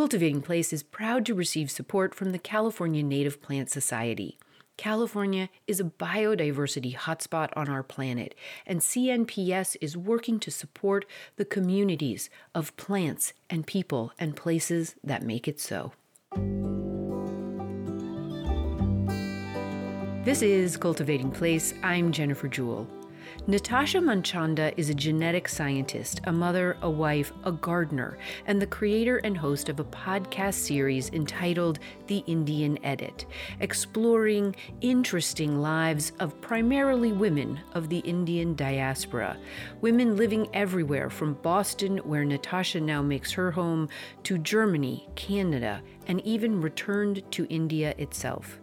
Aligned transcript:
Cultivating 0.00 0.40
Place 0.40 0.72
is 0.72 0.82
proud 0.82 1.26
to 1.26 1.34
receive 1.34 1.70
support 1.70 2.14
from 2.14 2.32
the 2.32 2.38
California 2.38 3.02
Native 3.02 3.42
Plant 3.42 3.68
Society. 3.68 4.38
California 4.78 5.50
is 5.66 5.78
a 5.78 5.84
biodiversity 5.84 6.96
hotspot 6.96 7.50
on 7.54 7.68
our 7.68 7.82
planet, 7.82 8.34
and 8.66 8.80
CNPS 8.80 9.76
is 9.82 9.98
working 9.98 10.40
to 10.40 10.50
support 10.50 11.04
the 11.36 11.44
communities 11.44 12.30
of 12.54 12.74
plants 12.78 13.34
and 13.50 13.66
people 13.66 14.14
and 14.18 14.34
places 14.34 14.94
that 15.04 15.22
make 15.22 15.46
it 15.46 15.60
so. 15.60 15.92
This 20.24 20.40
is 20.40 20.78
Cultivating 20.78 21.30
Place. 21.30 21.74
I'm 21.82 22.10
Jennifer 22.10 22.48
Jewell. 22.48 22.88
Nitasha 23.48 24.02
Manchanda 24.04 24.78
is 24.78 24.90
a 24.90 24.94
genetic 24.94 25.48
scientist, 25.48 26.20
a 26.24 26.32
mother, 26.32 26.76
a 26.82 26.90
wife, 26.90 27.32
a 27.44 27.50
gardener, 27.50 28.18
and 28.46 28.60
the 28.60 28.66
creator 28.66 29.16
and 29.18 29.36
host 29.36 29.70
of 29.70 29.80
a 29.80 29.84
podcast 29.84 30.54
series 30.54 31.08
entitled 31.10 31.78
The 32.06 32.22
Indian 32.26 32.78
Edit, 32.84 33.24
exploring 33.60 34.54
interesting 34.82 35.58
lives 35.58 36.12
of 36.20 36.38
primarily 36.42 37.12
women 37.12 37.58
of 37.72 37.88
the 37.88 38.00
Indian 38.00 38.54
diaspora, 38.54 39.38
women 39.80 40.18
living 40.18 40.46
everywhere 40.52 41.08
from 41.08 41.34
Boston, 41.34 41.96
where 41.98 42.26
Nitasha 42.26 42.82
now 42.82 43.00
makes 43.00 43.32
her 43.32 43.50
home, 43.50 43.88
to 44.24 44.36
Germany, 44.36 45.08
Canada, 45.14 45.80
and 46.06 46.20
even 46.26 46.60
returned 46.60 47.22
to 47.32 47.46
India 47.48 47.94
itself. 47.96 48.59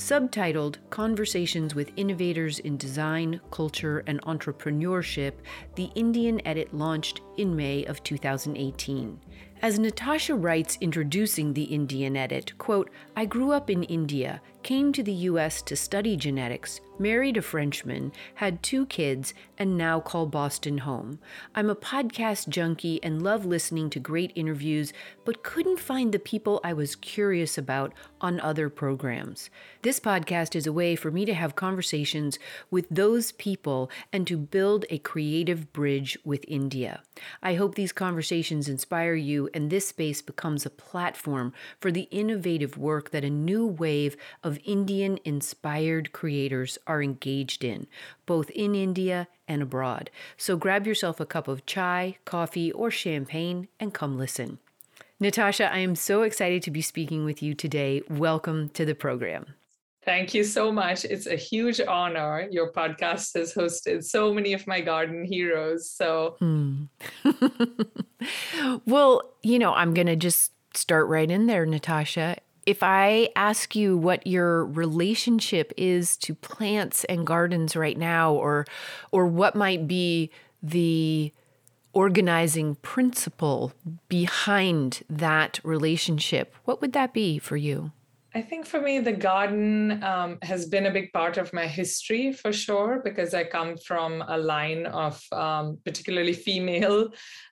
Subtitled 0.00 0.78
Conversations 0.88 1.74
with 1.74 1.92
Innovators 1.94 2.58
in 2.60 2.78
Design, 2.78 3.38
Culture, 3.50 4.02
and 4.06 4.18
Entrepreneurship, 4.22 5.34
the 5.74 5.90
Indian 5.94 6.40
Edit 6.46 6.72
launched 6.72 7.20
in 7.36 7.54
May 7.54 7.84
of 7.84 8.02
2018. 8.02 9.20
As 9.60 9.78
Nitasha 9.78 10.42
writes 10.42 10.78
introducing 10.80 11.52
the 11.52 11.64
Indian 11.64 12.16
Edit, 12.16 12.56
quote, 12.56 12.88
I 13.14 13.26
grew 13.26 13.52
up 13.52 13.68
in 13.68 13.82
India, 13.84 14.40
came 14.62 14.92
to 14.92 15.02
the 15.02 15.12
US 15.12 15.62
to 15.62 15.76
study 15.76 16.16
genetics, 16.16 16.80
married 16.98 17.36
a 17.36 17.42
Frenchman, 17.42 18.12
had 18.34 18.62
two 18.62 18.84
kids, 18.86 19.32
and 19.56 19.76
now 19.76 20.00
call 20.00 20.26
Boston 20.26 20.78
home. 20.78 21.18
I'm 21.54 21.70
a 21.70 21.74
podcast 21.74 22.48
junkie 22.48 23.02
and 23.02 23.22
love 23.22 23.46
listening 23.46 23.88
to 23.90 23.98
great 24.00 24.32
interviews, 24.34 24.92
but 25.24 25.42
couldn't 25.42 25.80
find 25.80 26.12
the 26.12 26.18
people 26.18 26.60
I 26.62 26.72
was 26.72 26.96
curious 26.96 27.56
about 27.56 27.94
on 28.20 28.40
other 28.40 28.68
programs. 28.68 29.48
This 29.82 29.98
podcast 29.98 30.54
is 30.54 30.66
a 30.66 30.72
way 30.72 30.94
for 30.94 31.10
me 31.10 31.24
to 31.24 31.34
have 31.34 31.56
conversations 31.56 32.38
with 32.70 32.86
those 32.90 33.32
people 33.32 33.90
and 34.12 34.26
to 34.26 34.36
build 34.36 34.84
a 34.90 34.98
creative 34.98 35.72
bridge 35.72 36.18
with 36.24 36.44
India. 36.48 37.02
I 37.42 37.54
hope 37.54 37.74
these 37.74 37.92
conversations 37.92 38.68
inspire 38.68 39.14
you 39.14 39.48
and 39.54 39.70
this 39.70 39.88
space 39.88 40.20
becomes 40.20 40.66
a 40.66 40.70
platform 40.70 41.52
for 41.80 41.90
the 41.90 42.08
innovative 42.10 42.76
work 42.76 43.10
that 43.10 43.24
a 43.24 43.30
new 43.30 43.66
wave 43.66 44.16
of 44.42 44.49
Indian 44.64 45.18
inspired 45.24 46.12
creators 46.12 46.78
are 46.86 47.02
engaged 47.02 47.64
in, 47.64 47.86
both 48.26 48.50
in 48.50 48.74
India 48.74 49.28
and 49.46 49.62
abroad. 49.62 50.10
So 50.36 50.56
grab 50.56 50.86
yourself 50.86 51.20
a 51.20 51.26
cup 51.26 51.48
of 51.48 51.66
chai, 51.66 52.16
coffee, 52.24 52.72
or 52.72 52.90
champagne 52.90 53.68
and 53.78 53.94
come 53.94 54.18
listen. 54.18 54.58
Nitasha, 55.20 55.70
I 55.70 55.78
am 55.78 55.96
so 55.96 56.22
excited 56.22 56.62
to 56.62 56.70
be 56.70 56.80
speaking 56.80 57.24
with 57.24 57.42
you 57.42 57.54
today. 57.54 58.02
Welcome 58.08 58.70
to 58.70 58.84
the 58.84 58.94
program. 58.94 59.54
Thank 60.02 60.32
you 60.32 60.44
so 60.44 60.72
much. 60.72 61.04
It's 61.04 61.26
a 61.26 61.36
huge 61.36 61.78
honor. 61.80 62.48
Your 62.50 62.72
podcast 62.72 63.36
has 63.38 63.52
hosted 63.52 64.02
so 64.02 64.32
many 64.32 64.54
of 64.54 64.66
my 64.66 64.80
garden 64.80 65.24
heroes. 65.24 65.90
So, 65.90 66.36
hmm. 66.38 66.84
well, 68.86 69.34
you 69.42 69.58
know, 69.58 69.74
I'm 69.74 69.92
going 69.92 70.06
to 70.06 70.16
just 70.16 70.52
start 70.74 71.06
right 71.08 71.30
in 71.30 71.46
there, 71.46 71.66
Nitasha. 71.66 72.38
If 72.66 72.82
I 72.82 73.30
ask 73.34 73.74
you 73.74 73.96
what 73.96 74.26
your 74.26 74.66
relationship 74.66 75.72
is 75.76 76.16
to 76.18 76.34
plants 76.34 77.04
and 77.04 77.26
gardens 77.26 77.74
right 77.74 77.98
now, 77.98 78.34
or 78.34 78.66
or 79.12 79.26
what 79.26 79.54
might 79.56 79.88
be 79.88 80.30
the 80.62 81.32
organizing 81.92 82.76
principle 82.76 83.72
behind 84.08 85.02
that 85.10 85.58
relationship, 85.64 86.54
what 86.64 86.80
would 86.80 86.92
that 86.92 87.12
be 87.12 87.38
for 87.38 87.56
you? 87.56 87.90
I 88.32 88.42
think 88.42 88.64
for 88.64 88.80
me, 88.80 89.00
the 89.00 89.10
garden 89.10 90.00
um, 90.04 90.38
has 90.42 90.66
been 90.66 90.86
a 90.86 90.92
big 90.92 91.12
part 91.12 91.36
of 91.36 91.52
my 91.52 91.66
history 91.66 92.32
for 92.32 92.52
sure, 92.52 93.00
because 93.02 93.34
I 93.34 93.42
come 93.42 93.76
from 93.76 94.22
a 94.28 94.38
line 94.38 94.86
of 94.86 95.20
um, 95.32 95.78
particularly 95.84 96.34
female 96.34 97.08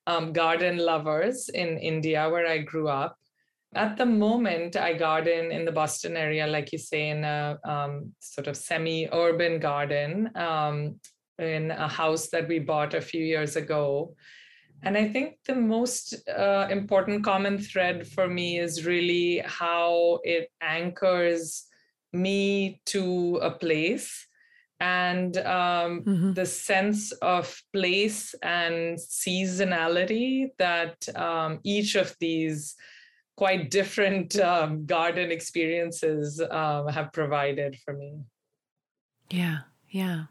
um, 0.06 0.32
garden 0.32 0.78
lovers 0.78 1.48
in 1.48 1.78
India, 1.78 2.30
where 2.30 2.46
I 2.46 2.58
grew 2.58 2.86
up. 2.86 3.17
At 3.74 3.98
the 3.98 4.06
moment, 4.06 4.76
I 4.76 4.94
garden 4.94 5.52
in 5.52 5.64
the 5.64 5.72
Boston 5.72 6.16
area, 6.16 6.46
like 6.46 6.72
you 6.72 6.78
say, 6.78 7.10
in 7.10 7.22
a 7.24 7.58
um, 7.64 8.14
sort 8.18 8.46
of 8.46 8.56
semi 8.56 9.08
urban 9.12 9.60
garden 9.60 10.30
um, 10.36 11.00
in 11.38 11.70
a 11.70 11.86
house 11.86 12.28
that 12.28 12.48
we 12.48 12.60
bought 12.60 12.94
a 12.94 13.00
few 13.00 13.22
years 13.22 13.56
ago. 13.56 14.14
And 14.82 14.96
I 14.96 15.08
think 15.08 15.38
the 15.44 15.54
most 15.54 16.14
uh, 16.28 16.68
important 16.70 17.24
common 17.24 17.58
thread 17.58 18.06
for 18.06 18.26
me 18.26 18.58
is 18.58 18.86
really 18.86 19.42
how 19.44 20.20
it 20.22 20.50
anchors 20.62 21.66
me 22.12 22.80
to 22.86 23.36
a 23.42 23.50
place 23.50 24.26
and 24.80 25.36
um, 25.38 26.02
mm-hmm. 26.02 26.32
the 26.34 26.46
sense 26.46 27.10
of 27.12 27.60
place 27.72 28.34
and 28.42 28.96
seasonality 28.98 30.50
that 30.58 31.08
um, 31.16 31.58
each 31.64 31.96
of 31.96 32.14
these 32.20 32.76
quite 33.38 33.70
different 33.70 34.36
um, 34.40 34.84
garden 34.84 35.30
experiences 35.30 36.42
um, 36.50 36.88
have 36.88 37.12
provided 37.12 37.78
for 37.84 37.94
me. 37.94 38.18
Yeah, 39.30 39.58
yeah. 39.90 40.24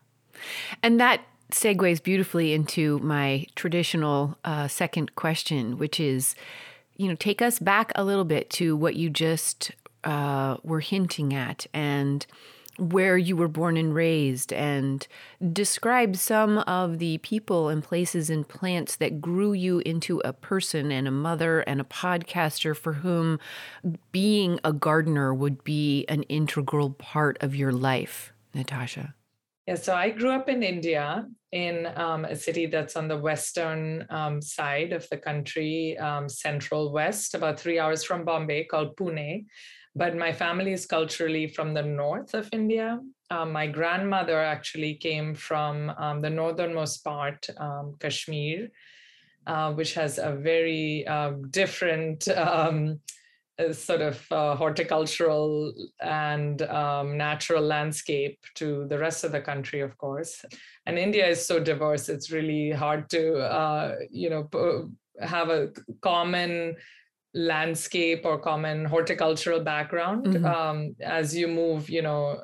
And 0.84 1.00
that 1.00 1.22
segues 1.50 2.04
beautifully 2.04 2.52
into 2.52 3.00
my 3.00 3.46
traditional 3.56 4.38
uh, 4.44 4.68
second 4.68 5.16
question, 5.16 5.78
which 5.78 6.02
is, 6.02 6.36
you 6.98 7.08
know, 7.08 7.16
take 7.16 7.42
us 7.42 7.60
back 7.60 7.94
a 7.96 8.04
little 8.04 8.26
bit 8.26 8.50
to 8.50 8.76
what 8.76 8.98
you 8.98 9.10
just 9.10 9.72
uh, 10.04 10.58
were 10.64 10.82
hinting 10.82 11.34
at 11.34 11.66
and 11.74 12.28
where 12.78 13.18
you 13.18 13.36
were 13.36 13.48
born 13.48 13.78
and 13.78 13.94
raised, 13.94 14.54
and 14.54 15.08
describe 15.52 16.16
some 16.16 16.60
of 16.60 17.00
the 17.00 17.18
people 17.20 17.70
and 17.70 17.84
places 17.84 18.30
and 18.30 18.48
plants 18.48 18.96
that 18.98 19.22
grew 19.22 19.54
you 19.54 19.80
into 19.80 20.20
a 20.20 20.34
person 20.34 20.92
and 20.92 21.08
a 21.08 21.12
mother 21.12 21.62
and 21.62 21.82
a 21.82 21.86
podcaster 21.86 22.76
for 22.76 22.94
whom 22.94 23.40
being 24.12 24.60
a 24.64 24.74
gardener 24.74 25.34
would 25.34 25.64
be 25.64 26.06
an 26.08 26.24
integral 26.24 26.92
part 26.92 27.38
of 27.42 27.56
your 27.56 27.72
life, 27.72 28.32
Nitasha. 28.56 29.14
Yeah, 29.68 29.76
so 29.76 29.94
I 29.94 30.12
grew 30.12 30.32
up 30.32 30.48
in 30.48 30.64
India 30.64 31.28
in 31.52 31.88
um, 31.96 32.26
a 32.26 32.36
city 32.36 32.66
that's 32.66 32.96
on 32.96 33.08
the 33.08 33.18
western 33.18 34.06
um, 34.10 34.42
side 34.42 34.94
of 34.94 35.08
the 35.10 35.18
country, 35.18 35.98
um, 35.98 36.30
central 36.30 36.92
west, 36.92 37.36
about 37.36 37.60
three 37.60 37.80
hours 37.80 38.04
from 38.04 38.24
Bombay, 38.24 38.66
called 38.66 38.96
Pune. 38.96 39.46
But 39.98 40.16
my 40.16 40.32
family 40.32 40.74
is 40.74 40.86
culturally 40.86 41.48
from 41.48 41.74
the 41.74 41.82
north 41.82 42.36
of 42.36 42.48
India. 42.54 43.00
Um, 43.32 43.52
my 43.52 43.66
grandmother 43.66 44.40
actually 44.40 44.94
came 44.94 45.34
from 45.34 45.90
um, 45.98 46.22
the 46.22 46.30
northernmost 46.30 47.04
part, 47.04 47.48
um, 47.58 47.96
Kashmir, 48.00 48.70
uh, 49.48 49.74
which 49.74 49.96
has 49.96 50.20
a 50.20 50.34
very 50.34 51.06
uh, 51.08 51.32
different 51.50 52.28
sort 53.72 54.02
of 54.02 54.24
uh, 54.32 54.56
horticultural 54.56 55.74
and 56.00 56.62
um, 56.62 57.18
natural 57.18 57.64
landscape 57.64 58.38
to 58.54 58.86
the 58.88 59.00
rest 59.00 59.24
of 59.24 59.32
the 59.32 59.42
country, 59.42 59.82
of 59.82 59.98
course. 59.98 60.46
And 60.86 61.00
India 61.00 61.28
is 61.28 61.44
so 61.44 61.60
diverse; 61.60 62.08
it's 62.08 62.30
really 62.30 62.70
hard 62.70 63.10
to, 63.10 63.40
uh, 63.40 63.96
you 64.12 64.30
know, 64.30 64.48
have 65.20 65.50
a 65.50 65.70
common 66.02 66.76
landscape 67.38 68.26
or 68.26 68.40
common 68.40 68.84
horticultural 68.84 69.60
background. 69.60 70.26
Mm-hmm. 70.26 70.46
Um, 70.46 70.96
as 71.02 71.36
you 71.36 71.48
move, 71.48 71.90
you 71.90 72.02
know, 72.02 72.42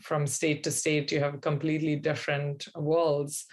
from 0.00 0.26
state 0.26 0.62
to 0.64 0.70
state, 0.70 1.10
you 1.12 1.20
have 1.20 1.40
completely 1.40 1.96
different 1.96 2.68
worlds. 2.76 3.46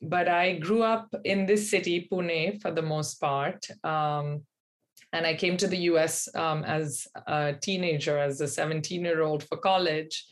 But 0.00 0.28
I 0.28 0.54
grew 0.54 0.82
up 0.82 1.12
in 1.24 1.46
this 1.46 1.70
city, 1.70 2.08
Pune, 2.10 2.60
for 2.60 2.70
the 2.70 2.82
most 2.82 3.16
part. 3.16 3.66
Um, 3.82 4.42
and 5.12 5.26
I 5.26 5.34
came 5.34 5.56
to 5.56 5.66
the 5.66 5.78
US 5.90 6.28
um, 6.34 6.62
as 6.64 7.06
a 7.26 7.54
teenager, 7.60 8.18
as 8.18 8.40
a 8.40 8.48
17 8.48 9.04
year 9.04 9.22
old 9.22 9.42
for 9.44 9.56
college. 9.56 10.24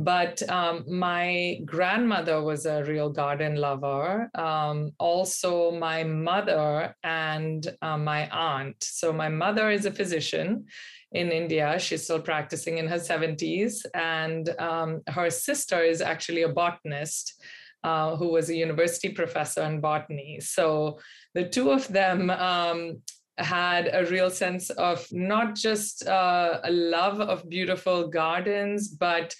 But 0.00 0.48
um, 0.48 0.84
my 0.86 1.58
grandmother 1.64 2.40
was 2.40 2.66
a 2.66 2.84
real 2.84 3.10
garden 3.10 3.56
lover. 3.56 4.30
Um, 4.36 4.92
also, 4.98 5.72
my 5.72 6.04
mother 6.04 6.94
and 7.02 7.66
uh, 7.82 7.98
my 7.98 8.28
aunt. 8.28 8.76
So, 8.80 9.12
my 9.12 9.28
mother 9.28 9.70
is 9.70 9.86
a 9.86 9.90
physician 9.90 10.66
in 11.10 11.32
India. 11.32 11.80
She's 11.80 12.04
still 12.04 12.20
practicing 12.20 12.78
in 12.78 12.86
her 12.86 12.98
70s. 12.98 13.84
And 13.92 14.48
um, 14.60 15.02
her 15.08 15.30
sister 15.30 15.82
is 15.82 16.00
actually 16.00 16.42
a 16.42 16.48
botanist. 16.48 17.42
Uh, 17.84 18.16
who 18.16 18.32
was 18.32 18.50
a 18.50 18.56
university 18.56 19.08
professor 19.08 19.62
in 19.62 19.80
botany. 19.80 20.40
So 20.40 20.98
the 21.34 21.48
two 21.48 21.70
of 21.70 21.86
them 21.86 22.28
um, 22.28 23.02
had 23.38 23.88
a 23.92 24.04
real 24.06 24.30
sense 24.30 24.70
of 24.70 25.06
not 25.12 25.54
just 25.54 26.04
uh, 26.08 26.58
a 26.64 26.72
love 26.72 27.20
of 27.20 27.48
beautiful 27.48 28.08
gardens, 28.08 28.88
but 28.88 29.32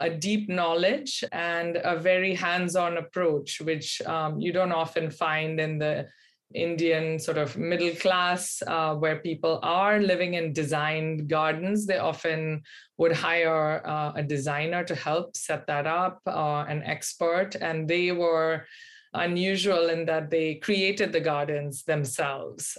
a 0.00 0.10
deep 0.10 0.48
knowledge 0.48 1.22
and 1.32 1.76
a 1.76 1.96
very 1.96 2.34
hands 2.34 2.74
on 2.74 2.96
approach, 2.96 3.60
which 3.60 4.00
um, 4.02 4.40
you 4.40 4.52
don't 4.52 4.72
often 4.72 5.10
find 5.10 5.60
in 5.60 5.78
the 5.78 6.08
Indian 6.54 7.18
sort 7.18 7.38
of 7.38 7.56
middle 7.56 7.94
class, 7.96 8.62
uh, 8.66 8.94
where 8.94 9.20
people 9.20 9.60
are 9.62 10.00
living 10.00 10.34
in 10.34 10.52
designed 10.52 11.28
gardens. 11.28 11.86
They 11.86 11.98
often 11.98 12.62
would 12.96 13.12
hire 13.12 13.86
uh, 13.86 14.12
a 14.16 14.22
designer 14.22 14.82
to 14.84 14.94
help 14.94 15.36
set 15.36 15.66
that 15.68 15.86
up, 15.86 16.20
uh, 16.26 16.64
an 16.68 16.82
expert, 16.82 17.54
and 17.60 17.86
they 17.86 18.10
were 18.10 18.66
unusual 19.14 19.90
in 19.90 20.06
that 20.06 20.30
they 20.30 20.56
created 20.56 21.12
the 21.12 21.20
gardens 21.20 21.84
themselves 21.84 22.76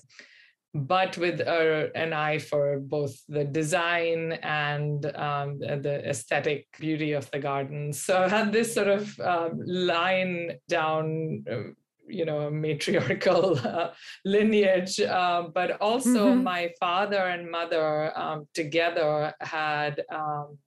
but 0.73 1.18
with 1.18 1.41
a, 1.41 1.91
an 1.95 2.13
eye 2.13 2.39
for 2.39 2.79
both 2.79 3.13
the 3.27 3.44
design 3.44 4.33
and 4.44 5.06
um, 5.18 5.59
the 5.59 6.01
aesthetic 6.07 6.68
beauty 6.79 7.12
of 7.12 7.29
the 7.31 7.39
garden. 7.39 7.91
So 8.01 8.23
I 8.23 8.29
had 8.29 8.51
this 8.51 8.73
sort 8.73 8.88
of 8.88 9.19
um, 9.19 9.59
line 9.65 10.53
down, 10.69 11.44
uh, 11.50 11.71
you 12.07 12.25
know, 12.25 12.50
matriarchal 12.50 13.59
uh, 13.63 13.91
lineage, 14.25 15.00
uh, 15.00 15.44
but 15.53 15.79
also 15.81 16.27
mm-hmm. 16.27 16.44
my 16.44 16.71
father 16.79 17.18
and 17.18 17.51
mother 17.51 18.18
um, 18.18 18.47
together 18.53 19.33
had 19.41 20.03
um, 20.12 20.57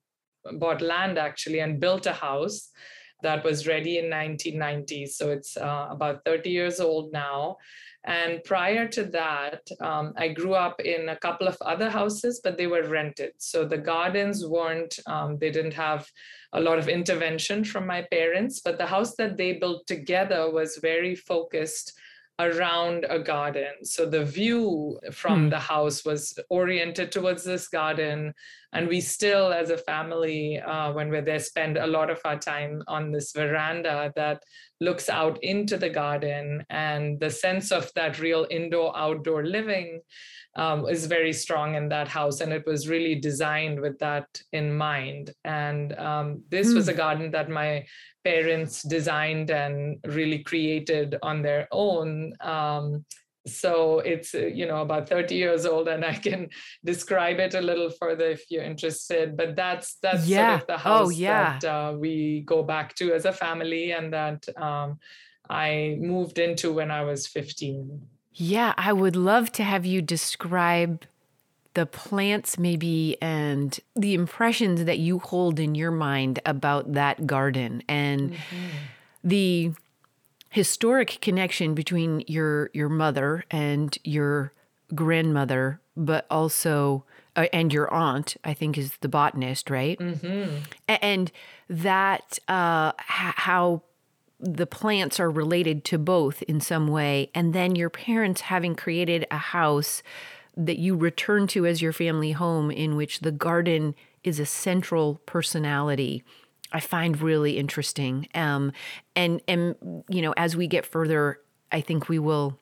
bought 0.58 0.82
land 0.82 1.18
actually 1.18 1.60
and 1.60 1.80
built 1.80 2.06
a 2.06 2.12
house 2.12 2.70
that 3.22 3.42
was 3.42 3.66
ready 3.66 3.98
in 3.98 4.10
1990. 4.10 5.06
So 5.06 5.30
it's 5.30 5.56
uh, 5.56 5.88
about 5.90 6.24
30 6.24 6.50
years 6.50 6.78
old 6.78 7.12
now. 7.12 7.56
And 8.06 8.44
prior 8.44 8.86
to 8.88 9.04
that, 9.04 9.66
um, 9.80 10.12
I 10.16 10.28
grew 10.28 10.54
up 10.54 10.80
in 10.80 11.08
a 11.08 11.16
couple 11.16 11.48
of 11.48 11.56
other 11.62 11.88
houses, 11.88 12.40
but 12.44 12.58
they 12.58 12.66
were 12.66 12.86
rented. 12.86 13.32
So 13.38 13.64
the 13.64 13.78
gardens 13.78 14.46
weren't, 14.46 14.98
um, 15.06 15.38
they 15.38 15.50
didn't 15.50 15.74
have 15.74 16.06
a 16.52 16.60
lot 16.60 16.78
of 16.78 16.88
intervention 16.88 17.64
from 17.64 17.86
my 17.86 18.02
parents, 18.10 18.60
but 18.60 18.76
the 18.76 18.86
house 18.86 19.14
that 19.16 19.36
they 19.36 19.54
built 19.54 19.86
together 19.86 20.50
was 20.50 20.78
very 20.82 21.14
focused 21.14 21.98
around 22.40 23.06
a 23.08 23.18
garden. 23.18 23.84
So 23.84 24.06
the 24.06 24.24
view 24.24 24.98
from 25.12 25.44
hmm. 25.44 25.48
the 25.50 25.58
house 25.58 26.04
was 26.04 26.36
oriented 26.50 27.12
towards 27.12 27.44
this 27.44 27.68
garden. 27.68 28.34
And 28.72 28.88
we 28.88 29.00
still, 29.00 29.52
as 29.52 29.70
a 29.70 29.78
family, 29.78 30.58
uh, 30.58 30.92
when 30.92 31.10
we're 31.10 31.22
there, 31.22 31.38
spend 31.38 31.76
a 31.76 31.86
lot 31.86 32.10
of 32.10 32.20
our 32.24 32.36
time 32.36 32.82
on 32.88 33.12
this 33.12 33.30
veranda 33.32 34.12
that 34.16 34.42
looks 34.80 35.08
out 35.08 35.38
into 35.44 35.76
the 35.76 35.90
garden. 35.90 36.64
And 36.70 37.20
the 37.20 37.30
sense 37.30 37.70
of 37.70 37.90
that 37.94 38.18
real 38.18 38.48
indoor 38.50 38.96
outdoor 38.98 39.46
living 39.46 40.00
um, 40.56 40.88
is 40.88 41.06
very 41.06 41.32
strong 41.32 41.76
in 41.76 41.88
that 41.90 42.08
house. 42.08 42.40
And 42.40 42.52
it 42.52 42.66
was 42.66 42.88
really 42.88 43.14
designed 43.14 43.80
with 43.80 43.96
that 44.00 44.26
in 44.52 44.76
mind. 44.76 45.32
And 45.44 45.92
um, 45.92 46.42
this 46.48 46.70
hmm. 46.70 46.74
was 46.74 46.88
a 46.88 46.94
garden 46.94 47.30
that 47.30 47.48
my 47.48 47.86
parents 48.24 48.82
designed 48.82 49.50
and 49.50 49.98
really 50.06 50.38
created 50.38 51.16
on 51.22 51.42
their 51.42 51.68
own. 51.70 52.32
Um, 52.40 53.04
so 53.46 53.98
it's 54.00 54.34
uh, 54.34 54.38
you 54.38 54.66
know 54.66 54.80
about 54.80 55.08
30 55.08 55.34
years 55.34 55.66
old 55.66 55.88
and 55.88 56.04
i 56.04 56.14
can 56.14 56.48
describe 56.84 57.38
it 57.38 57.54
a 57.54 57.60
little 57.60 57.90
further 57.90 58.30
if 58.30 58.50
you're 58.50 58.62
interested 58.62 59.36
but 59.36 59.54
that's 59.54 59.96
that's 60.02 60.26
yeah. 60.26 60.52
sort 60.52 60.60
of 60.62 60.66
the 60.66 60.74
oh, 60.74 60.78
house 60.78 61.06
oh, 61.08 61.10
yeah. 61.10 61.58
that 61.58 61.64
uh, 61.64 61.92
we 61.96 62.42
go 62.46 62.62
back 62.62 62.94
to 62.94 63.12
as 63.12 63.24
a 63.24 63.32
family 63.32 63.92
and 63.92 64.12
that 64.12 64.48
um, 64.56 64.98
i 65.50 65.96
moved 66.00 66.38
into 66.38 66.72
when 66.72 66.90
i 66.90 67.02
was 67.02 67.26
15 67.26 68.00
yeah 68.32 68.72
i 68.78 68.92
would 68.92 69.16
love 69.16 69.52
to 69.52 69.62
have 69.62 69.84
you 69.84 70.00
describe 70.00 71.04
the 71.74 71.86
plants 71.86 72.58
maybe 72.58 73.16
and 73.20 73.78
the 73.94 74.14
impressions 74.14 74.84
that 74.84 74.98
you 74.98 75.18
hold 75.18 75.58
in 75.58 75.74
your 75.74 75.90
mind 75.90 76.38
about 76.46 76.92
that 76.92 77.26
garden 77.26 77.82
and 77.88 78.30
mm-hmm. 78.30 78.66
the 79.22 79.72
historic 80.50 81.18
connection 81.20 81.74
between 81.74 82.22
your 82.28 82.70
your 82.72 82.88
mother 82.88 83.44
and 83.50 83.98
your 84.04 84.52
grandmother 84.94 85.80
but 85.96 86.26
also 86.30 87.04
uh, 87.34 87.46
and 87.52 87.72
your 87.72 87.92
aunt 87.92 88.36
i 88.44 88.54
think 88.54 88.78
is 88.78 88.92
the 89.00 89.08
botanist 89.08 89.68
right 89.68 89.98
mm-hmm. 89.98 90.56
and 90.88 91.32
that 91.68 92.38
uh, 92.46 92.92
h- 92.98 93.34
how 93.36 93.82
the 94.38 94.66
plants 94.66 95.18
are 95.18 95.30
related 95.30 95.84
to 95.84 95.98
both 95.98 96.42
in 96.42 96.60
some 96.60 96.86
way 96.86 97.30
and 97.34 97.52
then 97.52 97.74
your 97.74 97.90
parents 97.90 98.42
having 98.42 98.76
created 98.76 99.26
a 99.30 99.38
house 99.38 100.02
that 100.56 100.78
you 100.78 100.96
return 100.96 101.46
to 101.48 101.66
as 101.66 101.82
your 101.82 101.92
family 101.92 102.32
home, 102.32 102.70
in 102.70 102.96
which 102.96 103.20
the 103.20 103.32
garden 103.32 103.94
is 104.22 104.38
a 104.38 104.46
central 104.46 105.20
personality. 105.26 106.22
I 106.72 106.80
find 106.80 107.20
really 107.20 107.58
interesting. 107.58 108.28
Um, 108.34 108.72
and 109.14 109.40
and 109.46 109.76
you 110.08 110.22
know, 110.22 110.34
as 110.36 110.56
we 110.56 110.66
get 110.66 110.86
further, 110.86 111.40
I 111.70 111.80
think 111.80 112.08
we 112.08 112.18
will 112.18 112.58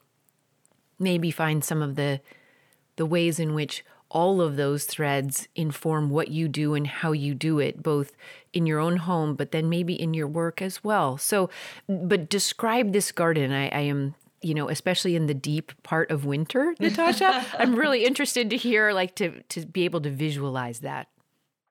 maybe 0.99 1.31
find 1.31 1.65
some 1.65 1.83
of 1.83 1.97
the 1.97 2.21
the 2.97 3.07
ways 3.07 3.39
in 3.39 3.55
which 3.55 3.85
all 4.11 4.43
of 4.43 4.57
those 4.57 4.85
threads 4.85 5.49
inform 5.55 6.11
what 6.11 6.29
you 6.29 6.47
do 6.47 6.75
and 6.75 6.87
how 6.87 7.13
you 7.13 7.35
do 7.35 7.59
it, 7.59 7.83
both 7.83 8.13
in 8.53 8.67
your 8.67 8.79
own 8.79 8.99
home, 8.99 9.35
but 9.35 9.53
then 9.53 9.71
maybe 9.71 9.95
in 9.95 10.13
your 10.13 10.29
work 10.29 10.61
as 10.61 10.85
well. 10.85 11.17
So, 11.17 11.49
but 11.89 12.29
describe 12.29 12.93
this 12.93 13.11
garden. 13.11 13.53
I, 13.53 13.69
I 13.71 13.81
am 13.81 14.15
you 14.43 14.55
know, 14.55 14.69
especially 14.69 15.17
in 15.17 15.27
the 15.27 15.35
deep 15.35 15.73
part 15.83 16.11
of 16.11 16.25
winter, 16.25 16.75
Nitasha. 16.81 17.45
I'm 17.59 17.75
really 17.75 18.05
interested 18.05 18.51
to 18.51 18.57
hear, 18.57 18.93
like, 18.93 19.15
to 19.17 19.43
to 19.51 19.67
be 19.67 19.85
able 19.85 20.01
to 20.03 20.11
visualize 20.11 20.81
that. 20.81 21.09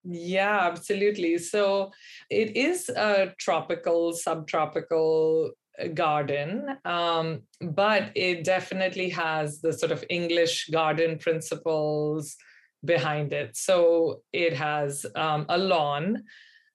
Yeah, 0.03 0.61
absolutely. 0.61 1.37
So 1.37 1.91
it 2.29 2.57
is 2.57 2.89
a 2.89 3.33
tropical, 3.37 4.13
subtropical 4.13 5.51
uh, 5.79 5.87
garden, 5.89 6.77
um, 6.85 7.43
but 7.61 8.11
it 8.15 8.43
definitely 8.43 9.09
has 9.09 9.61
the 9.61 9.71
sort 9.71 9.91
of 9.91 10.03
English 10.09 10.69
garden 10.69 11.19
principles 11.19 12.35
behind 12.83 13.31
it. 13.31 13.55
So 13.55 14.21
it 14.33 14.53
has 14.53 15.05
um, 15.15 15.45
a 15.49 15.57
lawn 15.57 16.23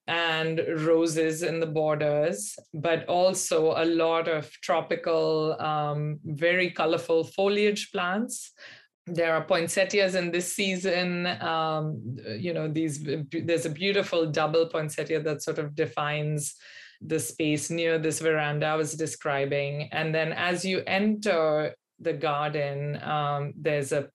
and 0.07 0.61
roses 0.77 1.43
in 1.43 1.61
the 1.61 1.67
borders, 1.67 2.57
but 2.73 3.05
also 3.07 3.73
a 3.77 3.85
lot 3.85 4.29
of 4.29 4.51
tropical, 4.63 5.61
um, 5.61 6.21
very 6.25 6.71
colorful 6.71 7.25
foliage 7.25 7.91
plants. 7.91 8.53
There 9.07 9.35
are 9.35 9.45
poinsettias 9.45 10.15
in 10.15 10.31
this 10.31 10.53
season. 10.53 11.27
Um, 11.41 12.17
you 12.39 12.53
know, 12.53 12.69
these 12.69 13.05
there's 13.31 13.67
a 13.67 13.71
beautiful 13.71 14.27
double 14.27 14.67
poinsettia 14.67 15.21
that 15.21 15.43
sort 15.43 15.59
of 15.59 15.75
defines 15.75 16.55
the 17.01 17.21
space 17.21 17.71
near 17.71 17.99
this 17.99 18.21
veranda 18.21 18.67
I 18.67 18.77
was 18.77 18.95
describing. 18.95 19.89
And 19.93 20.15
then 20.15 20.33
as 20.33 20.65
you 20.65 20.83
enter 20.87 21.75
the 22.01 22.13
garden, 22.13 23.01
um, 23.03 23.53
there's 23.57 23.93
a 23.93 24.09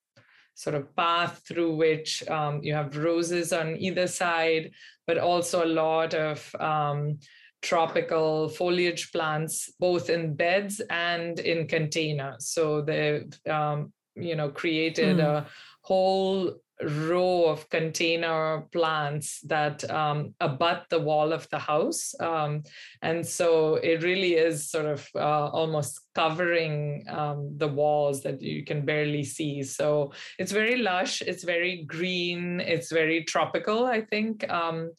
sort 0.53 0.75
of 0.75 0.95
path 0.95 1.41
through 1.47 1.75
which 1.75 2.27
um, 2.29 2.61
you 2.61 2.73
have 2.73 2.97
roses 2.97 3.53
on 3.53 3.77
either 3.77 4.07
side, 4.07 4.71
but 5.07 5.17
also 5.17 5.63
a 5.63 5.65
lot 5.65 6.13
of 6.13 6.55
um, 6.59 7.17
tropical 7.61 8.49
foliage 8.49 9.11
plants, 9.11 9.71
both 9.79 10.09
in 10.09 10.35
beds 10.35 10.81
and 10.89 11.39
in 11.39 11.67
containers. 11.67 12.47
So 12.47 12.81
they've, 12.81 13.33
um, 13.49 13.93
you 14.15 14.35
know, 14.35 14.49
created 14.49 15.17
mm. 15.17 15.23
a 15.23 15.47
whole 15.81 16.55
row 16.83 17.45
of 17.45 17.69
container 17.69 18.61
plants 18.71 19.41
that 19.41 19.89
um, 19.89 20.33
abut 20.39 20.85
the 20.89 20.99
wall 20.99 21.33
of 21.33 21.49
the 21.49 21.59
house. 21.59 22.13
Um, 22.19 22.63
and 23.01 23.25
so 23.25 23.75
it 23.75 24.03
really 24.03 24.35
is 24.35 24.69
sort 24.69 24.85
of 24.85 25.07
uh, 25.15 25.47
almost 25.47 26.01
covering 26.15 27.05
um, 27.09 27.53
the 27.57 27.67
walls 27.67 28.23
that 28.23 28.41
you 28.41 28.63
can 28.65 28.85
barely 28.85 29.23
see. 29.23 29.63
So 29.63 30.11
it's 30.39 30.51
very 30.51 30.77
lush, 30.77 31.21
it's 31.21 31.43
very 31.43 31.83
green, 31.83 32.59
it's 32.59 32.91
very 32.91 33.23
tropical, 33.23 33.85
I 33.85 34.01
think. 34.01 34.49
Um, 34.49 34.91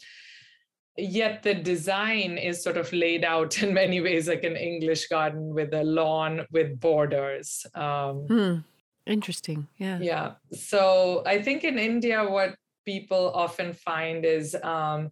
yet 0.97 1.43
the 1.43 1.55
design 1.55 2.37
is 2.37 2.63
sort 2.63 2.77
of 2.77 2.93
laid 2.93 3.25
out 3.25 3.63
in 3.63 3.75
many 3.75 4.01
ways 4.01 4.29
like 4.29 4.45
an 4.45 4.57
English 4.57 5.09
garden 5.09 5.55
with 5.55 5.73
a 5.75 5.85
lawn 5.85 6.47
with 6.51 6.79
borders. 6.81 7.67
Um, 7.75 8.27
hmm 8.29 8.57
Interesting. 9.07 9.67
Yeah. 9.79 9.99
Yeah. 10.01 10.33
So 10.53 11.23
I 11.27 11.43
think 11.43 11.65
in 11.65 11.79
India, 11.79 12.25
what 12.25 12.55
people 12.85 13.33
often 13.35 13.73
find 13.73 14.25
is, 14.25 14.57
um, 14.63 15.11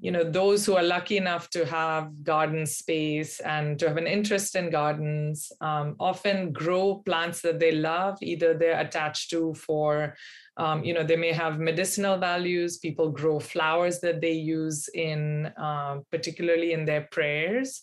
you 0.00 0.10
know, 0.10 0.24
those 0.24 0.66
who 0.66 0.74
are 0.76 0.82
lucky 0.82 1.16
enough 1.16 1.50
to 1.50 1.64
have 1.64 2.24
garden 2.24 2.66
space 2.66 3.38
and 3.40 3.78
to 3.78 3.86
have 3.86 3.96
an 3.96 4.08
interest 4.08 4.56
in 4.56 4.68
gardens 4.68 5.52
um, 5.60 5.94
often 6.00 6.52
grow 6.52 6.96
plants 7.06 7.40
that 7.42 7.60
they 7.60 7.72
love, 7.72 8.18
either 8.20 8.54
they're 8.54 8.80
attached 8.80 9.30
to 9.30 9.54
for, 9.54 10.16
um, 10.56 10.82
you 10.82 10.94
know, 10.94 11.04
they 11.04 11.16
may 11.16 11.30
have 11.32 11.60
medicinal 11.60 12.18
values. 12.18 12.78
People 12.78 13.10
grow 13.10 13.38
flowers 13.38 14.00
that 14.00 14.20
they 14.20 14.32
use 14.32 14.88
in, 14.94 15.46
uh, 15.56 15.98
particularly 16.10 16.72
in 16.72 16.84
their 16.84 17.02
prayers 17.12 17.82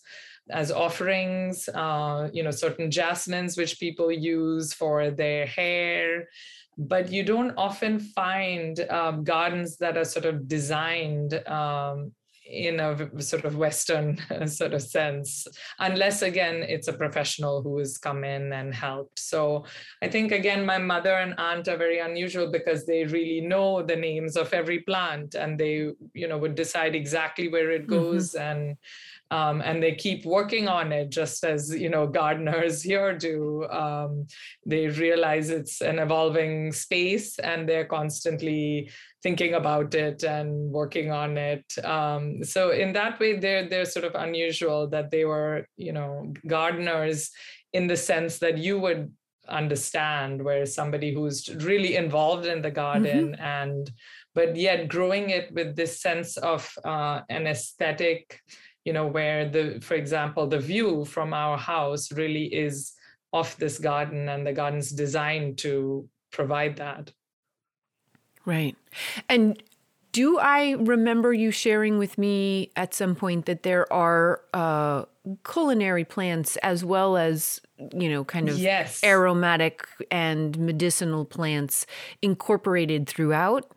as 0.51 0.71
offerings, 0.71 1.69
uh, 1.69 2.29
you 2.33 2.43
know, 2.43 2.51
certain 2.51 2.91
jasmines 2.91 3.57
which 3.57 3.79
people 3.79 4.11
use 4.11 4.73
for 4.73 5.11
their 5.11 5.45
hair. 5.45 6.27
But 6.77 7.11
you 7.11 7.23
don't 7.23 7.53
often 7.57 7.99
find 7.99 8.79
um, 8.89 9.23
gardens 9.23 9.77
that 9.77 9.97
are 9.97 10.05
sort 10.05 10.25
of 10.25 10.47
designed 10.47 11.33
um, 11.47 12.11
in 12.51 12.79
a 12.79 13.21
sort 13.21 13.45
of 13.45 13.55
Western 13.55 14.17
sort 14.47 14.73
of 14.73 14.81
sense, 14.81 15.47
unless 15.79 16.21
again 16.21 16.63
it's 16.63 16.87
a 16.87 16.93
professional 16.93 17.61
who 17.61 17.77
has 17.77 17.97
come 17.97 18.23
in 18.23 18.51
and 18.53 18.73
helped. 18.73 19.19
So 19.19 19.65
I 20.01 20.09
think 20.09 20.31
again, 20.31 20.65
my 20.65 20.77
mother 20.77 21.13
and 21.13 21.33
aunt 21.37 21.67
are 21.67 21.77
very 21.77 21.99
unusual 21.99 22.51
because 22.51 22.85
they 22.85 23.05
really 23.05 23.41
know 23.41 23.81
the 23.81 23.95
names 23.95 24.35
of 24.35 24.53
every 24.53 24.79
plant 24.79 25.35
and 25.35 25.57
they, 25.57 25.91
you 26.13 26.27
know, 26.27 26.37
would 26.37 26.55
decide 26.55 26.95
exactly 26.95 27.47
where 27.47 27.71
it 27.71 27.83
mm-hmm. 27.83 27.91
goes 27.91 28.31
mm-hmm. 28.31 28.43
and 28.43 28.77
um, 29.31 29.61
and 29.61 29.81
they 29.81 29.95
keep 29.95 30.25
working 30.25 30.67
on 30.67 30.91
it 30.91 31.09
just 31.09 31.43
as 31.43 31.73
you 31.73 31.89
know 31.89 32.05
gardeners 32.05 32.83
here 32.83 33.17
do 33.17 33.65
um, 33.69 34.27
they 34.65 34.87
realize 34.87 35.49
it's 35.49 35.81
an 35.81 35.97
evolving 35.99 36.71
space 36.71 37.39
and 37.39 37.67
they're 37.67 37.85
constantly 37.85 38.91
thinking 39.23 39.53
about 39.53 39.95
it 39.95 40.23
and 40.23 40.71
working 40.71 41.11
on 41.11 41.37
it 41.37 41.65
um, 41.85 42.43
so 42.43 42.71
in 42.71 42.91
that 42.93 43.19
way 43.19 43.37
they're 43.37 43.67
they're 43.67 43.85
sort 43.85 44.05
of 44.05 44.13
unusual 44.15 44.87
that 44.87 45.09
they 45.09 45.25
were 45.25 45.65
you 45.77 45.93
know 45.93 46.31
gardeners 46.47 47.31
in 47.73 47.87
the 47.87 47.97
sense 47.97 48.37
that 48.39 48.57
you 48.57 48.77
would 48.77 49.11
understand 49.47 50.43
where 50.43 50.65
somebody 50.65 51.13
who's 51.13 51.49
really 51.55 51.95
involved 51.95 52.45
in 52.45 52.61
the 52.61 52.71
garden 52.71 53.33
mm-hmm. 53.33 53.41
and 53.41 53.91
but 54.33 54.55
yet 54.55 54.87
growing 54.87 55.29
it 55.29 55.51
with 55.53 55.75
this 55.75 56.01
sense 56.01 56.37
of 56.37 56.71
uh, 56.85 57.21
an 57.29 57.47
aesthetic 57.47 58.39
you 58.85 58.93
know 58.93 59.07
where 59.07 59.49
the 59.49 59.79
for 59.81 59.95
example 59.95 60.47
the 60.47 60.59
view 60.59 61.05
from 61.05 61.33
our 61.33 61.57
house 61.57 62.11
really 62.11 62.45
is 62.45 62.93
off 63.31 63.57
this 63.57 63.79
garden 63.79 64.27
and 64.29 64.45
the 64.45 64.53
garden's 64.53 64.91
designed 64.91 65.57
to 65.57 66.07
provide 66.31 66.75
that 66.77 67.11
right 68.45 68.75
and 69.29 69.61
do 70.11 70.37
I 70.39 70.71
remember 70.71 71.33
you 71.33 71.51
sharing 71.51 71.97
with 71.97 72.17
me 72.17 72.71
at 72.75 72.93
some 72.93 73.15
point 73.15 73.45
that 73.45 73.63
there 73.63 73.91
are 73.91 74.41
uh, 74.53 75.05
culinary 75.45 76.03
plants 76.03 76.57
as 76.57 76.83
well 76.83 77.15
as, 77.15 77.61
you 77.93 78.09
know, 78.09 78.25
kind 78.25 78.49
of 78.49 78.57
yes. 78.57 79.03
aromatic 79.03 79.87
and 80.09 80.57
medicinal 80.57 81.23
plants 81.23 81.85
incorporated 82.21 83.07
throughout? 83.07 83.71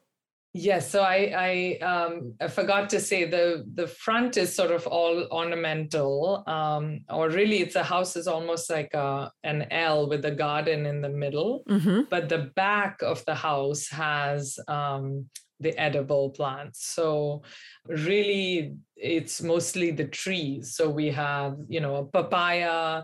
Yes, 0.57 0.89
so 0.89 1.03
I 1.03 1.33
I, 1.37 1.85
um, 1.85 2.35
I 2.41 2.47
forgot 2.47 2.89
to 2.91 3.01
say 3.01 3.25
the 3.25 3.65
the 3.75 3.89
front 3.89 4.37
is 4.37 4.55
sort 4.55 4.71
of 4.71 4.87
all 4.87 5.27
ornamental, 5.33 6.45
um, 6.47 7.01
or 7.11 7.29
really 7.29 7.59
it's 7.59 7.75
a 7.75 7.83
house 7.83 8.15
is 8.15 8.29
almost 8.29 8.71
like 8.71 8.95
a 8.95 9.33
an 9.43 9.67
L 9.73 10.09
with 10.09 10.25
a 10.25 10.31
garden 10.31 10.87
in 10.87 11.01
the 11.01 11.09
middle, 11.09 11.65
mm-hmm. 11.69 12.03
but 12.09 12.29
the 12.29 12.53
back 12.55 13.03
of 13.03 13.25
the 13.25 13.35
house 13.35 13.89
has 13.89 14.57
um, 14.69 15.27
the 15.59 15.77
edible 15.77 16.31
plants. 16.31 16.87
So 16.87 17.43
really, 17.89 18.77
it's 18.97 19.43
mostly 19.43 19.91
the 19.91 20.07
trees. 20.07 20.77
So 20.77 20.89
we 20.89 21.11
have 21.11 21.57
you 21.67 21.81
know 21.81 21.97
a 21.97 22.07
papaya, 22.07 23.03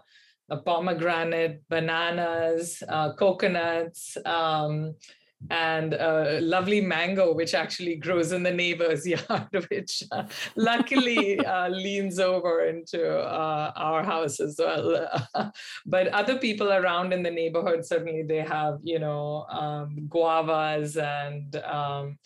a 0.50 0.56
pomegranate, 0.56 1.62
bananas, 1.68 2.80
uh, 2.88 3.12
coconuts. 3.14 4.16
Um, 4.24 4.94
and 5.48 5.94
a 5.94 6.38
lovely 6.42 6.80
mango 6.80 7.32
which 7.32 7.54
actually 7.54 7.96
grows 7.96 8.32
in 8.32 8.42
the 8.42 8.50
neighbor's 8.50 9.06
yard 9.14 9.66
which 9.70 10.02
uh, 10.12 10.24
luckily 10.56 11.38
uh, 11.40 11.68
leans 11.68 12.18
over 12.18 12.66
into 12.66 13.18
uh, 13.18 13.72
our 13.76 14.04
house 14.04 14.40
as 14.40 14.56
well. 14.58 15.08
But 15.86 16.08
other 16.08 16.38
people 16.38 16.72
around 16.72 17.12
in 17.12 17.22
the 17.22 17.30
neighborhood 17.30 17.86
certainly 17.86 18.22
they 18.22 18.42
have 18.42 18.78
you 18.82 18.98
know 18.98 19.46
um, 19.50 20.08
guavas 20.08 20.96
and 20.96 21.56
um, 21.64 22.18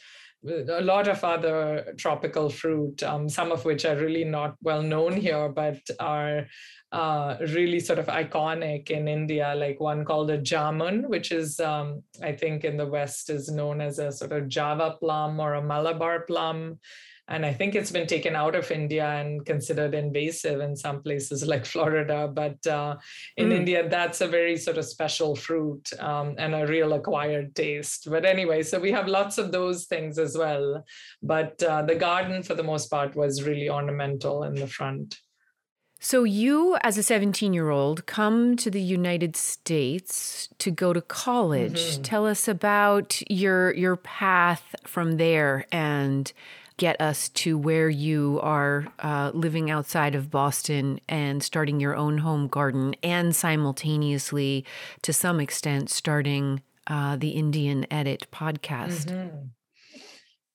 a 0.46 0.82
lot 0.82 1.08
of 1.08 1.22
other 1.24 1.94
tropical 1.96 2.50
fruit, 2.50 3.02
um, 3.02 3.28
some 3.28 3.50
of 3.50 3.64
which 3.64 3.84
are 3.84 3.96
really 3.96 4.24
not 4.24 4.56
well 4.62 4.82
known 4.82 5.16
here, 5.16 5.48
but 5.48 5.80
are 6.00 6.46
uh, 6.94 7.36
really 7.52 7.80
sort 7.80 7.98
of 7.98 8.06
iconic 8.06 8.90
in 8.92 9.08
India, 9.08 9.52
like 9.56 9.80
one 9.80 10.04
called 10.04 10.30
a 10.30 10.38
jamun, 10.38 11.08
which 11.08 11.32
is, 11.32 11.58
um, 11.58 12.04
I 12.22 12.30
think, 12.30 12.62
in 12.62 12.76
the 12.76 12.86
West 12.86 13.30
is 13.30 13.50
known 13.50 13.80
as 13.80 13.98
a 13.98 14.12
sort 14.12 14.30
of 14.30 14.46
Java 14.46 14.96
plum 15.00 15.40
or 15.40 15.54
a 15.54 15.62
Malabar 15.62 16.20
plum. 16.20 16.78
And 17.26 17.44
I 17.44 17.52
think 17.52 17.74
it's 17.74 17.90
been 17.90 18.06
taken 18.06 18.36
out 18.36 18.54
of 18.54 18.70
India 18.70 19.08
and 19.08 19.44
considered 19.44 19.94
invasive 19.94 20.60
in 20.60 20.76
some 20.76 21.02
places 21.02 21.44
like 21.52 21.66
Florida. 21.66 22.30
But 22.32 22.64
uh, 22.64 22.94
in 23.38 23.48
mm. 23.48 23.54
India, 23.56 23.88
that's 23.88 24.20
a 24.20 24.28
very 24.28 24.56
sort 24.56 24.78
of 24.78 24.84
special 24.84 25.34
fruit 25.34 25.90
um, 25.98 26.36
and 26.38 26.54
a 26.54 26.64
real 26.64 26.92
acquired 26.92 27.56
taste. 27.56 28.08
But 28.08 28.24
anyway, 28.24 28.62
so 28.62 28.78
we 28.78 28.92
have 28.92 29.08
lots 29.08 29.38
of 29.38 29.50
those 29.50 29.86
things 29.86 30.16
as 30.16 30.38
well. 30.38 30.84
But 31.24 31.60
uh, 31.60 31.82
the 31.82 31.96
garden, 31.96 32.44
for 32.44 32.54
the 32.54 32.62
most 32.62 32.88
part, 32.88 33.16
was 33.16 33.42
really 33.42 33.68
ornamental 33.68 34.44
in 34.44 34.54
the 34.54 34.68
front. 34.68 35.18
So, 36.04 36.24
you 36.24 36.76
as 36.82 36.98
a 36.98 37.02
17 37.02 37.54
year 37.54 37.70
old 37.70 38.04
come 38.04 38.56
to 38.58 38.70
the 38.70 38.82
United 38.82 39.36
States 39.36 40.50
to 40.58 40.70
go 40.70 40.92
to 40.92 41.00
college. 41.00 41.80
Mm-hmm. 41.80 42.02
Tell 42.02 42.26
us 42.26 42.46
about 42.46 43.22
your, 43.30 43.72
your 43.72 43.96
path 43.96 44.74
from 44.84 45.16
there 45.16 45.64
and 45.72 46.30
get 46.76 47.00
us 47.00 47.30
to 47.30 47.56
where 47.56 47.88
you 47.88 48.38
are 48.42 48.86
uh, 48.98 49.30
living 49.32 49.70
outside 49.70 50.14
of 50.14 50.30
Boston 50.30 51.00
and 51.08 51.42
starting 51.42 51.80
your 51.80 51.96
own 51.96 52.18
home 52.18 52.48
garden, 52.48 52.94
and 53.02 53.34
simultaneously, 53.34 54.66
to 55.00 55.12
some 55.14 55.40
extent, 55.40 55.88
starting 55.88 56.60
uh, 56.86 57.16
the 57.16 57.30
Indian 57.30 57.86
Edit 57.90 58.26
podcast. 58.30 59.06
Mm-hmm. 59.06 59.46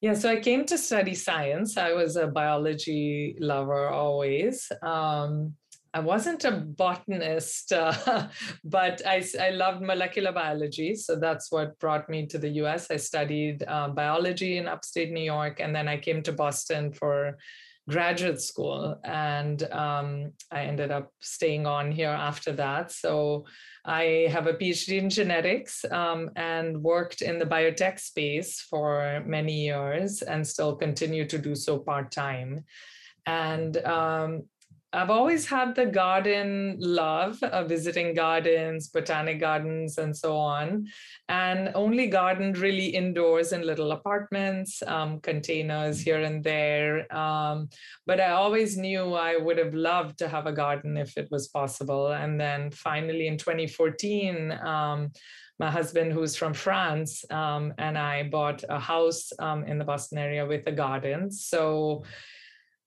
Yeah, 0.01 0.13
so 0.13 0.29
I 0.29 0.39
came 0.39 0.65
to 0.65 0.77
study 0.77 1.13
science. 1.13 1.75
I 1.77 1.91
was 1.91 2.15
a 2.15 2.27
biology 2.27 3.35
lover 3.39 3.89
always. 3.89 4.71
Um, 4.81 5.55
I 5.93 5.99
wasn't 5.99 6.45
a 6.45 6.51
botanist, 6.51 7.73
uh, 7.73 8.29
but 8.63 9.01
I, 9.05 9.25
I 9.41 9.49
loved 9.49 9.81
molecular 9.81 10.31
biology. 10.31 10.95
So 10.95 11.17
that's 11.17 11.51
what 11.51 11.77
brought 11.79 12.09
me 12.09 12.27
to 12.27 12.37
the 12.37 12.49
US. 12.63 12.89
I 12.89 12.95
studied 12.95 13.63
uh, 13.67 13.89
biology 13.89 14.57
in 14.57 14.69
upstate 14.69 15.11
New 15.11 15.23
York, 15.23 15.59
and 15.59 15.75
then 15.75 15.89
I 15.89 15.97
came 15.97 16.23
to 16.23 16.31
Boston 16.31 16.93
for 16.93 17.37
graduate 17.89 18.39
school. 18.39 18.99
And 19.03 19.63
um, 19.71 20.31
I 20.51 20.61
ended 20.61 20.91
up 20.91 21.11
staying 21.19 21.65
on 21.65 21.91
here 21.91 22.09
after 22.09 22.53
that. 22.53 22.91
So 22.91 23.45
I 23.85 24.27
have 24.31 24.47
a 24.47 24.53
PhD 24.53 24.97
in 24.97 25.09
genetics 25.09 25.85
um, 25.91 26.29
and 26.35 26.81
worked 26.83 27.21
in 27.21 27.39
the 27.39 27.45
biotech 27.45 27.99
space 27.99 28.61
for 28.61 29.23
many 29.25 29.65
years 29.65 30.21
and 30.21 30.45
still 30.45 30.75
continue 30.75 31.25
to 31.27 31.37
do 31.37 31.55
so 31.55 31.79
part 31.79 32.11
time. 32.11 32.65
And 33.25 33.77
um, 33.85 34.43
I've 34.91 35.11
always 35.11 35.45
had 35.45 35.75
the 35.75 35.85
garden 35.85 36.77
love 36.79 37.43
of 37.43 37.69
visiting 37.69 38.15
gardens, 38.15 38.87
botanic 38.87 39.39
gardens, 39.39 39.99
and 39.99 40.17
so 40.17 40.35
on, 40.35 40.87
and 41.27 41.69
only 41.75 42.07
gardened 42.07 42.57
really 42.57 42.87
indoors 42.87 43.53
in 43.53 43.67
little 43.67 43.91
apartments, 43.91 44.81
um, 44.87 45.19
containers 45.19 46.01
here 46.01 46.21
and 46.21 46.43
there. 46.43 47.11
Um, 47.15 47.69
but 48.07 48.19
I 48.19 48.31
always 48.31 48.77
knew 48.77 49.13
I 49.13 49.37
would 49.37 49.59
have 49.59 49.75
loved 49.75 50.17
to 50.19 50.27
have 50.27 50.47
a 50.47 50.53
garden 50.53 50.97
if 50.97 51.17
it 51.17 51.27
was 51.29 51.49
possible. 51.49 52.11
And 52.13 52.41
then 52.41 52.71
finally 52.71 53.27
in 53.27 53.37
2014, 53.37 54.51
um, 54.53 55.11
my 55.59 55.69
husband, 55.69 56.13
who's 56.13 56.35
from 56.35 56.53
France, 56.53 57.23
um, 57.29 57.73
and 57.77 57.95
I 57.95 58.23
bought 58.23 58.63
a 58.69 58.79
house 58.79 59.31
um, 59.37 59.65
in 59.65 59.77
the 59.77 59.83
Boston 59.83 60.17
area 60.17 60.47
with 60.47 60.65
a 60.65 60.71
garden. 60.71 61.29
So 61.29 62.05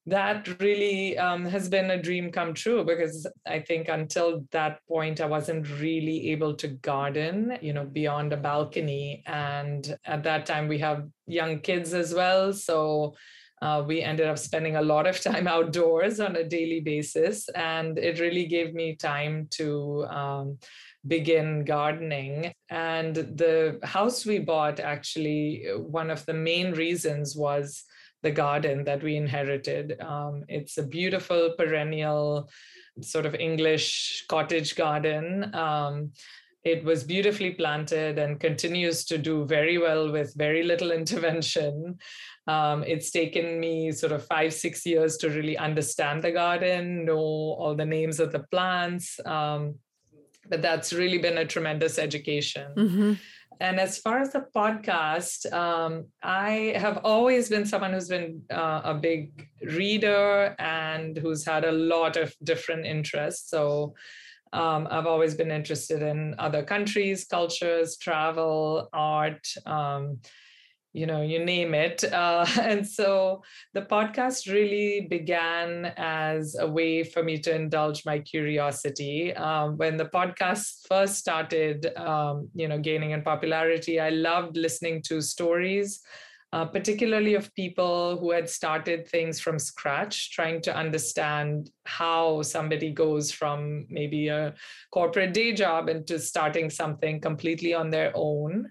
that 0.06 0.60
really 0.60 1.16
um, 1.16 1.44
has 1.44 1.68
been 1.68 1.90
a 1.92 2.02
dream 2.02 2.32
come 2.32 2.54
true 2.54 2.84
because 2.84 3.26
I 3.46 3.60
think 3.60 3.88
until 3.88 4.44
that 4.50 4.80
point 4.88 5.20
I 5.20 5.26
wasn't 5.26 5.68
really 5.80 6.30
able 6.32 6.54
to 6.54 6.68
garden, 6.68 7.56
you 7.60 7.72
know, 7.72 7.84
beyond 7.84 8.32
a 8.32 8.36
balcony. 8.36 9.22
And 9.26 9.96
at 10.04 10.24
that 10.24 10.46
time 10.46 10.66
we 10.66 10.78
have 10.78 11.08
young 11.26 11.60
kids 11.60 11.94
as 11.94 12.12
well, 12.12 12.52
so 12.52 13.14
uh, 13.60 13.84
we 13.86 14.02
ended 14.02 14.26
up 14.26 14.38
spending 14.38 14.74
a 14.74 14.82
lot 14.82 15.06
of 15.06 15.20
time 15.22 15.46
outdoors 15.46 16.18
on 16.18 16.34
a 16.34 16.48
daily 16.48 16.80
basis, 16.80 17.48
and 17.50 17.96
it 17.96 18.18
really 18.18 18.46
gave 18.46 18.74
me 18.74 18.96
time 18.96 19.48
to. 19.52 20.04
Um, 20.10 20.58
begin 21.06 21.64
gardening. 21.64 22.52
And 22.70 23.16
the 23.16 23.80
house 23.82 24.24
we 24.24 24.38
bought, 24.38 24.78
actually, 24.78 25.66
one 25.76 26.10
of 26.10 26.24
the 26.26 26.34
main 26.34 26.72
reasons 26.72 27.36
was 27.36 27.84
the 28.22 28.30
garden 28.30 28.84
that 28.84 29.02
we 29.02 29.16
inherited. 29.16 30.00
Um, 30.00 30.44
it's 30.48 30.78
a 30.78 30.82
beautiful 30.82 31.54
perennial 31.58 32.48
sort 33.00 33.26
of 33.26 33.34
English 33.34 34.24
cottage 34.28 34.76
garden. 34.76 35.54
Um, 35.54 36.12
it 36.64 36.84
was 36.84 37.02
beautifully 37.02 37.50
planted 37.50 38.18
and 38.18 38.38
continues 38.38 39.04
to 39.06 39.18
do 39.18 39.44
very 39.44 39.78
well 39.78 40.12
with 40.12 40.34
very 40.36 40.62
little 40.62 40.92
intervention. 41.00 41.98
Um, 42.46 42.84
it's 42.84 43.10
taken 43.10 43.58
me 43.60 43.92
sort 43.92 44.12
of 44.12 44.26
five, 44.26 44.52
six 44.52 44.84
years 44.86 45.16
to 45.18 45.30
really 45.30 45.56
understand 45.56 46.22
the 46.22 46.32
garden, 46.32 47.04
know 47.04 47.16
all 47.18 47.74
the 47.76 47.86
names 47.86 48.20
of 48.20 48.32
the 48.32 48.44
plants. 48.50 49.18
Um, 49.24 49.76
but 50.48 50.62
that's 50.62 50.92
really 50.92 51.18
been 51.18 51.38
a 51.38 51.44
tremendous 51.44 51.98
education. 51.98 52.72
Mm-hmm. 52.76 53.12
And 53.62 53.78
as 53.78 53.96
far 53.96 54.18
as 54.18 54.32
the 54.32 54.44
podcast, 54.52 55.50
um, 55.52 56.06
I 56.20 56.74
have 56.76 56.98
always 57.04 57.48
been 57.48 57.64
someone 57.64 57.92
who's 57.92 58.08
been 58.08 58.42
uh, 58.50 58.80
a 58.82 58.94
big 58.94 59.48
reader 59.62 60.56
and 60.58 61.16
who's 61.16 61.44
had 61.46 61.64
a 61.64 61.70
lot 61.70 62.16
of 62.16 62.34
different 62.42 62.86
interests. 62.86 63.48
So 63.50 63.94
um, 64.52 64.88
I've 64.90 65.06
always 65.06 65.36
been 65.36 65.52
interested 65.52 66.02
in 66.02 66.34
other 66.40 66.64
countries, 66.64 67.24
cultures, 67.24 67.96
travel, 67.98 68.88
art. 68.92 69.46
Um, 69.64 70.18
you 70.92 71.06
know, 71.06 71.22
you 71.22 71.44
name 71.44 71.74
it. 71.74 72.04
Uh, 72.22 72.46
and 72.60 72.86
so 72.86 73.42
the 73.72 73.82
podcast 73.82 74.52
really 74.52 75.06
began 75.08 75.92
as 75.96 76.56
a 76.60 76.66
way 76.66 77.02
for 77.02 77.22
me 77.22 77.38
to 77.38 77.52
indulge 77.52 78.04
my 78.06 78.18
curiosity. 78.20 79.34
Um, 79.34 79.76
when 79.76 79.96
the 79.96 80.04
podcast 80.04 80.86
first 80.88 81.16
started, 81.16 81.86
um, 81.96 82.48
you 82.54 82.68
know, 82.68 82.78
gaining 82.78 83.10
in 83.10 83.22
popularity, 83.22 83.98
I 83.98 84.10
loved 84.10 84.56
listening 84.56 85.02
to 85.04 85.20
stories. 85.20 86.00
Uh, 86.52 86.66
particularly 86.66 87.34
of 87.34 87.52
people 87.54 88.18
who 88.18 88.30
had 88.30 88.46
started 88.46 89.08
things 89.08 89.40
from 89.40 89.58
scratch, 89.58 90.32
trying 90.32 90.60
to 90.60 90.76
understand 90.76 91.70
how 91.86 92.42
somebody 92.42 92.90
goes 92.90 93.32
from 93.32 93.86
maybe 93.88 94.28
a 94.28 94.52
corporate 94.92 95.32
day 95.32 95.54
job 95.54 95.88
into 95.88 96.18
starting 96.18 96.68
something 96.68 97.18
completely 97.22 97.72
on 97.72 97.88
their 97.88 98.12
own 98.14 98.70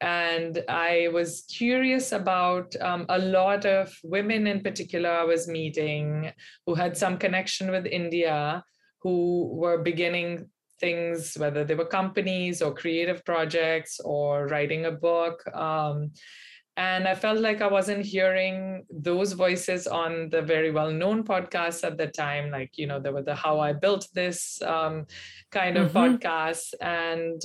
and 0.00 0.64
I 0.68 1.08
was 1.12 1.44
curious 1.50 2.12
about 2.12 2.74
um, 2.80 3.04
a 3.08 3.18
lot 3.18 3.66
of 3.66 3.94
women 4.02 4.46
in 4.46 4.62
particular 4.62 5.10
I 5.10 5.24
was 5.24 5.46
meeting 5.46 6.32
who 6.66 6.74
had 6.74 6.96
some 6.96 7.18
connection 7.18 7.70
with 7.70 7.86
India, 7.86 8.64
who 9.02 9.50
were 9.52 9.78
beginning 9.82 10.48
things, 10.80 11.36
whether 11.36 11.64
they 11.64 11.74
were 11.74 11.84
companies 11.84 12.62
or 12.62 12.74
creative 12.74 13.24
projects 13.26 14.00
or 14.02 14.46
writing 14.46 14.86
a 14.86 14.90
book. 14.90 15.46
Um, 15.54 16.12
and 16.76 17.06
I 17.06 17.14
felt 17.14 17.40
like 17.40 17.60
I 17.60 17.66
wasn't 17.66 18.06
hearing 18.06 18.86
those 18.88 19.32
voices 19.32 19.86
on 19.86 20.30
the 20.30 20.40
very 20.40 20.70
well 20.70 20.90
known 20.90 21.24
podcasts 21.24 21.84
at 21.84 21.98
the 21.98 22.06
time. 22.06 22.50
Like, 22.50 22.78
you 22.78 22.86
know, 22.86 22.98
there 22.98 23.12
were 23.12 23.22
the 23.22 23.34
How 23.34 23.60
I 23.60 23.74
Built 23.74 24.08
This 24.14 24.62
um, 24.62 25.04
kind 25.50 25.76
of 25.76 25.92
mm-hmm. 25.92 26.16
podcasts. 26.16 26.72
And 26.80 27.42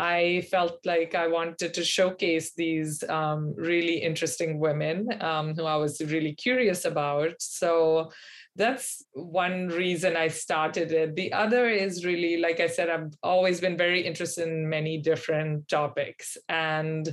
I 0.00 0.46
felt 0.50 0.78
like 0.86 1.14
I 1.14 1.26
wanted 1.26 1.74
to 1.74 1.84
showcase 1.84 2.54
these 2.54 3.04
um, 3.10 3.54
really 3.54 3.98
interesting 3.98 4.58
women 4.58 5.08
um, 5.20 5.54
who 5.54 5.64
I 5.64 5.76
was 5.76 6.00
really 6.00 6.32
curious 6.32 6.86
about. 6.86 7.34
So 7.40 8.10
that's 8.56 9.04
one 9.12 9.68
reason 9.68 10.16
I 10.16 10.28
started 10.28 10.90
it. 10.90 11.16
The 11.16 11.34
other 11.34 11.68
is 11.68 12.06
really, 12.06 12.38
like 12.38 12.60
I 12.60 12.66
said, 12.66 12.88
I've 12.88 13.12
always 13.22 13.60
been 13.60 13.76
very 13.76 14.00
interested 14.00 14.48
in 14.48 14.70
many 14.70 14.96
different 14.96 15.68
topics. 15.68 16.38
And 16.48 17.06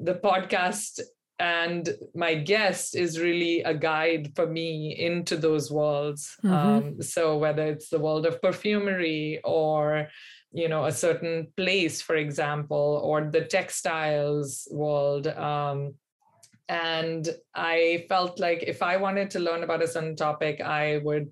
the 0.00 0.14
podcast 0.14 0.98
and 1.38 1.88
my 2.14 2.34
guest 2.34 2.96
is 2.96 3.20
really 3.20 3.62
a 3.62 3.74
guide 3.74 4.32
for 4.34 4.46
me 4.46 4.96
into 4.98 5.36
those 5.36 5.70
worlds. 5.70 6.34
Mm-hmm. 6.42 6.54
Um, 6.54 7.02
so 7.02 7.36
whether 7.38 7.66
it's 7.66 7.88
the 7.88 8.00
world 8.00 8.26
of 8.26 8.42
perfumery 8.42 9.40
or 9.44 10.08
you 10.52 10.68
know 10.68 10.84
a 10.84 10.92
certain 10.92 11.46
place 11.56 12.00
for 12.00 12.16
example 12.16 13.00
or 13.04 13.28
the 13.30 13.44
textiles 13.44 14.68
world 14.70 15.26
um, 15.26 15.94
and 16.68 17.28
i 17.54 18.04
felt 18.08 18.40
like 18.40 18.62
if 18.62 18.82
i 18.82 18.96
wanted 18.96 19.30
to 19.30 19.38
learn 19.38 19.62
about 19.62 19.82
a 19.82 19.88
certain 19.88 20.16
topic 20.16 20.60
i 20.60 20.98
would 20.98 21.30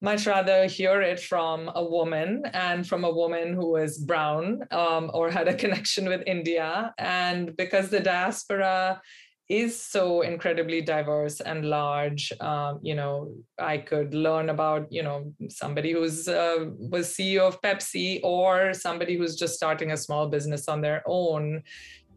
much 0.00 0.26
rather 0.26 0.66
hear 0.66 1.02
it 1.02 1.18
from 1.18 1.70
a 1.74 1.84
woman 1.84 2.44
and 2.52 2.86
from 2.86 3.04
a 3.04 3.10
woman 3.10 3.52
who 3.52 3.76
is 3.76 3.98
brown 3.98 4.62
um, 4.70 5.10
or 5.12 5.30
had 5.30 5.48
a 5.48 5.54
connection 5.62 6.08
with 6.08 6.22
india. 6.26 6.94
And 6.98 7.56
because 7.56 7.90
the 7.90 8.00
diaspora 8.00 9.00
is 9.48 9.80
so 9.80 10.20
incredibly 10.20 10.82
diverse 10.82 11.40
and 11.40 11.64
large. 11.64 12.32
Um, 12.40 12.80
you 12.82 12.94
know, 12.94 13.32
I 13.58 13.78
could 13.78 14.14
learn 14.14 14.50
about 14.50 14.92
you 14.92 15.02
know 15.02 15.32
somebody 15.48 15.92
who's 15.92 16.28
uh, 16.28 16.66
was 16.78 17.08
CEO 17.08 17.48
of 17.48 17.60
Pepsi 17.62 18.20
or 18.22 18.74
somebody 18.74 19.16
who's 19.16 19.36
just 19.36 19.54
starting 19.54 19.92
a 19.92 19.96
small 19.96 20.28
business 20.28 20.68
on 20.68 20.82
their 20.82 21.02
own, 21.06 21.62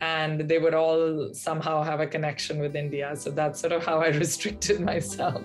and 0.01 0.41
they 0.41 0.59
would 0.59 0.73
all 0.73 1.33
somehow 1.33 1.83
have 1.83 2.01
a 2.01 2.07
connection 2.07 2.59
with 2.59 2.75
India. 2.75 3.15
So 3.15 3.31
that's 3.31 3.61
sort 3.61 3.73
of 3.73 3.85
how 3.85 3.99
I 3.99 4.07
restricted 4.25 4.81
myself. 4.81 5.41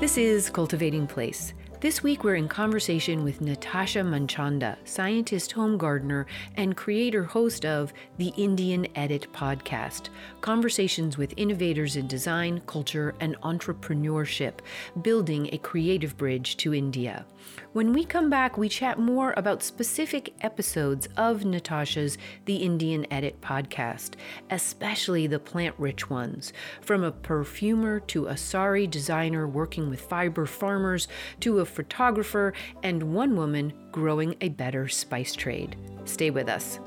This 0.00 0.16
is 0.16 0.50
Cultivating 0.50 1.06
Place. 1.06 1.54
This 1.80 2.02
week, 2.02 2.24
we're 2.24 2.34
in 2.34 2.46
conversation 2.46 3.24
with 3.24 3.40
Nitasha 3.40 4.04
Manchanda, 4.04 4.76
scientist, 4.84 5.52
home 5.52 5.78
gardener, 5.78 6.26
and 6.58 6.76
creator 6.76 7.24
host 7.24 7.64
of 7.64 7.94
the 8.18 8.34
Indian 8.36 8.86
Edit 8.94 9.32
podcast. 9.32 10.10
Conversations 10.42 11.16
with 11.16 11.32
innovators 11.38 11.96
in 11.96 12.06
design, 12.06 12.60
culture, 12.66 13.14
and 13.20 13.34
entrepreneurship, 13.40 14.58
building 15.00 15.48
a 15.52 15.58
creative 15.58 16.18
bridge 16.18 16.58
to 16.58 16.74
India. 16.74 17.24
When 17.72 17.94
we 17.94 18.04
come 18.04 18.28
back, 18.28 18.58
we 18.58 18.68
chat 18.68 18.98
more 18.98 19.32
about 19.38 19.62
specific 19.62 20.34
episodes 20.42 21.08
of 21.16 21.44
Nitasha's 21.44 22.18
The 22.44 22.56
Indian 22.56 23.06
Edit 23.10 23.40
podcast, 23.40 24.14
especially 24.50 25.26
the 25.26 25.38
plant 25.38 25.74
rich 25.78 26.10
ones. 26.10 26.52
From 26.82 27.04
a 27.04 27.12
perfumer 27.12 28.00
to 28.00 28.26
a 28.26 28.36
sari 28.36 28.86
designer 28.86 29.48
working 29.48 29.88
with 29.88 30.02
fiber 30.02 30.44
farmers 30.44 31.08
to 31.40 31.60
a 31.60 31.64
photographer 31.70 32.52
and 32.82 33.14
one 33.14 33.36
woman 33.36 33.72
growing 33.92 34.34
a 34.40 34.50
better 34.50 34.88
spice 34.88 35.34
trade. 35.34 35.76
Stay 36.04 36.30
with 36.30 36.48
us. 36.48 36.78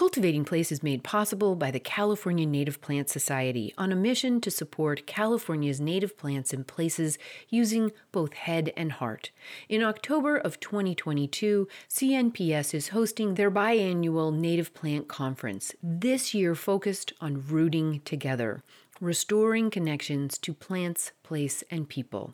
Cultivating 0.00 0.46
Place 0.46 0.72
is 0.72 0.82
made 0.82 1.04
possible 1.04 1.54
by 1.54 1.70
the 1.70 1.78
California 1.78 2.46
Native 2.46 2.80
Plant 2.80 3.10
Society 3.10 3.74
on 3.76 3.92
a 3.92 3.94
mission 3.94 4.40
to 4.40 4.50
support 4.50 5.06
California's 5.06 5.78
native 5.78 6.16
plants 6.16 6.54
and 6.54 6.66
places 6.66 7.18
using 7.50 7.92
both 8.10 8.32
head 8.32 8.72
and 8.78 8.92
heart. 8.92 9.30
In 9.68 9.82
October 9.82 10.38
of 10.38 10.58
2022, 10.58 11.68
CNPS 11.90 12.72
is 12.72 12.88
hosting 12.88 13.34
their 13.34 13.50
biannual 13.50 14.34
Native 14.34 14.72
Plant 14.72 15.06
Conference, 15.06 15.74
this 15.82 16.32
year 16.32 16.54
focused 16.54 17.12
on 17.20 17.44
rooting 17.46 18.00
together, 18.06 18.62
restoring 19.02 19.68
connections 19.68 20.38
to 20.38 20.54
plants, 20.54 21.12
place, 21.22 21.62
and 21.70 21.90
people. 21.90 22.32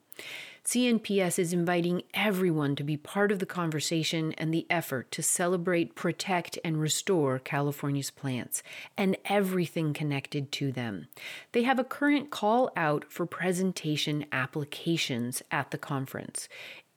CNPS 0.67 1.39
is 1.39 1.53
inviting 1.53 2.03
everyone 2.13 2.75
to 2.75 2.83
be 2.83 2.97
part 2.97 3.31
of 3.31 3.39
the 3.39 3.47
conversation 3.47 4.33
and 4.33 4.53
the 4.53 4.67
effort 4.69 5.13
to 5.13 5.23
celebrate, 5.23 5.95
protect, 5.95 6.59
and 6.65 6.81
restore 6.81 7.39
California's 7.39 8.11
plants 8.11 8.65
and 8.97 9.17
everything 9.27 9.93
connected 9.93 10.51
to 10.51 10.73
them. 10.73 11.07
They 11.53 11.63
have 11.63 11.79
a 11.79 11.85
current 11.85 12.31
call 12.31 12.73
out 12.75 13.05
for 13.09 13.27
presentation 13.27 14.27
applications 14.33 15.41
at 15.53 15.71
the 15.71 15.79
conference. 15.79 16.49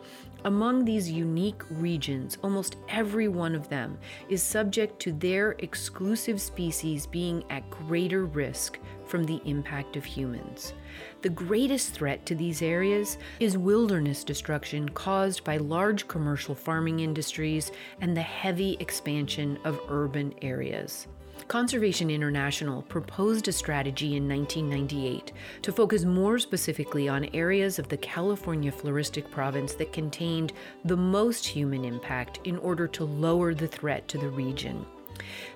Among 0.46 0.84
these 0.84 1.10
unique 1.10 1.62
regions, 1.70 2.36
almost 2.42 2.76
every 2.90 3.28
one 3.28 3.54
of 3.54 3.70
them 3.70 3.96
is 4.28 4.42
subject 4.42 5.00
to 5.00 5.12
their 5.12 5.52
exclusive 5.52 6.38
species 6.38 7.06
being 7.06 7.42
at 7.48 7.68
greater 7.70 8.26
risk 8.26 8.78
from 9.06 9.24
the 9.24 9.40
impact 9.46 9.96
of 9.96 10.04
humans. 10.04 10.74
The 11.22 11.30
greatest 11.30 11.94
threat 11.94 12.26
to 12.26 12.34
these 12.34 12.60
areas 12.60 13.16
is 13.40 13.56
wilderness 13.56 14.22
destruction 14.22 14.86
caused 14.90 15.44
by 15.44 15.56
large 15.56 16.06
commercial 16.08 16.54
farming 16.54 17.00
industries 17.00 17.72
and 18.02 18.14
the 18.14 18.20
heavy 18.20 18.76
expansion 18.80 19.58
of 19.64 19.80
urban 19.88 20.34
areas. 20.42 21.06
Conservation 21.48 22.10
International 22.10 22.82
proposed 22.82 23.48
a 23.48 23.52
strategy 23.52 24.16
in 24.16 24.28
1998 24.28 25.32
to 25.62 25.72
focus 25.72 26.04
more 26.04 26.38
specifically 26.38 27.08
on 27.08 27.26
areas 27.34 27.78
of 27.78 27.88
the 27.88 27.96
California 27.98 28.72
floristic 28.72 29.30
province 29.30 29.74
that 29.74 29.92
contained 29.92 30.52
the 30.84 30.96
most 30.96 31.46
human 31.46 31.84
impact 31.84 32.40
in 32.44 32.56
order 32.58 32.88
to 32.88 33.04
lower 33.04 33.54
the 33.54 33.68
threat 33.68 34.08
to 34.08 34.18
the 34.18 34.28
region. 34.28 34.84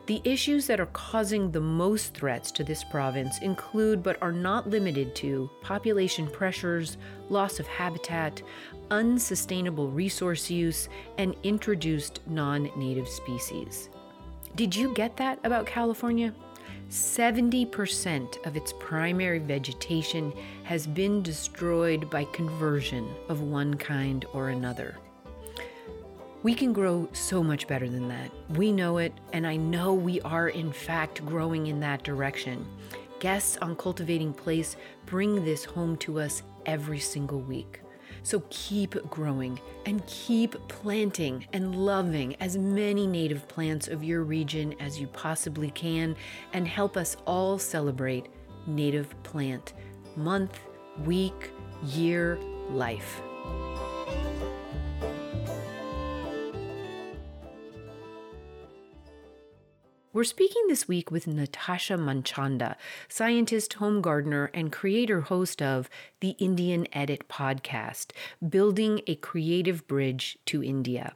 The 0.07 0.21
issues 0.25 0.67
that 0.67 0.79
are 0.79 0.87
causing 0.87 1.51
the 1.51 1.61
most 1.61 2.15
threats 2.15 2.53
to 2.53 2.65
this 2.65 2.85
province 2.85 3.39
include, 3.41 4.03
but 4.03 4.21
are 4.23 4.33
not 4.33 4.69
limited 4.69 5.15
to, 5.17 5.51
population 5.63 6.29
pressures, 6.29 6.97
loss 7.29 7.59
of 7.59 7.67
habitat, 7.67 8.43
unsustainable 8.91 9.91
resource 9.91 10.51
use, 10.51 10.89
and 11.19 11.35
introduced 11.43 12.21
non 12.27 12.71
native 12.77 13.09
species. 13.09 13.91
Did 14.55 14.75
you 14.75 14.93
get 14.95 15.17
that 15.17 15.39
about 15.45 15.67
California? 15.67 16.35
70% 16.91 18.47
of 18.47 18.57
its 18.57 18.73
primary 18.79 19.39
vegetation 19.39 20.33
has 20.65 20.87
been 20.87 21.23
destroyed 21.23 22.09
by 22.09 22.25
conversion 22.25 23.09
of 23.29 23.43
one 23.43 23.75
kind 23.75 24.25
or 24.33 24.49
another. 24.49 24.97
We 26.43 26.55
can 26.55 26.73
grow 26.73 27.09
so 27.13 27.43
much 27.43 27.67
better 27.67 27.89
than 27.89 28.09
that. 28.09 28.31
We 28.51 28.73
know 28.73 28.99
it, 28.99 29.13
and 29.33 29.47
I 29.47 29.57
know 29.57 29.93
we 29.93 30.21
are, 30.23 30.49
in 30.49 30.73
fact, 30.73 31.27
growing 31.27 31.67
in 31.67 31.81
that 31.81 32.05
direction. 32.05 32.65
Guests 33.19 33.59
on 33.59 33.77
Cultivating 33.77 34.33
Place 34.33 34.77
bring 35.05 35.45
this 35.45 35.65
home 35.65 35.97
to 35.99 36.21
us 36.21 36.43
every 36.65 37.01
single 37.01 37.41
week. 37.41 37.81
So 38.29 38.43
keep 38.51 38.93
growing 39.09 39.59
and 39.87 40.05
keep 40.07 40.55
planting 40.69 41.47
and 41.55 41.75
loving 41.75 42.37
as 42.41 42.59
many 42.59 43.07
native 43.07 43.49
plants 43.49 43.89
of 43.89 44.05
your 44.05 44.23
region 44.23 44.75
as 44.81 45.01
you 45.01 45.07
possibly 45.07 45.71
can 45.71 46.15
and 46.53 46.69
help 46.69 46.99
us 46.99 47.17
all 47.25 47.59
celebrate 47.59 48.29
Native 48.67 49.15
Plant 49.23 49.73
Month, 50.15 50.61
Week, 51.07 51.51
Year, 51.83 52.39
Life. 52.69 53.23
We're 60.19 60.25
speaking 60.25 60.65
this 60.67 60.89
week 60.89 61.13
with 61.13 61.27
Nitasha 61.27 61.97
Manchanda, 61.97 62.77
scientist, 63.09 63.75
home 63.75 64.03
gardener, 64.03 64.51
and 64.53 64.73
creator 64.73 65.21
host 65.21 65.63
of 65.63 65.89
the 66.19 66.31
Indian 66.41 66.89
Edit 66.93 67.29
podcast, 67.29 68.11
Building 68.49 69.01
a 69.07 69.15
Creative 69.15 69.87
Bridge 69.87 70.37
to 70.47 70.61
India. 70.61 71.15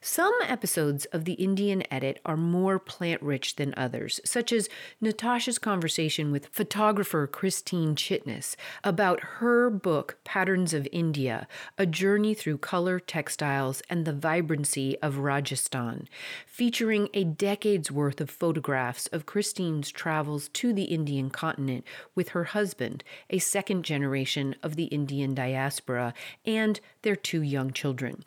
Some 0.00 0.34
episodes 0.46 1.04
of 1.06 1.24
the 1.24 1.34
Indian 1.34 1.82
Edit 1.90 2.20
are 2.24 2.36
more 2.36 2.78
plant 2.78 3.22
rich 3.22 3.56
than 3.56 3.74
others, 3.76 4.20
such 4.24 4.52
as 4.52 4.68
Nitasha's 5.00 5.58
conversation 5.58 6.30
with 6.30 6.46
photographer 6.46 7.26
Christine 7.26 7.94
Chitnis 7.94 8.56
about 8.82 9.20
her 9.38 9.70
book 9.70 10.18
Patterns 10.24 10.74
of 10.74 10.88
India 10.92 11.46
A 11.78 11.86
Journey 11.86 12.34
Through 12.34 12.58
Color, 12.58 13.00
Textiles, 13.00 13.82
and 13.88 14.04
the 14.04 14.12
Vibrancy 14.12 14.96
of 15.00 15.18
Rajasthan, 15.18 16.08
featuring 16.46 17.08
a 17.14 17.24
decade's 17.24 17.90
worth 17.90 18.20
of 18.20 18.30
photographs 18.30 19.06
of 19.08 19.26
Christine's 19.26 19.90
travels 19.90 20.48
to 20.48 20.72
the 20.72 20.84
Indian 20.84 21.30
continent 21.30 21.84
with 22.14 22.30
her 22.30 22.44
husband, 22.44 23.04
a 23.30 23.38
second 23.38 23.84
generation 23.84 24.54
of 24.62 24.76
the 24.76 24.84
Indian 24.84 25.34
diaspora, 25.34 26.14
and 26.44 26.80
their 27.02 27.16
two 27.16 27.42
young 27.42 27.72
children. 27.72 28.24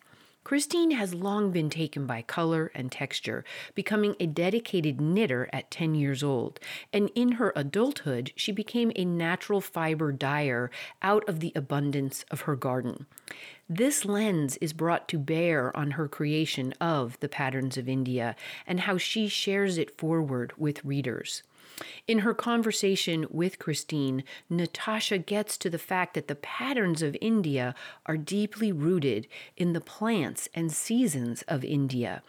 Christine 0.48 0.92
has 0.92 1.14
long 1.14 1.52
been 1.52 1.70
taken 1.70 2.06
by 2.06 2.22
color 2.22 2.72
and 2.74 2.90
texture, 2.90 3.44
becoming 3.76 4.16
a 4.18 4.26
dedicated 4.26 5.02
knitter 5.02 5.50
at 5.52 5.70
10 5.70 5.94
years 5.94 6.24
old. 6.24 6.62
And 6.94 7.12
in 7.16 7.34
her 7.34 7.52
adulthood, 7.54 8.32
she 8.38 8.54
became 8.54 8.94
a 8.96 9.04
natural 9.04 9.60
fiber 9.60 10.14
dyer 10.14 10.72
out 11.02 11.28
of 11.28 11.42
the 11.42 11.52
abundance 11.54 12.24
of 12.32 12.44
her 12.48 12.56
garden. 12.56 13.08
This 13.68 14.06
lens 14.06 14.56
is 14.62 14.72
brought 14.72 15.10
to 15.10 15.20
bear 15.20 15.76
on 15.76 15.92
her 15.92 16.08
creation 16.08 16.74
of 16.80 17.20
the 17.20 17.28
patterns 17.28 17.76
of 17.76 17.90
India 17.90 18.34
and 18.66 18.80
how 18.80 18.98
she 18.98 19.28
shares 19.28 19.78
it 19.78 19.98
forward 19.98 20.54
with 20.56 20.86
readers. 20.86 21.44
In 22.08 22.20
her 22.20 22.34
conversation 22.34 23.26
with 23.30 23.60
Christine, 23.60 24.24
Nitasha 24.52 25.24
gets 25.26 25.58
to 25.58 25.70
the 25.70 25.78
fact 25.78 26.14
that 26.14 26.28
the 26.28 26.36
patterns 26.36 27.02
of 27.02 27.18
India 27.22 27.76
are 28.06 28.18
deeply 28.18 28.72
rooted 28.72 29.28
in 29.56 29.74
the 29.74 29.82
plants 29.82 30.50
and 30.54 30.72
seasons 30.72 31.44
of 31.44 31.64
India, 31.64 32.24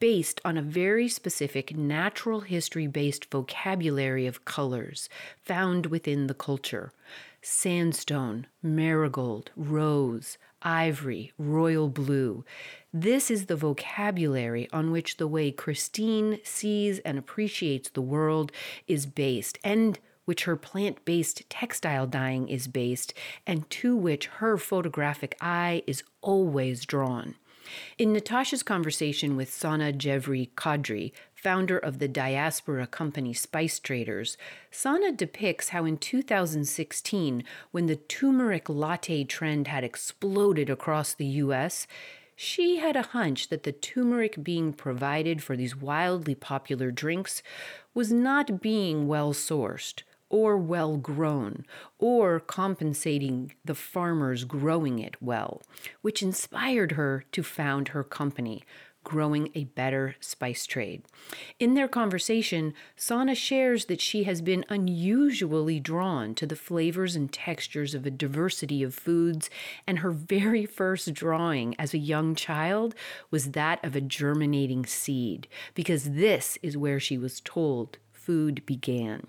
based 0.00 0.40
on 0.44 0.58
a 0.58 0.62
very 0.62 1.08
specific 1.08 1.76
natural 1.76 2.40
history 2.40 2.86
based 2.86 3.30
vocabulary 3.30 4.26
of 4.26 4.44
colors 4.44 5.08
found 5.40 5.86
within 5.86 6.26
the 6.26 6.34
culture. 6.34 6.92
Sandstone, 7.40 8.46
marigold, 8.62 9.50
rose, 9.56 10.38
ivory, 10.64 11.32
royal 11.38 11.88
blue. 11.88 12.44
This 12.92 13.30
is 13.30 13.46
the 13.46 13.56
vocabulary 13.56 14.68
on 14.72 14.90
which 14.90 15.18
the 15.18 15.28
way 15.28 15.50
Christine 15.50 16.40
sees 16.42 16.98
and 17.00 17.18
appreciates 17.18 17.90
the 17.90 18.02
world 18.02 18.50
is 18.86 19.06
based, 19.06 19.58
and 19.62 19.98
which 20.24 20.44
her 20.44 20.56
plant 20.56 21.04
based 21.04 21.48
textile 21.50 22.06
dyeing 22.06 22.48
is 22.48 22.66
based, 22.66 23.12
and 23.46 23.68
to 23.70 23.94
which 23.94 24.26
her 24.26 24.56
photographic 24.56 25.36
eye 25.40 25.82
is 25.86 26.02
always 26.22 26.86
drawn. 26.86 27.34
In 27.98 28.12
Nitasha's 28.12 28.62
conversation 28.62 29.36
with 29.36 29.52
Sana 29.52 29.92
Javeri 29.92 30.50
Kadri, 30.56 31.12
founder 31.34 31.78
of 31.78 31.98
the 31.98 32.08
diaspora 32.08 32.86
company 32.86 33.32
Spice 33.32 33.78
Traders, 33.78 34.36
Sana 34.70 35.12
depicts 35.12 35.70
how 35.70 35.84
in 35.84 35.96
2016, 35.96 37.44
when 37.70 37.86
the 37.86 37.96
turmeric 37.96 38.68
latte 38.68 39.24
trend 39.24 39.68
had 39.68 39.84
exploded 39.84 40.70
across 40.70 41.14
the 41.14 41.26
US, 41.26 41.86
she 42.36 42.78
had 42.78 42.96
a 42.96 43.02
hunch 43.02 43.48
that 43.48 43.62
the 43.62 43.72
turmeric 43.72 44.42
being 44.42 44.72
provided 44.72 45.42
for 45.42 45.56
these 45.56 45.76
wildly 45.76 46.34
popular 46.34 46.90
drinks 46.90 47.42
was 47.94 48.12
not 48.12 48.60
being 48.60 49.06
well 49.06 49.32
sourced 49.32 50.02
or 50.34 50.56
well 50.56 50.96
grown, 50.96 51.64
or 51.96 52.40
compensating 52.40 53.54
the 53.64 53.72
farmers 53.72 54.42
growing 54.42 54.98
it 54.98 55.14
well, 55.22 55.62
which 56.02 56.24
inspired 56.24 56.90
her 56.92 57.24
to 57.30 57.40
found 57.40 57.86
her 57.86 58.02
company, 58.02 58.64
growing 59.04 59.48
a 59.54 59.62
better 59.62 60.16
spice 60.18 60.66
trade. 60.66 61.04
In 61.60 61.74
their 61.74 61.86
conversation, 61.86 62.74
Sana 62.96 63.36
shares 63.36 63.84
that 63.84 64.00
she 64.00 64.24
has 64.24 64.42
been 64.42 64.64
unusually 64.68 65.78
drawn 65.78 66.34
to 66.34 66.46
the 66.46 66.56
flavors 66.56 67.14
and 67.14 67.32
textures 67.32 67.94
of 67.94 68.04
a 68.04 68.10
diversity 68.10 68.82
of 68.82 68.92
foods, 68.92 69.48
and 69.86 70.00
her 70.00 70.10
very 70.10 70.66
first 70.66 71.14
drawing 71.14 71.76
as 71.78 71.94
a 71.94 71.98
young 71.98 72.34
child 72.34 72.96
was 73.30 73.52
that 73.52 73.78
of 73.84 73.94
a 73.94 74.00
germinating 74.00 74.84
seed, 74.84 75.46
because 75.74 76.10
this 76.10 76.58
is 76.60 76.76
where 76.76 76.98
she 76.98 77.16
was 77.16 77.40
told 77.40 77.98
food 78.10 78.66
began. 78.66 79.28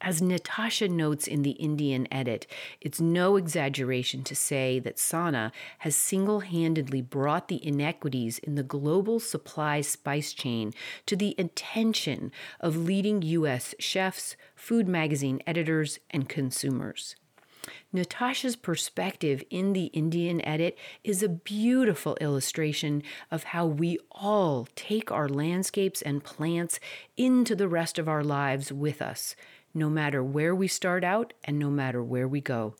As 0.00 0.20
Nitasha 0.20 0.88
notes 0.88 1.26
in 1.26 1.42
the 1.42 1.52
Indian 1.52 2.06
edit, 2.12 2.46
it's 2.80 3.00
no 3.00 3.34
exaggeration 3.36 4.22
to 4.24 4.36
say 4.36 4.78
that 4.78 4.98
Sana 4.98 5.50
has 5.78 5.96
single 5.96 6.40
handedly 6.40 7.02
brought 7.02 7.48
the 7.48 7.66
inequities 7.66 8.38
in 8.38 8.54
the 8.54 8.62
global 8.62 9.18
supply 9.18 9.80
spice 9.80 10.32
chain 10.32 10.72
to 11.06 11.16
the 11.16 11.34
attention 11.36 12.30
of 12.60 12.76
leading 12.76 13.22
U.S. 13.22 13.74
chefs, 13.80 14.36
food 14.54 14.86
magazine 14.86 15.42
editors, 15.48 15.98
and 16.10 16.28
consumers. 16.28 17.16
Nitasha's 17.92 18.56
perspective 18.56 19.42
in 19.50 19.72
the 19.72 19.86
Indian 19.86 20.40
edit 20.46 20.78
is 21.02 21.22
a 21.22 21.28
beautiful 21.28 22.16
illustration 22.20 23.02
of 23.30 23.44
how 23.44 23.66
we 23.66 23.98
all 24.12 24.68
take 24.76 25.10
our 25.10 25.28
landscapes 25.28 26.00
and 26.02 26.24
plants 26.24 26.78
into 27.16 27.56
the 27.56 27.68
rest 27.68 27.98
of 27.98 28.08
our 28.08 28.22
lives 28.22 28.72
with 28.72 29.02
us 29.02 29.34
no 29.78 29.88
matter 29.88 30.22
where 30.22 30.54
we 30.54 30.68
start 30.68 31.04
out 31.04 31.32
and 31.44 31.58
no 31.58 31.70
matter 31.70 32.02
where 32.02 32.28
we 32.28 32.40
go. 32.40 32.74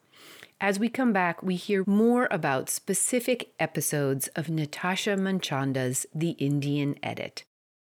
As 0.60 0.78
we 0.78 0.88
come 0.88 1.12
back, 1.12 1.42
we 1.42 1.54
hear 1.54 1.84
more 1.86 2.26
about 2.30 2.68
specific 2.68 3.52
episodes 3.60 4.26
of 4.34 4.48
Nitasha 4.48 5.16
Manchanda's 5.16 6.04
The 6.12 6.30
Indian 6.30 6.96
Edit. 7.00 7.44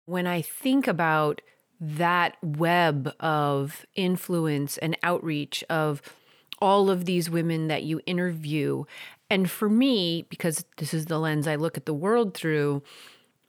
When 0.04 0.26
I 0.26 0.42
think 0.42 0.86
about 0.86 1.40
that 1.80 2.36
web 2.42 3.14
of 3.18 3.86
influence 3.94 4.76
and 4.76 4.94
outreach 5.02 5.64
of 5.70 6.02
all 6.60 6.90
of 6.90 7.06
these 7.06 7.30
women 7.30 7.68
that 7.68 7.84
you 7.84 8.02
interview, 8.04 8.84
and 9.30 9.50
for 9.50 9.70
me, 9.70 10.26
because 10.28 10.66
this 10.76 10.92
is 10.92 11.06
the 11.06 11.18
lens 11.18 11.48
I 11.48 11.54
look 11.54 11.78
at 11.78 11.86
the 11.86 11.94
world 11.94 12.34
through, 12.34 12.82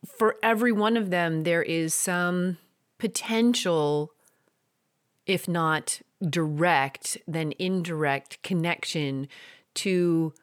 for 0.06 0.38
every 0.42 0.72
one 0.72 0.96
of 0.96 1.10
them, 1.10 1.44
there 1.44 1.64
is 1.64 1.94
some 1.94 2.58
potential 2.98 4.14
if 5.32 5.48
not 5.48 6.02
direct, 6.22 7.18
then 7.26 7.54
indirect 7.58 8.44
connection 8.44 9.28
to 9.74 10.34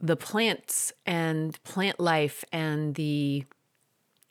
the 0.00 0.16
plants 0.16 0.92
and 1.04 1.62
plant 1.62 2.00
life 2.00 2.44
and 2.50 2.94
the 2.94 3.44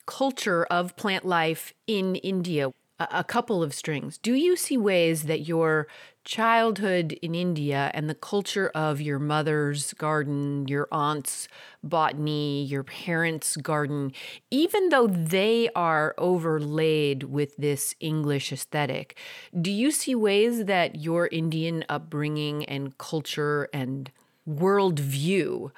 culture 0.07 0.65
of 0.65 0.95
plant 0.95 1.25
life 1.25 1.73
in 1.85 2.15
India. 2.17 2.71
A 2.99 3.23
couple 3.23 3.63
of 3.63 3.73
strings. 3.73 4.19
Do 4.19 4.33
you 4.35 4.55
see 4.55 4.77
ways 4.77 5.23
that 5.23 5.47
your 5.47 5.87
childhood 6.23 7.13
in 7.23 7.33
India 7.33 7.89
and 7.93 8.07
the 8.07 8.15
culture 8.15 8.69
of 8.75 9.01
your 9.01 9.17
mother's 9.17 9.93
garden, 9.93 10.67
your 10.67 10.87
aunt's 10.91 11.47
botany, 11.83 12.63
your 12.63 12.83
parents' 12.83 13.57
garden, 13.57 14.13
even 14.51 14.89
though 14.89 15.07
they 15.07 15.69
are 15.75 16.13
overlaid 16.19 17.23
with 17.23 17.57
this 17.57 17.95
English 17.99 18.53
aesthetic, 18.53 19.17
do 19.59 19.71
you 19.71 19.89
see 19.89 20.13
ways 20.13 20.65
that 20.65 21.01
your 21.01 21.27
Indian 21.31 21.83
upbringing 21.89 22.63
and 22.65 22.97
culture 22.99 23.69
and 23.73 24.11
worldview 24.47 25.71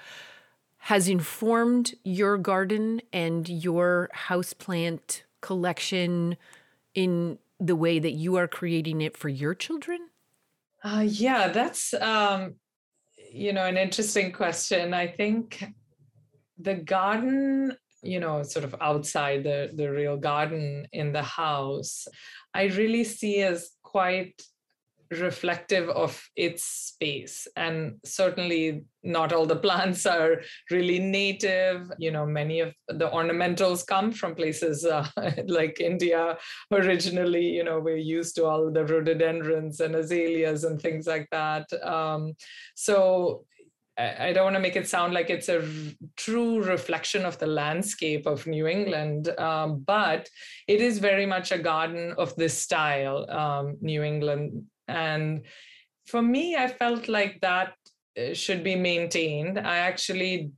has 0.77 1.07
informed 1.07 1.95
your 2.03 2.37
garden 2.37 3.01
and 3.13 3.47
your 3.47 4.09
houseplant 4.27 5.21
collection 5.41 6.35
in 6.95 7.37
the 7.59 7.75
way 7.75 7.99
that 7.99 8.13
you 8.13 8.35
are 8.37 8.47
creating 8.47 9.01
it 9.01 9.15
for 9.15 9.29
your 9.29 9.53
children? 9.53 10.09
Uh, 10.83 11.05
yeah, 11.07 11.49
that's 11.49 11.93
um, 11.95 12.55
you 13.31 13.53
know 13.53 13.65
an 13.65 13.77
interesting 13.77 14.31
question. 14.31 14.93
I 14.93 15.07
think 15.07 15.63
the 16.57 16.75
garden, 16.75 17.75
you 18.01 18.19
know, 18.19 18.43
sort 18.43 18.65
of 18.65 18.75
outside 18.81 19.43
the 19.43 19.71
the 19.73 19.91
real 19.91 20.17
garden 20.17 20.87
in 20.91 21.11
the 21.11 21.23
house, 21.23 22.07
I 22.53 22.65
really 22.65 23.03
see 23.03 23.41
as 23.41 23.71
quite 23.83 24.41
reflective 25.11 25.89
of 25.89 26.21
its 26.35 26.63
space. 26.63 27.47
And 27.55 27.95
certainly 28.03 28.83
not 29.03 29.33
all 29.33 29.45
the 29.45 29.55
plants 29.65 30.05
are 30.05 30.41
really 30.71 30.99
native. 30.99 31.91
You 31.97 32.11
know 32.11 32.25
many 32.25 32.59
of 32.59 32.73
the 32.87 33.09
ornamentals 33.09 33.85
come 33.85 34.11
from 34.11 34.35
places 34.35 34.85
uh, 34.85 35.07
like 35.47 35.79
india 35.79 36.37
originally 36.71 37.45
you 37.45 37.63
know 37.63 37.79
we're 37.79 37.97
used 37.97 38.35
to 38.35 38.45
all 38.45 38.71
the 38.71 38.85
rhododendrons 38.85 39.79
and 39.79 39.95
azaleas 39.95 40.63
and 40.63 40.81
things 40.81 41.07
like 41.07 41.27
that. 41.31 41.71
Um, 41.83 42.33
so 42.75 43.45
I 43.97 44.33
don't 44.33 44.43
want 44.43 44.55
to 44.55 44.61
make 44.61 44.75
it 44.75 44.89
sound 44.89 45.13
like 45.13 45.29
it's 45.29 45.47
a 45.47 45.65
true 46.17 46.61
reflection 46.61 47.23
of 47.23 47.39
the 47.39 47.47
landscape 47.47 48.25
of 48.25 48.45
New 48.45 48.67
England, 48.67 49.29
um, 49.39 49.83
but 49.85 50.27
it 50.67 50.81
is 50.81 50.99
very 50.99 51.25
much 51.25 51.53
a 51.53 51.57
garden 51.57 52.13
of 52.17 52.35
this 52.35 52.57
style, 52.57 53.29
um, 53.31 53.77
New 53.79 54.03
England 54.03 54.65
and 54.87 55.45
for 56.05 56.21
me, 56.21 56.55
I 56.55 56.67
felt 56.67 57.07
like 57.07 57.41
that 57.41 57.73
uh, 58.17 58.33
should 58.33 58.63
be 58.63 58.75
maintained. 58.75 59.59
I 59.59 59.77
actually 59.77 60.51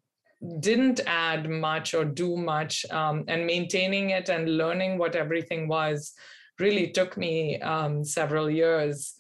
didn't 0.59 0.99
add 1.07 1.49
much 1.49 1.93
or 1.93 2.05
do 2.05 2.37
much, 2.37 2.85
um, 2.91 3.23
and 3.27 3.45
maintaining 3.45 4.11
it 4.11 4.29
and 4.29 4.57
learning 4.57 4.97
what 4.97 5.15
everything 5.15 5.67
was 5.67 6.13
really 6.59 6.91
took 6.91 7.17
me 7.17 7.59
um, 7.61 8.03
several 8.03 8.49
years. 8.49 9.13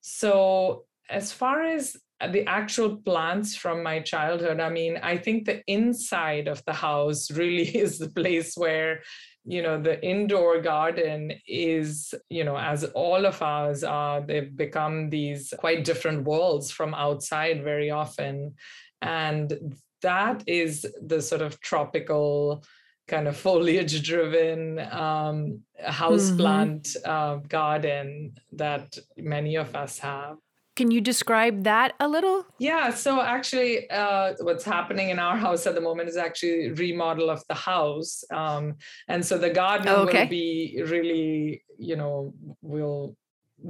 So, 0.00 0.84
as 1.08 1.32
far 1.32 1.62
as 1.62 1.96
the 2.30 2.46
actual 2.46 2.96
plants 2.96 3.56
from 3.56 3.82
my 3.82 4.00
childhood, 4.00 4.60
I 4.60 4.68
mean, 4.68 4.98
I 5.02 5.16
think 5.16 5.44
the 5.44 5.62
inside 5.66 6.48
of 6.48 6.62
the 6.64 6.72
house 6.72 7.30
really 7.30 7.76
is 7.84 7.98
the 7.98 8.10
place 8.10 8.54
where 8.56 9.02
you 9.44 9.62
know 9.62 9.80
the 9.80 10.02
indoor 10.04 10.60
garden 10.60 11.32
is 11.48 12.14
you 12.28 12.44
know 12.44 12.56
as 12.56 12.84
all 12.94 13.26
of 13.26 13.42
ours 13.42 13.82
are 13.82 14.20
they've 14.20 14.56
become 14.56 15.10
these 15.10 15.52
quite 15.58 15.84
different 15.84 16.24
worlds 16.24 16.70
from 16.70 16.94
outside 16.94 17.64
very 17.64 17.90
often 17.90 18.54
and 19.00 19.76
that 20.02 20.42
is 20.46 20.86
the 21.06 21.20
sort 21.20 21.42
of 21.42 21.60
tropical 21.60 22.62
kind 23.08 23.26
of 23.26 23.36
foliage 23.44 24.02
driven 24.02 24.78
um, 24.78 25.60
house 25.84 26.30
mm-hmm. 26.30 27.10
uh, 27.10 27.36
garden 27.48 28.32
that 28.52 28.96
many 29.16 29.56
of 29.56 29.74
us 29.74 29.98
have 29.98 30.36
can 30.76 30.90
you 30.90 31.00
describe 31.00 31.64
that 31.64 31.94
a 32.00 32.08
little? 32.08 32.46
Yeah. 32.58 32.90
So 32.90 33.20
actually, 33.20 33.90
uh, 33.90 34.34
what's 34.40 34.64
happening 34.64 35.10
in 35.10 35.18
our 35.18 35.36
house 35.36 35.66
at 35.66 35.74
the 35.74 35.80
moment 35.80 36.08
is 36.08 36.16
actually 36.16 36.72
remodel 36.72 37.30
of 37.30 37.42
the 37.48 37.54
house, 37.54 38.24
um, 38.32 38.76
and 39.08 39.24
so 39.24 39.38
the 39.38 39.50
garden 39.50 39.88
oh, 39.88 40.02
okay. 40.02 40.22
will 40.22 40.30
be 40.30 40.82
really, 40.86 41.64
you 41.78 41.96
know, 41.96 42.34
will 42.62 43.16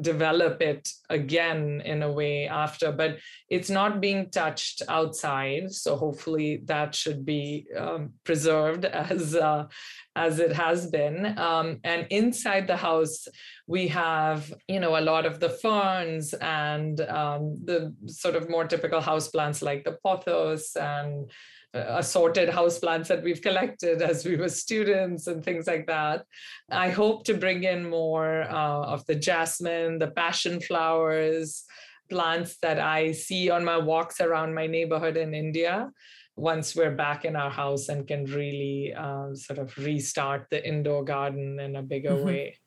develop 0.00 0.62
it 0.62 0.88
again 1.10 1.82
in 1.84 2.02
a 2.02 2.10
way 2.10 2.46
after 2.46 2.90
but 2.92 3.18
it's 3.48 3.70
not 3.70 4.00
being 4.00 4.30
touched 4.30 4.82
outside 4.88 5.70
so 5.70 5.96
hopefully 5.96 6.62
that 6.64 6.94
should 6.94 7.24
be 7.24 7.66
um, 7.76 8.10
preserved 8.24 8.84
as 8.84 9.34
uh, 9.34 9.66
as 10.14 10.38
it 10.38 10.52
has 10.52 10.90
been. 10.90 11.38
Um, 11.38 11.80
and 11.84 12.06
inside 12.10 12.66
the 12.66 12.76
house, 12.76 13.26
we 13.66 13.88
have, 13.88 14.52
you 14.68 14.80
know, 14.80 14.98
a 14.98 15.00
lot 15.00 15.24
of 15.24 15.40
the 15.40 15.48
ferns 15.48 16.34
and 16.34 17.00
um, 17.02 17.58
the 17.64 17.94
sort 18.06 18.36
of 18.36 18.50
more 18.50 18.66
typical 18.66 19.00
house 19.00 19.28
plants 19.28 19.62
like 19.62 19.84
the 19.84 19.98
pothos 20.04 20.76
and 20.76 21.30
assorted 21.74 22.48
house 22.48 22.78
plants 22.78 23.08
that 23.08 23.22
we've 23.22 23.40
collected 23.40 24.02
as 24.02 24.24
we 24.24 24.36
were 24.36 24.48
students 24.48 25.26
and 25.26 25.44
things 25.44 25.66
like 25.66 25.86
that. 25.86 26.24
I 26.70 26.90
hope 26.90 27.24
to 27.24 27.34
bring 27.34 27.64
in 27.64 27.88
more 27.88 28.42
uh, 28.42 28.82
of 28.94 29.06
the 29.06 29.14
jasmine, 29.14 29.98
the 29.98 30.10
passion 30.10 30.60
flowers, 30.60 31.64
plants 32.10 32.56
that 32.60 32.78
I 32.78 33.12
see 33.12 33.48
on 33.48 33.64
my 33.64 33.78
walks 33.78 34.20
around 34.20 34.54
my 34.54 34.66
neighborhood 34.66 35.16
in 35.16 35.34
India 35.34 35.90
once 36.36 36.74
we're 36.74 36.94
back 36.94 37.24
in 37.24 37.36
our 37.36 37.50
house 37.50 37.88
and 37.88 38.06
can 38.06 38.24
really 38.24 38.92
uh, 38.94 39.34
sort 39.34 39.58
of 39.58 39.76
restart 39.78 40.46
the 40.50 40.66
indoor 40.66 41.04
garden 41.04 41.58
in 41.60 41.76
a 41.76 41.82
bigger 41.82 42.10
mm-hmm. 42.10 42.26
way. 42.26 42.58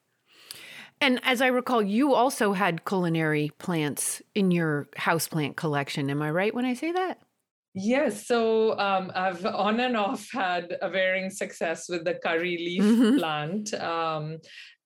And 1.01 1.19
as 1.23 1.41
I 1.41 1.47
recall, 1.47 1.81
you 1.81 2.13
also 2.13 2.53
had 2.53 2.85
culinary 2.85 3.51
plants 3.57 4.21
in 4.33 4.51
your 4.51 4.87
houseplant 4.97 5.55
collection. 5.57 6.09
Am 6.09 6.21
I 6.21 6.31
right 6.31 6.53
when 6.53 6.65
I 6.65 6.73
say 6.73 6.91
that? 6.91 7.19
Yes. 7.75 8.25
So 8.25 8.79
um, 8.79 9.11
I've 9.13 9.45
on 9.67 9.81
and 9.81 9.97
off 9.97 10.31
had 10.31 10.77
a 10.81 10.89
varying 10.89 11.29
success 11.29 11.89
with 11.89 12.05
the 12.05 12.15
curry 12.15 12.57
leaf 12.57 12.81
mm-hmm. 12.81 13.17
plant. 13.17 13.73
Um, 13.73 14.37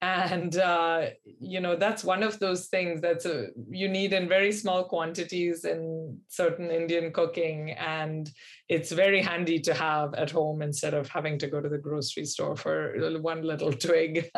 and 0.01 0.57
uh, 0.57 1.07
you 1.39 1.59
know 1.59 1.75
that's 1.75 2.03
one 2.03 2.23
of 2.23 2.39
those 2.39 2.67
things 2.67 3.01
that's 3.01 3.25
a, 3.25 3.47
you 3.69 3.89
need 3.89 4.13
in 4.13 4.29
very 4.29 4.51
small 4.51 4.85
quantities 4.85 5.65
in 5.65 6.17
certain 6.29 6.71
indian 6.71 7.11
cooking 7.11 7.71
and 7.71 8.31
it's 8.69 8.91
very 8.91 9.21
handy 9.21 9.59
to 9.59 9.73
have 9.73 10.13
at 10.13 10.29
home 10.31 10.61
instead 10.61 10.93
of 10.93 11.09
having 11.09 11.37
to 11.39 11.47
go 11.47 11.59
to 11.59 11.69
the 11.69 11.77
grocery 11.77 12.25
store 12.25 12.55
for 12.55 12.93
one 13.19 13.41
little 13.41 13.73
twig 13.85 14.29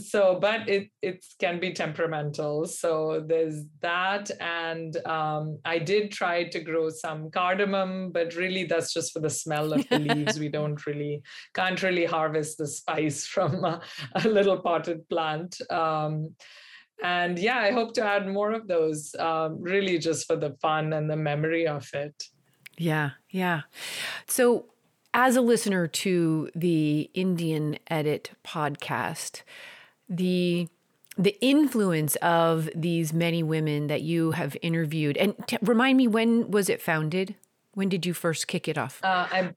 so 0.00 0.38
but 0.40 0.68
it 0.68 0.88
it 1.02 1.24
can 1.40 1.58
be 1.58 1.72
temperamental 1.72 2.66
so 2.66 3.24
there's 3.26 3.64
that 3.80 4.30
and 4.40 4.98
um, 5.06 5.58
i 5.64 5.78
did 5.78 6.12
try 6.12 6.44
to 6.44 6.60
grow 6.60 6.88
some 6.88 7.30
cardamom 7.30 8.10
but 8.12 8.34
really 8.36 8.64
that's 8.64 8.92
just 8.92 9.12
for 9.12 9.20
the 9.20 9.30
smell 9.30 9.72
of 9.72 9.88
the 9.88 9.98
leaves 10.08 10.38
we 10.38 10.48
don't 10.48 10.86
really 10.86 11.22
can't 11.54 11.82
really 11.82 12.04
harvest 12.04 12.58
the 12.58 12.66
spice 12.66 13.26
from 13.34 13.64
a, 13.64 13.80
a 14.14 14.28
little 14.28 14.58
potted 14.58 15.08
plant. 15.08 15.60
Um, 15.70 16.34
and 17.02 17.38
yeah, 17.38 17.58
I 17.58 17.70
hope 17.70 17.94
to 17.94 18.04
add 18.04 18.26
more 18.26 18.52
of 18.52 18.66
those, 18.66 19.14
um, 19.18 19.60
really 19.60 19.98
just 19.98 20.26
for 20.26 20.36
the 20.36 20.56
fun 20.60 20.92
and 20.92 21.08
the 21.08 21.16
memory 21.16 21.66
of 21.66 21.88
it. 21.94 22.24
Yeah, 22.78 23.10
yeah. 23.30 23.62
So, 24.26 24.66
as 25.12 25.36
a 25.36 25.40
listener 25.40 25.86
to 25.86 26.50
the 26.54 27.10
Indian 27.14 27.78
Edit 27.88 28.30
podcast, 28.44 29.42
the 30.08 30.68
the 31.16 31.36
influence 31.40 32.14
of 32.16 32.70
these 32.74 33.12
many 33.12 33.42
women 33.42 33.88
that 33.88 34.02
you 34.02 34.30
have 34.30 34.56
interviewed 34.62 35.16
and 35.16 35.34
t- 35.48 35.58
remind 35.60 35.98
me 35.98 36.06
when 36.06 36.50
was 36.50 36.68
it 36.68 36.80
founded? 36.80 37.34
When 37.74 37.88
did 37.88 38.06
you 38.06 38.14
first 38.14 38.46
kick 38.46 38.68
it 38.68 38.78
off? 38.78 39.00
Uh, 39.02 39.26
i 39.30 39.50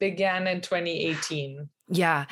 began 0.00 0.46
in 0.46 0.60
2018 0.60 1.68
yeah 1.88 2.24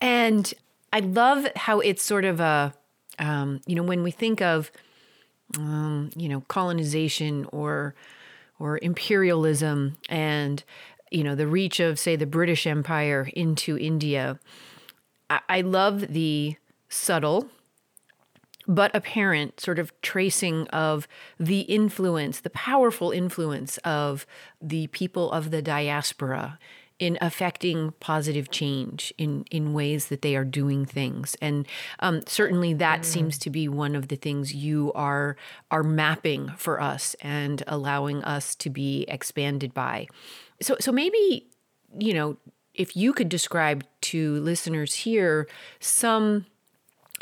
and 0.00 0.54
i 0.92 1.00
love 1.00 1.46
how 1.56 1.80
it's 1.80 2.02
sort 2.02 2.24
of 2.24 2.40
a 2.40 2.72
um, 3.18 3.60
you 3.66 3.74
know 3.74 3.82
when 3.82 4.02
we 4.02 4.10
think 4.10 4.40
of 4.40 4.70
um, 5.58 6.10
you 6.16 6.28
know 6.28 6.40
colonization 6.48 7.46
or 7.52 7.94
or 8.58 8.78
imperialism 8.82 9.96
and 10.08 10.64
you 11.10 11.24
know 11.24 11.34
the 11.34 11.46
reach 11.46 11.80
of 11.80 11.98
say 11.98 12.16
the 12.16 12.26
british 12.26 12.66
empire 12.66 13.30
into 13.34 13.78
india. 13.78 14.38
I, 15.30 15.40
I 15.48 15.60
love 15.60 16.12
the 16.12 16.56
subtle 16.88 17.48
but 18.68 18.94
apparent 18.94 19.58
sort 19.58 19.78
of 19.78 19.98
tracing 20.02 20.68
of 20.68 21.08
the 21.40 21.60
influence, 21.60 22.40
the 22.40 22.50
powerful 22.50 23.10
influence 23.10 23.78
of 23.78 24.26
the 24.60 24.88
people 24.88 25.32
of 25.32 25.50
the 25.50 25.62
diaspora 25.62 26.58
in 26.98 27.16
affecting 27.20 27.92
positive 28.00 28.50
change 28.50 29.12
in 29.18 29.44
in 29.50 29.72
ways 29.72 30.08
that 30.08 30.22
they 30.22 30.34
are 30.34 30.44
doing 30.44 30.84
things 30.84 31.36
and 31.40 31.66
um, 32.00 32.22
certainly 32.26 32.74
that 32.74 33.00
mm. 33.00 33.04
seems 33.04 33.38
to 33.38 33.50
be 33.50 33.68
one 33.68 33.94
of 33.94 34.08
the 34.08 34.16
things 34.16 34.54
you 34.54 34.92
are 34.94 35.36
are 35.70 35.82
mapping 35.82 36.48
for 36.56 36.80
us 36.80 37.14
and 37.20 37.62
allowing 37.66 38.22
us 38.24 38.54
to 38.54 38.68
be 38.68 39.04
expanded 39.08 39.72
by 39.72 40.06
so 40.60 40.76
so 40.80 40.90
maybe 40.90 41.46
you 41.98 42.12
know 42.12 42.36
if 42.74 42.96
you 42.96 43.12
could 43.12 43.28
describe 43.28 43.84
to 44.00 44.40
listeners 44.40 44.94
here 44.94 45.48
some 45.80 46.46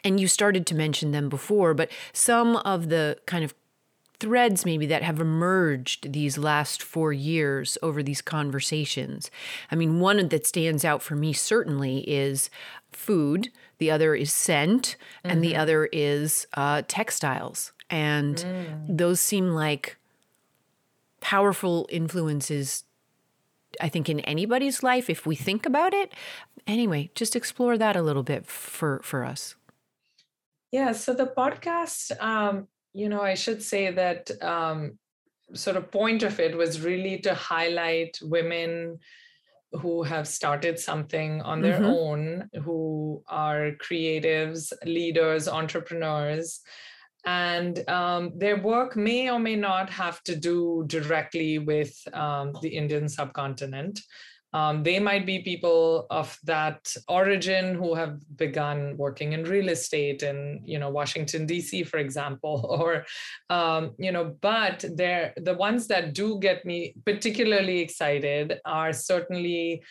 and 0.07 0.21
you 0.21 0.29
started 0.29 0.67
to 0.67 0.75
mention 0.75 1.11
them 1.11 1.29
before, 1.29 1.75
but 1.75 1.91
some 2.13 2.57
of 2.59 2.91
the 2.91 3.19
kind 3.27 3.45
of 3.45 3.55
threads 4.21 4.65
maybe 4.65 4.87
that 4.87 5.03
have 5.03 5.21
emerged 5.21 6.13
these 6.13 6.39
last 6.39 6.83
four 6.83 7.13
years 7.13 7.77
over 7.83 8.03
these 8.03 8.23
conversations. 8.23 9.31
I 9.71 9.77
mean, 9.77 10.01
one 10.01 10.29
that 10.29 10.47
stands 10.47 10.85
out 10.85 11.03
for 11.03 11.17
me 11.17 11.33
certainly 11.33 11.99
is 12.09 12.51
food, 12.93 13.51
the 13.79 13.91
other 13.91 14.15
is 14.15 14.33
scent, 14.33 14.97
mm-hmm. 15.19 15.31
and 15.31 15.45
the 15.45 15.53
mm-hmm. 15.53 15.61
other 15.61 15.89
is 15.93 16.47
uh, 16.55 16.83
textiles. 16.89 17.73
And 17.89 18.37
mm. 18.37 18.99
those 18.99 19.21
seem 19.21 19.51
like 19.51 19.97
powerful 21.21 21.87
influences 21.91 22.85
I 23.81 23.89
think 23.89 24.09
in 24.09 24.21
anybody's 24.21 24.83
life 24.83 25.11
if 25.11 25.27
we 25.27 25.37
think 25.37 25.67
about 25.67 25.93
it. 25.93 26.13
Anyway, 26.67 27.11
just 27.15 27.37
explore 27.37 27.79
that 27.79 27.97
a 27.97 28.03
little 28.03 28.23
bit 28.23 28.47
for 28.47 29.01
for 29.03 29.25
us. 29.25 29.55
Yeah, 30.73 30.93
so 30.93 31.15
the 31.15 31.27
podcast, 31.27 32.21
um, 32.21 32.69
you 32.97 33.11
know, 33.11 33.21
I 33.21 33.35
should 33.35 33.63
say 33.63 33.91
that 33.91 34.31
um, 34.43 34.99
sort 35.53 35.77
of 35.77 35.93
point 35.93 36.23
of 36.23 36.41
it 36.41 36.57
was 36.57 36.81
really 36.81 37.19
to 37.19 37.35
highlight 37.35 38.19
women 38.23 38.99
who 39.73 40.03
have 40.03 40.27
started 40.27 40.79
something 40.79 41.43
on 41.43 41.61
their 41.61 41.81
mm-hmm. 41.81 41.85
own, 41.85 42.51
who 42.65 43.23
are 43.29 43.73
creatives, 43.73 44.73
leaders, 44.87 45.47
entrepreneurs. 45.47 46.61
And 47.27 47.87
um, 47.89 48.33
their 48.37 48.63
work 48.63 48.97
may 48.97 49.29
or 49.31 49.39
may 49.39 49.57
not 49.57 49.91
have 49.91 50.23
to 50.23 50.35
do 50.35 50.85
directly 50.87 51.59
with 51.59 51.93
um, 52.15 52.55
the 52.63 52.71
Indian 52.71 53.09
subcontinent. 53.09 54.01
Um, 54.57 54.83
they 54.83 54.99
might 54.99 55.27
be 55.27 55.41
people 55.41 56.07
of 56.09 56.39
that 56.45 56.81
origin 57.09 57.75
who 57.75 57.95
have 57.95 58.17
begun 58.39 58.97
working 58.97 59.35
in 59.35 59.45
real 59.45 59.69
estate 59.69 60.23
in, 60.23 60.63
you 60.65 60.79
know, 60.79 60.89
Washington 60.89 61.45
D.C., 61.45 61.85
for 61.85 61.99
example, 61.99 62.65
or, 62.81 63.05
um, 63.51 63.93
you 63.99 64.13
know, 64.13 64.35
but 64.41 64.83
they're 64.95 65.35
the 65.37 65.53
ones 65.53 65.89
that 65.89 66.15
do 66.15 66.39
get 66.41 66.65
me 66.65 66.95
particularly 67.05 67.81
excited 67.81 68.59
are 68.65 68.95
certainly 68.95 69.83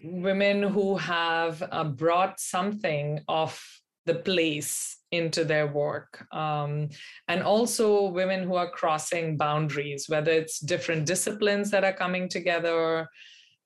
women 0.00 0.62
who 0.62 0.96
have 0.96 1.60
uh, 1.72 1.82
brought 1.82 2.38
something 2.38 3.18
of 3.26 3.60
the 4.06 4.14
place 4.14 4.98
into 5.10 5.44
their 5.44 5.66
work. 5.66 6.24
Um, 6.32 6.90
and 7.26 7.42
also 7.42 8.06
women 8.10 8.44
who 8.44 8.54
are 8.54 8.70
crossing 8.70 9.36
boundaries, 9.36 10.08
whether 10.08 10.30
it's 10.30 10.60
different 10.60 11.04
disciplines 11.04 11.72
that 11.72 11.82
are 11.82 11.92
coming 11.92 12.28
together, 12.28 13.08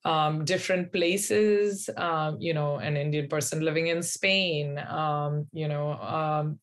um, 0.04 0.44
different 0.44 0.92
places, 0.92 1.90
um, 1.96 2.36
you 2.40 2.54
know, 2.54 2.76
an 2.76 2.96
Indian 2.96 3.28
person 3.28 3.60
living 3.60 3.88
in 3.88 4.02
Spain, 4.02 4.78
um, 4.88 5.46
you 5.52 5.68
know, 5.68 5.92
um, 5.92 6.58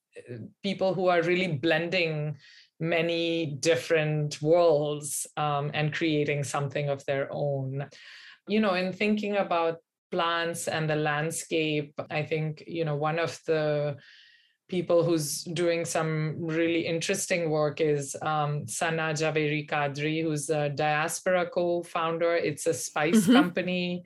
people 0.64 0.94
who 0.94 1.08
are 1.08 1.22
really 1.22 1.54
blending 1.54 2.38
many 2.80 3.58
different 3.60 4.42
worlds 4.42 5.28
um, 5.38 5.72
and 5.74 5.94
creating 5.94 6.44
something 6.44 6.90
of 6.90 7.06
their 7.06 7.28
own. 7.32 7.88
You 8.48 8.60
know, 8.60 8.74
in 8.74 8.94
thinking 8.94 9.38
about 9.38 9.78
plants 10.12 10.68
and 10.68 10.90
the 10.90 10.96
landscape, 10.96 11.94
I 12.10 12.24
think, 12.24 12.64
you 12.68 12.86
know, 12.86 12.96
one 12.96 13.20
of 13.20 13.40
the 13.46 13.98
people 14.68 15.04
who's 15.04 15.44
doing 15.44 15.86
some 15.86 16.36
really 16.40 16.88
interesting 16.88 17.50
work 17.50 17.82
is 17.82 18.16
um, 18.22 18.68
Sana 18.68 19.14
Javeri 19.14 19.70
Kadri, 19.70 20.24
who's 20.24 20.50
a 20.50 20.70
diaspora 20.70 21.48
co-founder. 21.50 22.36
It's 22.36 22.66
a 22.66 22.74
spice 22.74 23.22
mm-hmm. 23.22 23.34
company. 23.34 24.04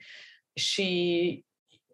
She 0.56 1.44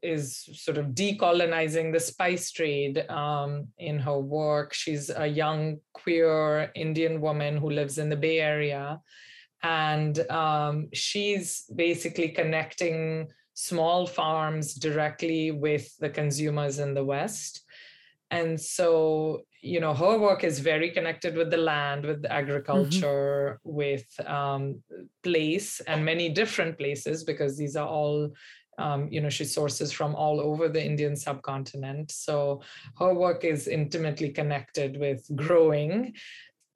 is 0.02 0.48
sort 0.52 0.78
of 0.78 0.86
decolonizing 0.88 1.92
the 1.92 2.00
spice 2.00 2.50
trade 2.50 3.08
um, 3.08 3.68
in 3.78 3.98
her 4.00 4.18
work. 4.18 4.72
She's 4.74 5.10
a 5.10 5.26
young 5.26 5.78
queer 5.94 6.70
Indian 6.74 7.20
woman 7.20 7.56
who 7.56 7.70
lives 7.70 7.98
in 7.98 8.08
the 8.08 8.16
Bay 8.16 8.40
Area. 8.40 9.00
And 9.62 10.18
um, 10.30 10.88
she's 10.92 11.64
basically 11.74 12.28
connecting 12.28 13.28
small 13.54 14.06
farms 14.06 14.74
directly 14.74 15.50
with 15.50 15.96
the 15.98 16.10
consumers 16.10 16.78
in 16.78 16.94
the 16.94 17.04
West 17.04 17.65
and 18.30 18.60
so 18.60 19.42
you 19.62 19.80
know 19.80 19.94
her 19.94 20.18
work 20.18 20.44
is 20.44 20.58
very 20.58 20.90
connected 20.90 21.36
with 21.36 21.50
the 21.50 21.56
land 21.56 22.04
with 22.04 22.22
mm-hmm. 22.22 22.32
agriculture 22.32 23.60
mm-hmm. 23.66 23.76
with 23.76 24.06
um, 24.26 24.80
place 25.22 25.80
and 25.86 26.04
many 26.04 26.28
different 26.28 26.78
places 26.78 27.24
because 27.24 27.56
these 27.56 27.76
are 27.76 27.88
all 27.88 28.30
um, 28.78 29.08
you 29.10 29.20
know 29.20 29.30
she 29.30 29.44
sources 29.44 29.90
from 29.92 30.14
all 30.14 30.40
over 30.40 30.68
the 30.68 30.84
indian 30.84 31.16
subcontinent 31.16 32.10
so 32.10 32.60
her 32.98 33.14
work 33.14 33.44
is 33.44 33.68
intimately 33.68 34.30
connected 34.30 34.98
with 34.98 35.24
growing 35.34 36.12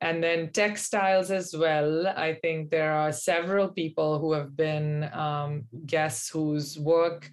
and 0.01 0.25
then 0.25 0.51
textiles 0.53 1.31
as 1.31 1.55
well 1.55 2.07
i 2.09 2.33
think 2.43 2.71
there 2.71 2.93
are 2.93 3.13
several 3.13 3.69
people 3.69 4.19
who 4.19 4.33
have 4.33 4.57
been 4.57 5.11
um, 5.13 5.65
guests 5.85 6.31
whose 6.31 6.79
work 6.79 7.31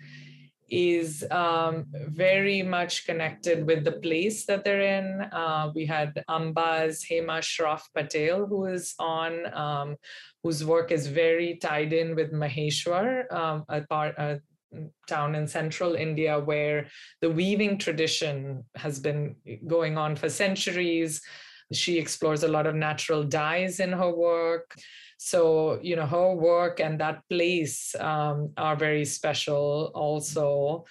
is 0.69 1.25
um, 1.31 1.85
very 1.91 2.61
much 2.61 3.05
connected 3.05 3.65
with 3.65 3.83
the 3.83 3.93
place 3.93 4.45
that 4.45 4.63
they're 4.63 4.81
in. 4.81 5.21
Uh, 5.31 5.71
we 5.73 5.85
had 5.85 6.23
Amba's 6.29 7.05
Hema 7.09 7.39
Shroff 7.39 7.83
Patel, 7.95 8.45
who 8.45 8.65
is 8.65 8.93
on, 8.99 9.53
um, 9.53 9.95
whose 10.43 10.65
work 10.65 10.91
is 10.91 11.07
very 11.07 11.55
tied 11.55 11.93
in 11.93 12.15
with 12.15 12.33
Maheshwar, 12.33 13.31
um, 13.31 13.63
a 13.69 13.81
part, 13.81 14.15
a 14.17 14.41
town 15.07 15.35
in 15.35 15.47
central 15.47 15.95
India 15.95 16.39
where 16.39 16.87
the 17.21 17.29
weaving 17.29 17.77
tradition 17.77 18.63
has 18.75 18.99
been 18.99 19.35
going 19.65 19.97
on 19.97 20.15
for 20.15 20.29
centuries. 20.29 21.21
She 21.71 21.97
explores 21.97 22.43
a 22.43 22.47
lot 22.47 22.67
of 22.67 22.75
natural 22.75 23.23
dyes 23.23 23.79
in 23.79 23.91
her 23.91 24.11
work. 24.11 24.75
So, 25.17 25.79
you 25.81 25.95
know, 25.95 26.05
her 26.05 26.33
work 26.33 26.79
and 26.79 26.99
that 26.99 27.21
place 27.29 27.95
um, 27.99 28.53
are 28.57 28.75
very 28.75 29.03
special 29.05 29.91
also. 29.95 30.85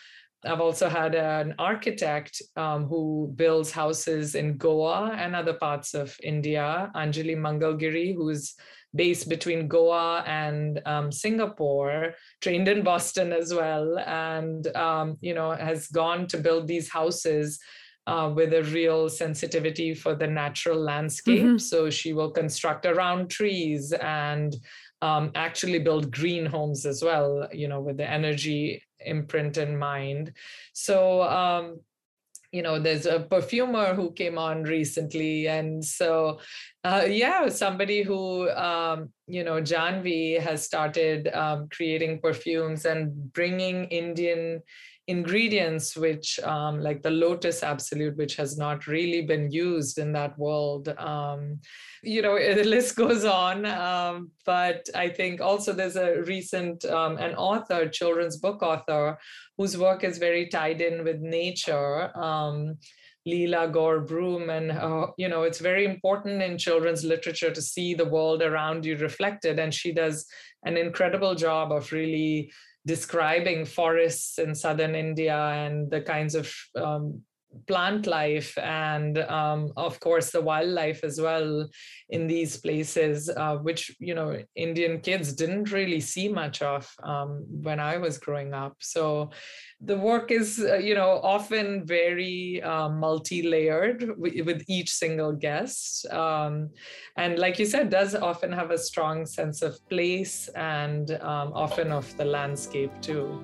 I've 0.45 0.61
also 0.61 0.89
had 0.89 1.15
an 1.15 1.55
architect 1.59 2.43
um, 2.57 2.85
who 2.85 3.33
builds 3.35 3.71
houses 3.73 4.35
in 4.35 4.57
Goa 4.57 5.13
and 5.17 5.35
other 5.35 5.55
parts 5.55 5.95
of 5.95 6.17
India, 6.23 6.91
Anjali 6.95 7.37
Mangalgiri, 7.37 8.15
who's 8.15 8.55
based 8.95 9.29
between 9.29 9.69
Goa 9.69 10.23
and 10.27 10.81
um, 10.87 11.13
Singapore, 11.13 12.15
trained 12.41 12.69
in 12.69 12.83
Boston 12.83 13.33
as 13.33 13.53
well, 13.53 13.99
and 13.99 14.67
um, 14.77 15.17
you 15.21 15.35
know 15.35 15.53
has 15.53 15.89
gone 15.89 16.27
to 16.29 16.39
build 16.39 16.67
these 16.67 16.89
houses 16.89 17.59
uh, 18.07 18.33
with 18.35 18.55
a 18.55 18.63
real 18.65 19.09
sensitivity 19.09 19.95
for 19.95 20.15
the 20.15 20.27
natural 20.27 20.79
landscape. 20.79 21.43
Mm-hmm. 21.43 21.59
So 21.59 21.91
she 21.91 22.13
will 22.13 22.31
construct 22.31 22.87
around 22.87 23.31
trees 23.31 23.93
and 23.93 24.55
um, 25.03 25.31
actually 25.35 25.81
build 25.81 26.11
green 26.11 26.47
homes 26.47 26.87
as 26.87 27.03
well, 27.03 27.49
you 27.53 27.69
know, 27.69 27.81
with 27.81 27.97
the 27.97 28.09
energy 28.09 28.83
imprint 29.01 29.57
in 29.57 29.77
mind. 29.77 30.33
So, 30.73 31.23
um, 31.23 31.81
you 32.53 32.63
know 32.63 32.79
there's 32.79 33.07
a 33.07 33.21
perfumer 33.21 33.95
who 33.95 34.13
came 34.13 34.39
on 34.39 34.63
recently 34.63 35.47
and 35.47 35.85
so 35.85 36.39
uh, 36.85 37.05
yeah 37.07 37.49
somebody 37.49 38.03
who 38.03 38.49
um, 38.51 39.11
you 39.27 39.45
know 39.45 39.61
janvi 39.61 40.41
has 40.41 40.65
started 40.65 41.29
um, 41.35 41.69
creating 41.71 42.21
perfumes 42.21 42.87
and 42.87 43.33
bringing 43.33 43.85
indian 43.87 44.63
ingredients 45.09 45.97
which 45.97 46.41
um, 46.41 46.81
like 46.81 47.03
the 47.03 47.11
lotus 47.11 47.63
absolute 47.63 48.17
which 48.17 48.35
has 48.37 48.59
not 48.59 48.87
really 48.87 49.23
been 49.23 49.51
used 49.51 49.99
in 49.99 50.13
that 50.13 50.37
world 50.39 50.89
um, 50.99 51.59
you 52.03 52.21
know 52.23 52.37
the 52.55 52.65
list 52.65 52.97
goes 52.97 53.25
on 53.25 53.65
um, 53.67 54.31
but 54.45 54.89
i 54.95 55.09
think 55.09 55.41
also 55.41 55.73
there's 55.73 55.97
a 55.97 56.23
recent 56.23 56.85
um, 56.87 57.17
an 57.19 57.35
author 57.37 57.89
children's 57.89 58.37
book 58.37 58.63
author 58.63 59.17
whose 59.57 59.79
work 59.79 60.03
is 60.03 60.19
very 60.19 60.49
tied 60.49 60.81
in 60.81 61.05
with 61.05 61.21
nature 61.21 62.17
um, 62.19 62.77
Leela 63.27 63.71
Gour 63.73 64.01
Broome. 64.01 64.51
And, 64.51 64.71
uh, 64.71 65.09
you 65.17 65.29
know, 65.29 65.43
it's 65.43 65.59
very 65.59 65.85
important 65.85 66.41
in 66.43 66.59
children's 66.59 67.05
literature 67.05 67.51
to 67.51 67.61
see 67.61 67.93
the 67.93 68.05
world 68.05 68.41
around 68.41 68.85
you 68.85 68.97
reflected. 68.97 69.59
And 69.59 69.75
she 69.75 69.93
does 69.93 70.27
an 70.65 70.77
incredible 70.77 71.35
job 71.35 71.73
of 71.73 71.91
really 71.93 72.53
describing 72.87 73.67
forests 73.67 74.39
in 74.39 74.55
southern 74.55 74.95
India 74.95 75.37
and 75.37 75.91
the 75.91 76.01
kinds 76.01 76.35
of 76.35 76.53
um, 76.77 77.23
plant 77.67 78.07
life 78.07 78.57
and 78.59 79.19
um, 79.19 79.73
of 79.77 79.99
course 80.01 80.31
the 80.31 80.41
wildlife 80.41 81.03
as 81.05 81.21
well 81.21 81.69
in 82.11 82.27
these 82.27 82.57
places 82.57 83.29
uh, 83.29 83.57
which 83.57 83.95
you 83.99 84.15
know 84.15 84.39
indian 84.55 85.01
kids 85.01 85.33
didn't 85.33 85.73
really 85.73 86.01
see 86.01 86.29
much 86.29 86.63
of 86.63 86.89
um, 87.03 87.45
when 87.63 87.81
i 87.81 87.97
was 87.97 88.19
growing 88.19 88.55
up. 88.55 88.77
So 88.81 89.31
the 89.81 89.97
work 89.97 90.31
is 90.31 90.59
uh, 90.59 90.77
you 90.77 90.95
know 90.95 91.21
often 91.23 91.87
very 91.87 92.63
uh, 92.63 92.89
multi-layered 92.89 94.01
w- 94.01 94.45
with 94.45 94.65
each 94.69 94.91
single 94.91 95.33
guest 95.33 96.07
um, 96.13 96.71
and 97.17 97.39
like 97.39 97.59
you 97.59 97.67
said 97.67 97.91
does 97.91 98.15
often 98.15 98.53
have 98.53 98.71
a 98.71 98.79
strong 98.79 99.27
sense 99.27 99.61
of 99.61 99.79
place 99.91 100.49
and 100.57 101.11
um, 101.21 101.53
often 101.53 101.93
of 101.93 102.17
the 102.17 102.25
landscape 102.25 102.93
too 103.03 103.39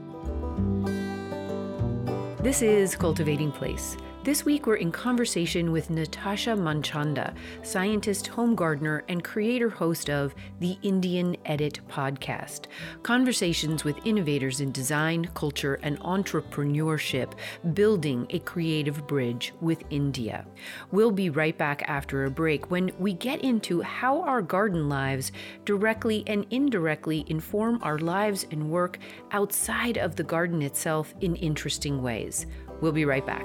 this 2.43 2.61
is 2.61 2.97
Cultivating 2.97 3.53
Place. 3.53 3.97
This 4.25 4.45
week 4.45 4.69
we're 4.69 4.77
in 4.77 4.93
conversation 4.93 5.73
with 5.73 5.89
Nitasha 5.89 6.57
Manchanda, 6.57 7.35
scientist, 7.65 8.29
home 8.29 8.55
gardener, 8.55 9.03
and 9.09 9.25
creator 9.25 9.69
host 9.69 10.09
of 10.09 10.33
the 10.61 10.79
Indian 10.83 11.37
Edit 11.45 11.81
podcast. 11.89 12.67
Conversations 13.03 13.83
with 13.83 14.07
innovators 14.07 14.61
in 14.61 14.71
design, 14.71 15.29
culture, 15.35 15.81
and 15.83 15.99
entrepreneurship, 16.03 17.33
building 17.75 18.29
a 18.31 18.39
creative 18.39 19.09
bridge 19.09 19.55
with 19.61 19.83
India. 19.91 20.47
We'll 20.93 21.11
be 21.11 21.29
right 21.29 21.59
back 21.59 21.83
after 21.89 22.25
a 22.25 22.31
break 22.31 22.71
when 22.71 22.93
we 23.01 23.15
get 23.15 23.43
into 23.43 23.81
how 23.81 24.23
our 24.23 24.41
garden 24.41 24.89
lives 24.89 25.33
directly 25.65 26.23
and 26.29 26.47
indirectly 26.51 27.25
inform 27.27 27.81
our 27.83 27.99
lives 27.99 28.47
and 28.53 28.71
work 28.71 29.01
outside 29.33 29.99
of 29.99 30.15
the 30.15 30.23
garden 30.23 30.63
itself 30.63 31.13
in 31.21 31.35
interesting 31.35 32.01
ways. 32.01 32.47
We'll 32.83 32.93
be 32.93 33.05
right 33.05 33.25
back. 33.25 33.45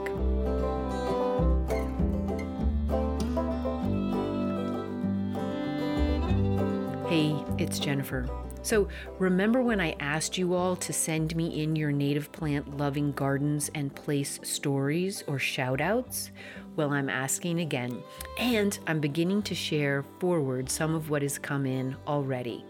Hey, 7.07 7.35
it's 7.59 7.77
Jennifer. 7.77 8.27
So, 8.63 8.89
remember 9.19 9.61
when 9.61 9.79
I 9.79 9.95
asked 9.99 10.38
you 10.38 10.55
all 10.55 10.75
to 10.77 10.91
send 10.91 11.35
me 11.35 11.61
in 11.61 11.75
your 11.75 11.91
native 11.91 12.31
plant 12.31 12.77
loving 12.77 13.11
gardens 13.11 13.69
and 13.75 13.95
place 13.95 14.39
stories 14.41 15.23
or 15.27 15.38
shout 15.38 15.81
outs? 15.81 16.31
Well, 16.75 16.91
I'm 16.91 17.07
asking 17.07 17.59
again, 17.59 18.03
and 18.39 18.77
I'm 18.88 18.99
beginning 18.99 19.43
to 19.43 19.55
share 19.55 20.03
forward 20.19 20.69
some 20.69 20.95
of 20.95 21.11
what 21.11 21.21
has 21.21 21.38
come 21.38 21.65
in 21.65 21.95
already. 22.07 22.65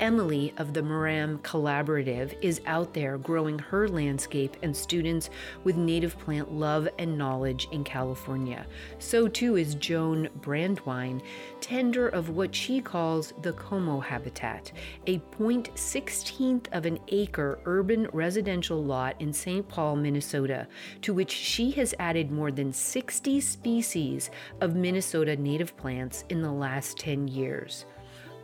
Emily 0.00 0.54
of 0.58 0.74
the 0.74 0.80
Maram 0.80 1.38
Collaborative 1.40 2.36
is 2.40 2.60
out 2.66 2.94
there 2.94 3.18
growing 3.18 3.58
her 3.58 3.88
landscape 3.88 4.56
and 4.62 4.76
students 4.76 5.28
with 5.64 5.76
native 5.76 6.16
plant 6.18 6.52
love 6.52 6.88
and 6.98 7.18
knowledge 7.18 7.66
in 7.72 7.82
California. 7.82 8.64
So 9.00 9.26
too 9.26 9.56
is 9.56 9.74
Joan 9.74 10.28
Brandwine, 10.40 11.20
tender 11.60 12.08
of 12.08 12.30
what 12.30 12.54
she 12.54 12.80
calls 12.80 13.32
the 13.42 13.52
Como 13.54 13.98
habitat, 13.98 14.70
a 15.06 15.18
0.16th 15.38 16.66
of 16.72 16.86
an 16.86 17.00
acre 17.08 17.58
urban 17.64 18.08
residential 18.12 18.82
lot 18.82 19.16
in 19.20 19.32
St. 19.32 19.68
Paul, 19.68 19.96
Minnesota, 19.96 20.68
to 21.02 21.12
which 21.12 21.32
she 21.32 21.72
has 21.72 21.94
added 21.98 22.30
more 22.30 22.52
than 22.52 22.72
60 22.72 23.40
species 23.40 24.30
of 24.60 24.76
Minnesota 24.76 25.36
native 25.36 25.76
plants 25.76 26.24
in 26.28 26.40
the 26.40 26.52
last 26.52 26.98
10 26.98 27.26
years. 27.26 27.84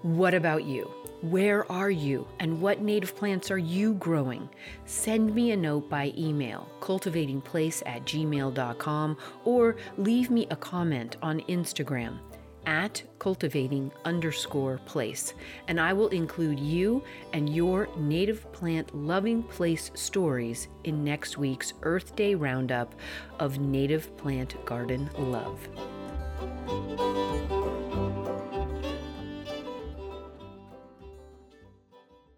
What 0.02 0.34
about 0.34 0.64
you? 0.64 0.90
Where 1.30 1.70
are 1.72 1.90
you 1.90 2.26
and 2.38 2.60
what 2.60 2.82
native 2.82 3.16
plants 3.16 3.50
are 3.50 3.56
you 3.56 3.94
growing? 3.94 4.46
Send 4.84 5.34
me 5.34 5.52
a 5.52 5.56
note 5.56 5.88
by 5.88 6.12
email, 6.18 6.68
cultivatingplace 6.80 7.82
at 7.86 8.04
gmail.com, 8.04 9.16
or 9.46 9.76
leave 9.96 10.30
me 10.30 10.46
a 10.50 10.56
comment 10.56 11.16
on 11.22 11.40
Instagram 11.48 12.18
at 12.66 13.02
cultivating 13.18 13.90
underscore 14.04 14.78
place, 14.84 15.32
and 15.68 15.80
I 15.80 15.94
will 15.94 16.08
include 16.08 16.60
you 16.60 17.02
and 17.32 17.48
your 17.48 17.88
native 17.96 18.52
plant 18.52 18.94
loving 18.94 19.44
place 19.44 19.90
stories 19.94 20.68
in 20.84 21.02
next 21.02 21.38
week's 21.38 21.72
Earth 21.84 22.14
Day 22.16 22.34
roundup 22.34 22.94
of 23.38 23.58
native 23.58 24.14
plant 24.18 24.62
garden 24.66 25.08
love. 25.16 25.58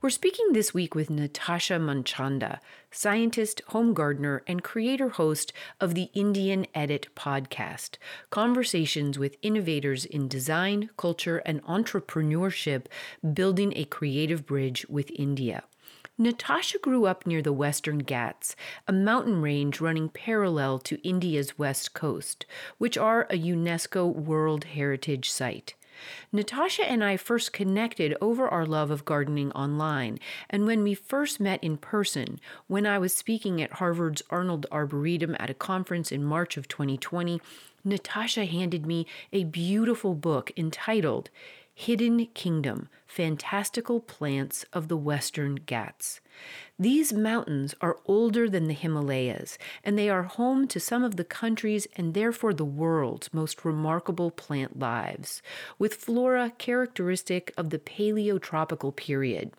We're 0.02 0.10
speaking 0.10 0.52
this 0.52 0.74
week 0.74 0.94
with 0.94 1.08
Nitasha 1.08 1.80
Manchanda, 1.80 2.60
scientist, 2.90 3.62
home 3.68 3.94
gardener, 3.94 4.42
and 4.46 4.62
creator 4.62 5.08
host 5.08 5.54
of 5.80 5.94
the 5.94 6.10
Indian 6.12 6.66
Edit 6.74 7.08
podcast, 7.16 7.96
conversations 8.28 9.18
with 9.18 9.38
innovators 9.40 10.04
in 10.04 10.28
design, 10.28 10.90
culture, 10.98 11.38
and 11.38 11.62
entrepreneurship, 11.64 12.86
building 13.32 13.72
a 13.74 13.86
creative 13.86 14.44
bridge 14.44 14.84
with 14.90 15.10
India. 15.12 15.64
Nitasha 16.20 16.78
grew 16.82 17.06
up 17.06 17.26
near 17.26 17.40
the 17.40 17.52
Western 17.52 18.00
Ghats, 18.00 18.54
a 18.86 18.92
mountain 18.92 19.40
range 19.40 19.80
running 19.80 20.10
parallel 20.10 20.78
to 20.80 21.00
India's 21.08 21.58
west 21.58 21.94
coast, 21.94 22.44
which 22.76 22.98
are 22.98 23.22
a 23.30 23.38
UNESCO 23.38 24.14
World 24.14 24.64
Heritage 24.64 25.30
Site. 25.30 25.74
Nitasha 26.32 26.84
and 26.84 27.02
I 27.02 27.16
first 27.16 27.52
connected 27.52 28.16
over 28.20 28.48
our 28.48 28.66
love 28.66 28.90
of 28.90 29.04
gardening 29.04 29.52
online, 29.52 30.18
and 30.50 30.66
when 30.66 30.82
we 30.82 30.94
first 30.94 31.40
met 31.40 31.62
in 31.62 31.76
person, 31.76 32.40
when 32.66 32.86
I 32.86 32.98
was 32.98 33.14
speaking 33.14 33.62
at 33.62 33.74
Harvard's 33.74 34.22
Arnold 34.30 34.66
Arboretum 34.70 35.36
at 35.38 35.50
a 35.50 35.54
conference 35.54 36.12
in 36.12 36.24
March 36.24 36.56
of 36.56 36.68
2020, 36.68 37.40
Nitasha 37.86 38.48
handed 38.48 38.86
me 38.86 39.06
a 39.32 39.44
beautiful 39.44 40.14
book 40.14 40.50
entitled 40.56 41.30
Hidden 41.74 42.26
Kingdom 42.34 42.88
Fantastical 43.06 44.00
Plants 44.00 44.64
of 44.72 44.88
the 44.88 44.96
Western 44.96 45.54
Ghats. 45.54 46.20
These 46.78 47.12
mountains 47.12 47.74
are 47.80 47.98
older 48.04 48.50
than 48.50 48.66
the 48.66 48.74
Himalayas, 48.74 49.56
and 49.82 49.96
they 49.96 50.10
are 50.10 50.24
home 50.24 50.68
to 50.68 50.80
some 50.80 51.02
of 51.02 51.16
the 51.16 51.24
country's 51.24 51.86
and 51.96 52.12
therefore 52.12 52.52
the 52.52 52.64
world's 52.64 53.32
most 53.32 53.64
remarkable 53.64 54.30
plant 54.30 54.78
lives, 54.78 55.40
with 55.78 55.94
flora 55.94 56.52
characteristic 56.58 57.52
of 57.56 57.70
the 57.70 57.78
Paleotropical 57.78 58.94
period. 58.94 59.52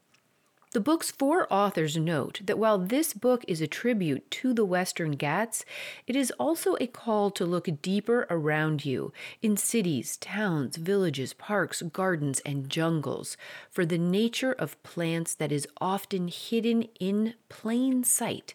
The 0.78 0.82
book's 0.82 1.10
four 1.10 1.52
authors 1.52 1.98
note 1.98 2.42
that 2.44 2.60
while 2.60 2.78
this 2.78 3.12
book 3.12 3.44
is 3.48 3.62
a 3.62 3.68
tribute 3.68 4.30
to 4.30 4.54
the 4.54 4.64
Western 4.64 5.14
Ghats, 5.14 5.66
it 6.06 6.16
is 6.16 6.30
also 6.40 6.78
a 6.80 6.86
call 6.86 7.32
to 7.32 7.48
look 7.48 7.68
deeper 7.82 8.28
around 8.30 8.86
you 8.86 9.12
in 9.42 9.58
cities, 9.58 10.18
towns, 10.18 10.76
villages, 10.76 11.34
parks, 11.34 11.82
gardens, 11.82 12.42
and 12.42 12.70
jungles 12.70 13.38
for 13.72 13.88
the 13.88 13.98
nature 13.98 14.54
of 14.54 14.82
plants 14.84 15.34
that 15.34 15.52
is 15.52 15.68
often 15.82 16.28
hidden 16.28 16.84
in 17.00 17.34
plain 17.50 18.04
sight 18.04 18.54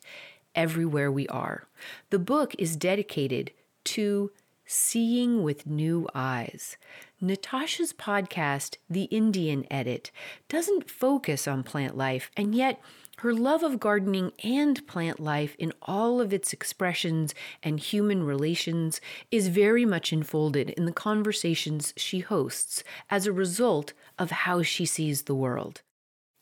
everywhere 0.54 1.10
we 1.10 1.26
are. 1.26 1.66
The 2.10 2.20
book 2.20 2.54
is 2.56 2.76
dedicated 2.76 3.50
to 3.86 4.30
seeing 4.64 5.42
with 5.42 5.66
new 5.66 6.08
eyes. 6.14 6.76
Nitasha's 7.22 7.92
podcast, 7.92 8.78
The 8.90 9.04
Indian 9.04 9.64
Edit, 9.70 10.10
doesn't 10.48 10.90
focus 10.90 11.46
on 11.46 11.62
plant 11.62 11.96
life, 11.96 12.30
and 12.36 12.52
yet 12.52 12.80
her 13.18 13.32
love 13.32 13.62
of 13.62 13.78
gardening 13.78 14.32
and 14.42 14.84
plant 14.88 15.20
life 15.20 15.54
in 15.56 15.72
all 15.82 16.20
of 16.20 16.32
its 16.32 16.52
expressions 16.52 17.32
and 17.62 17.78
human 17.78 18.24
relations 18.24 19.00
is 19.30 19.46
very 19.46 19.84
much 19.84 20.12
enfolded 20.12 20.70
in 20.70 20.84
the 20.84 20.92
conversations 20.92 21.94
she 21.96 22.18
hosts 22.18 22.82
as 23.08 23.24
a 23.24 23.32
result 23.32 23.92
of 24.18 24.32
how 24.32 24.62
she 24.62 24.84
sees 24.84 25.22
the 25.22 25.34
world. 25.36 25.82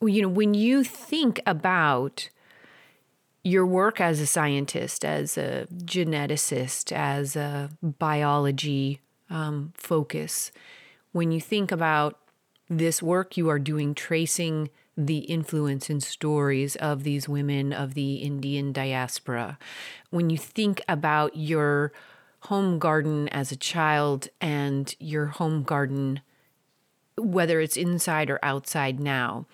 You 0.00 0.22
know, 0.22 0.28
when 0.28 0.54
you 0.54 0.82
think 0.82 1.40
about 1.44 2.30
your 3.44 3.66
work 3.66 4.00
as 4.00 4.18
a 4.18 4.26
scientist, 4.26 5.04
as 5.04 5.36
a 5.36 5.66
geneticist, 5.70 6.92
as 6.92 7.36
a 7.36 7.68
biology 7.82 9.00
um, 9.30 9.72
focus, 9.76 10.52
when 11.12 11.32
you 11.32 11.40
think 11.40 11.72
about 11.72 12.18
this 12.68 13.02
work 13.02 13.36
you 13.36 13.48
are 13.48 13.58
doing, 13.58 13.94
tracing 13.94 14.70
the 14.96 15.18
influence 15.18 15.88
and 15.88 16.02
stories 16.02 16.76
of 16.76 17.04
these 17.04 17.28
women 17.28 17.72
of 17.72 17.94
the 17.94 18.16
Indian 18.16 18.72
diaspora, 18.72 19.58
when 20.10 20.28
you 20.30 20.36
think 20.36 20.82
about 20.88 21.36
your 21.36 21.92
home 22.44 22.78
garden 22.78 23.28
as 23.28 23.52
a 23.52 23.56
child 23.56 24.28
and 24.40 24.94
your 24.98 25.26
home 25.26 25.62
garden, 25.62 26.20
whether 27.16 27.60
it's 27.60 27.76
inside 27.76 28.30
or 28.30 28.38
outside 28.42 29.00
now, 29.00 29.46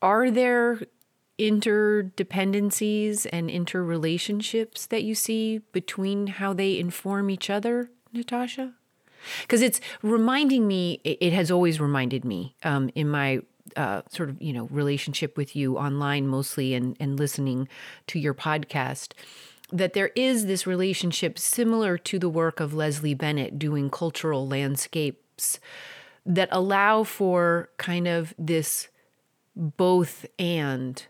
are 0.00 0.30
there 0.30 0.80
interdependencies 1.38 3.26
and 3.32 3.48
interrelationships 3.48 4.88
that 4.88 5.04
you 5.04 5.14
see 5.14 5.58
between 5.72 6.26
how 6.26 6.52
they 6.52 6.78
inform 6.78 7.30
each 7.30 7.48
other, 7.48 7.90
Nitasha? 8.14 8.74
Because 9.42 9.62
it's 9.62 9.80
reminding 10.02 10.66
me, 10.66 11.00
it 11.04 11.32
has 11.32 11.50
always 11.50 11.80
reminded 11.80 12.24
me 12.24 12.54
um, 12.62 12.90
in 12.94 13.08
my 13.08 13.40
uh, 13.76 14.02
sort 14.08 14.28
of, 14.28 14.40
you 14.40 14.52
know, 14.52 14.66
relationship 14.70 15.36
with 15.36 15.56
you 15.56 15.76
online 15.76 16.26
mostly 16.26 16.74
and, 16.74 16.96
and 17.00 17.18
listening 17.18 17.68
to 18.06 18.18
your 18.18 18.34
podcast 18.34 19.12
that 19.70 19.92
there 19.92 20.10
is 20.16 20.46
this 20.46 20.66
relationship 20.66 21.38
similar 21.38 21.98
to 21.98 22.18
the 22.18 22.28
work 22.28 22.58
of 22.60 22.72
Leslie 22.72 23.14
Bennett 23.14 23.58
doing 23.58 23.90
cultural 23.90 24.48
landscapes 24.48 25.60
that 26.24 26.48
allow 26.50 27.02
for 27.02 27.68
kind 27.76 28.08
of 28.08 28.34
this 28.38 28.88
both 29.54 30.24
and 30.38 31.04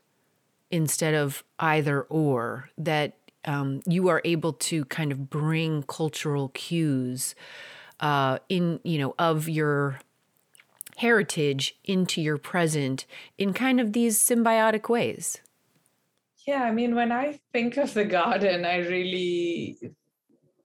instead 0.70 1.14
of 1.14 1.44
either 1.59 2.03
or, 2.03 2.70
that 2.76 3.17
um, 3.49 3.80
you 3.86 4.09
are 4.09 4.20
able 4.24 4.53
to 4.53 4.84
kind 4.84 5.11
of 5.11 5.30
bring 5.30 5.82
cultural 5.84 6.51
cues 6.51 7.34
uh, 8.01 8.38
in, 8.51 8.78
you 8.84 8.99
know, 8.99 9.14
of 9.18 9.49
your 9.49 10.01
heritage 10.99 11.78
into 11.84 12.20
your 12.20 12.36
present 12.36 13.07
in 13.38 13.55
kind 13.55 13.80
of 13.80 13.94
these 13.94 14.18
symbiotic 14.18 14.90
ways. 14.90 15.38
Yeah, 16.46 16.62
I 16.62 16.72
mean, 16.72 16.94
when 16.94 17.11
I 17.11 17.40
think 17.53 17.78
of 17.78 17.94
the 17.94 18.05
garden, 18.05 18.66
I 18.66 18.78
really 18.78 19.78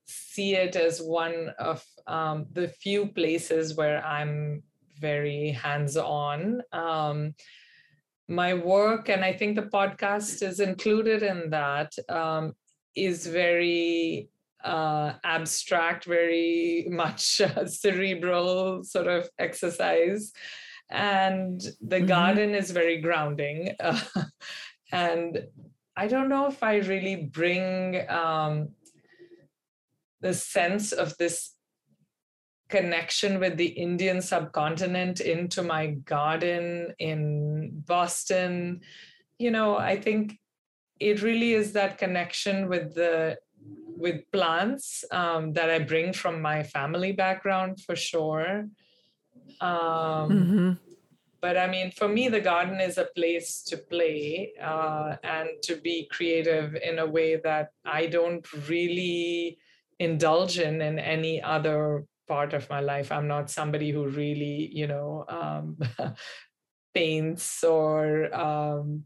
see 0.06 0.56
it 0.56 0.76
as 0.76 1.02
one 1.02 1.52
of 1.60 1.84
um, 2.06 2.48
the 2.52 2.68
few 2.68 3.08
places 3.08 3.76
where 3.76 4.06
I'm 4.06 4.62
very 5.00 5.52
hands 5.52 5.96
on. 5.96 6.62
Um, 6.74 7.34
my 8.28 8.54
work, 8.54 9.10
and 9.10 9.24
I 9.24 9.34
think 9.34 9.56
the 9.56 9.64
podcast 9.64 10.42
is 10.42 10.60
included 10.60 11.24
in 11.24 11.50
that, 11.52 11.94
um, 12.10 12.54
is 12.96 13.28
very 13.28 14.30
uh, 14.64 15.14
abstract, 15.24 16.06
very 16.06 16.88
much 16.90 17.42
uh, 17.42 17.66
cerebral 17.66 18.84
sort 18.84 19.08
of 19.08 19.30
exercise. 19.38 20.32
And 20.90 21.62
the 21.82 21.98
mm-hmm. 21.98 22.06
garden 22.06 22.56
is 22.56 22.72
very 22.72 23.02
grounding. 23.02 23.76
Uh, 23.80 24.00
and 24.92 25.44
I 25.96 26.08
don't 26.08 26.30
know 26.30 26.48
if 26.48 26.64
I 26.64 26.78
really 26.78 27.30
bring 27.32 28.10
um, 28.10 28.70
the 30.22 30.34
sense 30.34 30.92
of 30.92 31.16
this 31.18 31.56
connection 32.70 33.40
with 33.40 33.58
the 33.58 33.68
Indian 33.68 34.22
subcontinent 34.22 35.20
into 35.20 35.62
my 35.62 35.88
garden 36.06 36.94
in 36.98 37.70
Boston. 37.86 38.82
You 39.38 39.52
know, 39.52 39.78
I 39.78 40.00
think 40.00 40.40
it 41.00 41.22
really 41.22 41.54
is 41.54 41.74
that 41.74 41.98
connection 41.98 42.70
with 42.70 42.96
the 42.96 43.38
with 43.96 44.30
plants 44.32 45.06
um, 45.12 45.54
that 45.54 45.70
I 45.70 45.80
bring 45.80 46.14
from 46.14 46.42
my 46.42 46.64
family 46.64 47.12
background 47.12 47.80
for 47.80 47.96
sure. 47.96 48.68
Um, 49.62 50.30
mm-hmm. 50.30 50.72
But 51.42 51.58
I 51.58 51.68
mean, 51.68 51.92
for 51.92 52.08
me, 52.08 52.30
the 52.30 52.40
garden 52.40 52.80
is 52.80 52.98
a 52.98 53.10
place 53.16 53.64
to 53.64 53.78
play 53.78 54.54
uh, 54.62 55.18
and 55.24 55.50
to 55.64 55.76
be 55.76 56.08
creative 56.10 56.76
in 56.76 57.00
a 57.00 57.06
way 57.06 57.36
that 57.44 57.72
I 57.84 58.06
don't 58.06 58.46
really 58.70 59.58
indulge 60.00 60.58
in 60.60 60.82
in 60.82 61.00
any 61.00 61.42
other 61.42 62.06
part 62.28 62.54
of 62.54 62.70
my 62.70 62.80
life. 62.80 63.12
I'm 63.12 63.28
not 63.28 63.50
somebody 63.50 63.92
who 63.92 64.08
really, 64.08 64.70
you 64.72 64.88
know, 64.88 65.26
um, 65.28 65.78
paints 66.94 67.64
or 67.64 68.34
um, 68.34 69.04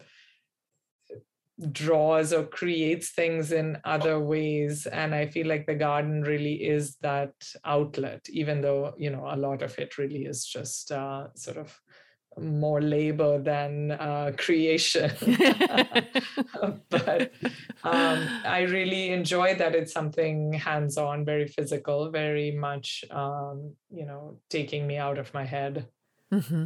draws 1.71 2.33
or 2.33 2.43
creates 2.43 3.11
things 3.11 3.51
in 3.51 3.77
other 3.83 4.19
ways. 4.19 4.85
And 4.85 5.15
I 5.15 5.25
feel 5.27 5.47
like 5.47 5.65
the 5.65 5.75
garden 5.75 6.21
really 6.21 6.53
is 6.53 6.95
that 6.97 7.33
outlet, 7.65 8.27
even 8.29 8.61
though, 8.61 8.93
you 8.97 9.09
know, 9.09 9.27
a 9.29 9.35
lot 9.35 9.61
of 9.61 9.77
it 9.79 9.97
really 9.97 10.25
is 10.25 10.45
just 10.45 10.91
uh, 10.91 11.27
sort 11.35 11.57
of 11.57 11.79
more 12.39 12.81
labor 12.81 13.39
than 13.39 13.91
uh, 13.91 14.31
creation. 14.37 15.11
but 16.89 17.31
um, 17.83 18.27
I 18.45 18.67
really 18.69 19.09
enjoy 19.09 19.55
that 19.55 19.73
it's 19.73 19.93
something 19.93 20.53
hands 20.53 20.97
on, 20.97 21.25
very 21.25 21.47
physical, 21.47 22.11
very 22.11 22.51
much, 22.51 23.03
um, 23.09 23.73
you 23.89 24.05
know, 24.05 24.37
taking 24.49 24.85
me 24.85 24.97
out 24.97 25.17
of 25.17 25.33
my 25.33 25.45
head. 25.45 25.87
Mm-hmm. 26.31 26.65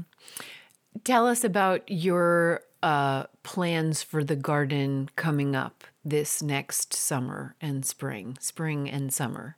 Tell 1.05 1.27
us 1.27 1.45
about 1.45 1.89
your 1.89 2.61
uh, 2.83 3.25
plans 3.43 4.03
for 4.03 4.23
the 4.23 4.35
garden 4.35 5.09
coming 5.15 5.55
up 5.55 5.83
this 6.03 6.41
next 6.41 6.93
summer 6.93 7.55
and 7.61 7.85
spring, 7.85 8.37
spring 8.39 8.89
and 8.89 9.13
summer. 9.13 9.57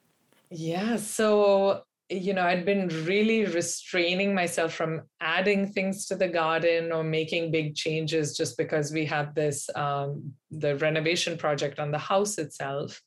Yeah. 0.50 0.98
So 0.98 1.84
you 2.10 2.34
know, 2.34 2.44
I'd 2.44 2.66
been 2.66 2.90
really 3.06 3.46
restraining 3.46 4.36
myself 4.36 4.74
from 4.74 5.02
adding 5.22 5.72
things 5.72 6.06
to 6.08 6.16
the 6.16 6.28
garden 6.28 6.92
or 6.92 7.04
making 7.04 7.52
big 7.52 7.76
changes 7.76 8.38
just 8.38 8.58
because 8.58 8.92
we 8.92 9.06
had 9.06 9.34
this 9.34 9.70
um, 9.76 10.34
the 10.52 10.76
renovation 10.78 11.38
project 11.38 11.80
on 11.80 11.92
the 11.92 11.98
house 11.98 12.38
itself. 12.38 13.02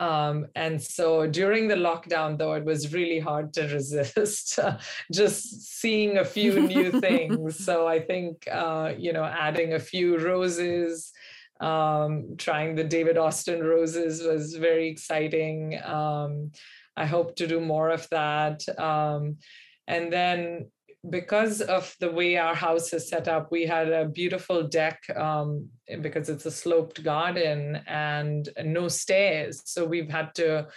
Um, 0.00 0.46
and 0.54 0.82
so 0.82 1.26
during 1.26 1.68
the 1.68 1.76
lockdown, 1.76 2.36
though, 2.36 2.54
it 2.54 2.64
was 2.64 2.92
really 2.92 3.20
hard 3.20 3.52
to 3.54 3.62
resist 3.72 4.58
uh, 4.58 4.78
just 5.12 5.78
seeing 5.80 6.18
a 6.18 6.24
few 6.24 6.60
new 6.60 6.90
things. 7.00 7.64
So 7.64 7.86
I 7.86 8.00
think, 8.00 8.46
uh, 8.50 8.94
you 8.96 9.12
know, 9.12 9.24
adding 9.24 9.74
a 9.74 9.78
few 9.78 10.18
roses, 10.18 11.12
um, 11.60 12.34
trying 12.36 12.74
the 12.74 12.84
David 12.84 13.16
Austin 13.16 13.62
roses 13.62 14.22
was 14.22 14.54
very 14.54 14.88
exciting. 14.88 15.80
Um, 15.84 16.50
I 16.96 17.06
hope 17.06 17.36
to 17.36 17.46
do 17.46 17.60
more 17.60 17.90
of 17.90 18.08
that. 18.10 18.68
Um, 18.78 19.38
and 19.86 20.12
then 20.12 20.70
because 21.10 21.60
of 21.60 21.94
the 22.00 22.10
way 22.10 22.36
our 22.36 22.54
house 22.54 22.92
is 22.92 23.08
set 23.08 23.28
up, 23.28 23.50
we 23.50 23.66
had 23.66 23.90
a 23.90 24.06
beautiful 24.08 24.62
deck 24.66 25.02
um, 25.16 25.68
because 26.00 26.28
it's 26.28 26.46
a 26.46 26.50
sloped 26.50 27.02
garden 27.02 27.80
and 27.86 28.48
no 28.64 28.88
stairs. 28.88 29.62
So 29.66 29.84
we've 29.84 30.08
had 30.08 30.34
to 30.36 30.68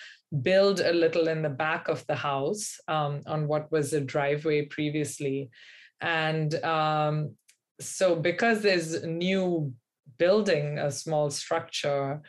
build 0.41 0.81
a 0.81 0.91
little 0.91 1.29
in 1.29 1.41
the 1.41 1.49
back 1.49 1.87
of 1.87 2.05
the 2.07 2.15
house 2.15 2.77
um, 2.87 3.21
on 3.25 3.47
what 3.47 3.71
was 3.71 3.93
a 3.93 4.01
driveway 4.01 4.65
previously. 4.65 5.49
And 6.01 6.53
um, 6.63 7.35
so 7.79 8.15
because 8.15 8.61
there's 8.61 9.03
new 9.03 9.73
building, 10.17 10.77
a 10.77 10.91
small 10.91 11.29
structure, 11.29 12.21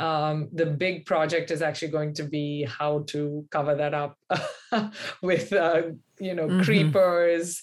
um, 0.00 0.48
the 0.52 0.66
big 0.66 1.04
project 1.04 1.50
is 1.50 1.60
actually 1.60 1.88
going 1.88 2.14
to 2.14 2.24
be 2.24 2.64
how 2.64 3.04
to 3.08 3.46
cover 3.50 3.74
that 3.74 3.92
up 3.92 4.16
with 5.22 5.52
uh, 5.52 5.82
you 6.18 6.34
know 6.34 6.46
mm-hmm. 6.46 6.62
creepers 6.62 7.62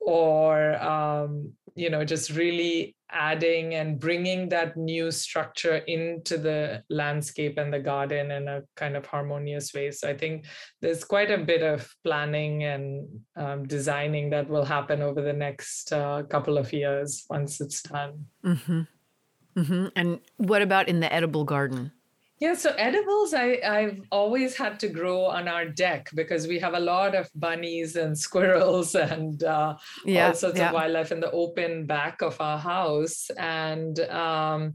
or 0.00 0.76
um, 0.82 1.52
you 1.74 1.90
know 1.90 2.02
just 2.04 2.30
really 2.30 2.96
adding 3.10 3.74
and 3.74 4.00
bringing 4.00 4.48
that 4.48 4.76
new 4.76 5.10
structure 5.10 5.76
into 5.76 6.38
the 6.38 6.82
landscape 6.88 7.58
and 7.58 7.72
the 7.72 7.78
garden 7.78 8.30
in 8.30 8.48
a 8.48 8.62
kind 8.76 8.96
of 8.96 9.06
harmonious 9.06 9.72
way 9.72 9.88
so 9.90 10.08
i 10.08 10.16
think 10.16 10.46
there's 10.80 11.04
quite 11.04 11.30
a 11.30 11.38
bit 11.38 11.62
of 11.62 11.88
planning 12.02 12.64
and 12.64 13.06
um, 13.36 13.68
designing 13.68 14.30
that 14.30 14.48
will 14.48 14.64
happen 14.64 15.00
over 15.00 15.22
the 15.22 15.32
next 15.32 15.92
uh, 15.92 16.22
couple 16.24 16.58
of 16.58 16.72
years 16.72 17.24
once 17.30 17.60
it's 17.60 17.82
done 17.82 18.24
mm-hmm. 18.44 18.80
Mm-hmm. 19.56 19.86
And 19.96 20.20
what 20.36 20.62
about 20.62 20.88
in 20.88 21.00
the 21.00 21.12
edible 21.12 21.44
garden? 21.44 21.92
Yeah, 22.40 22.54
so 22.54 22.74
edibles, 22.76 23.32
I, 23.32 23.60
I've 23.64 24.02
always 24.10 24.56
had 24.56 24.80
to 24.80 24.88
grow 24.88 25.24
on 25.24 25.46
our 25.46 25.66
deck 25.66 26.10
because 26.14 26.48
we 26.48 26.58
have 26.58 26.74
a 26.74 26.80
lot 26.80 27.14
of 27.14 27.30
bunnies 27.34 27.96
and 27.96 28.18
squirrels 28.26 28.94
and 28.94 29.42
uh, 29.44 29.76
yeah, 30.04 30.28
all 30.28 30.34
sorts 30.34 30.58
yeah. 30.58 30.68
of 30.68 30.74
wildlife 30.74 31.12
in 31.12 31.20
the 31.20 31.30
open 31.30 31.86
back 31.86 32.22
of 32.22 32.40
our 32.40 32.58
house. 32.58 33.30
And 33.38 34.00
um, 34.10 34.74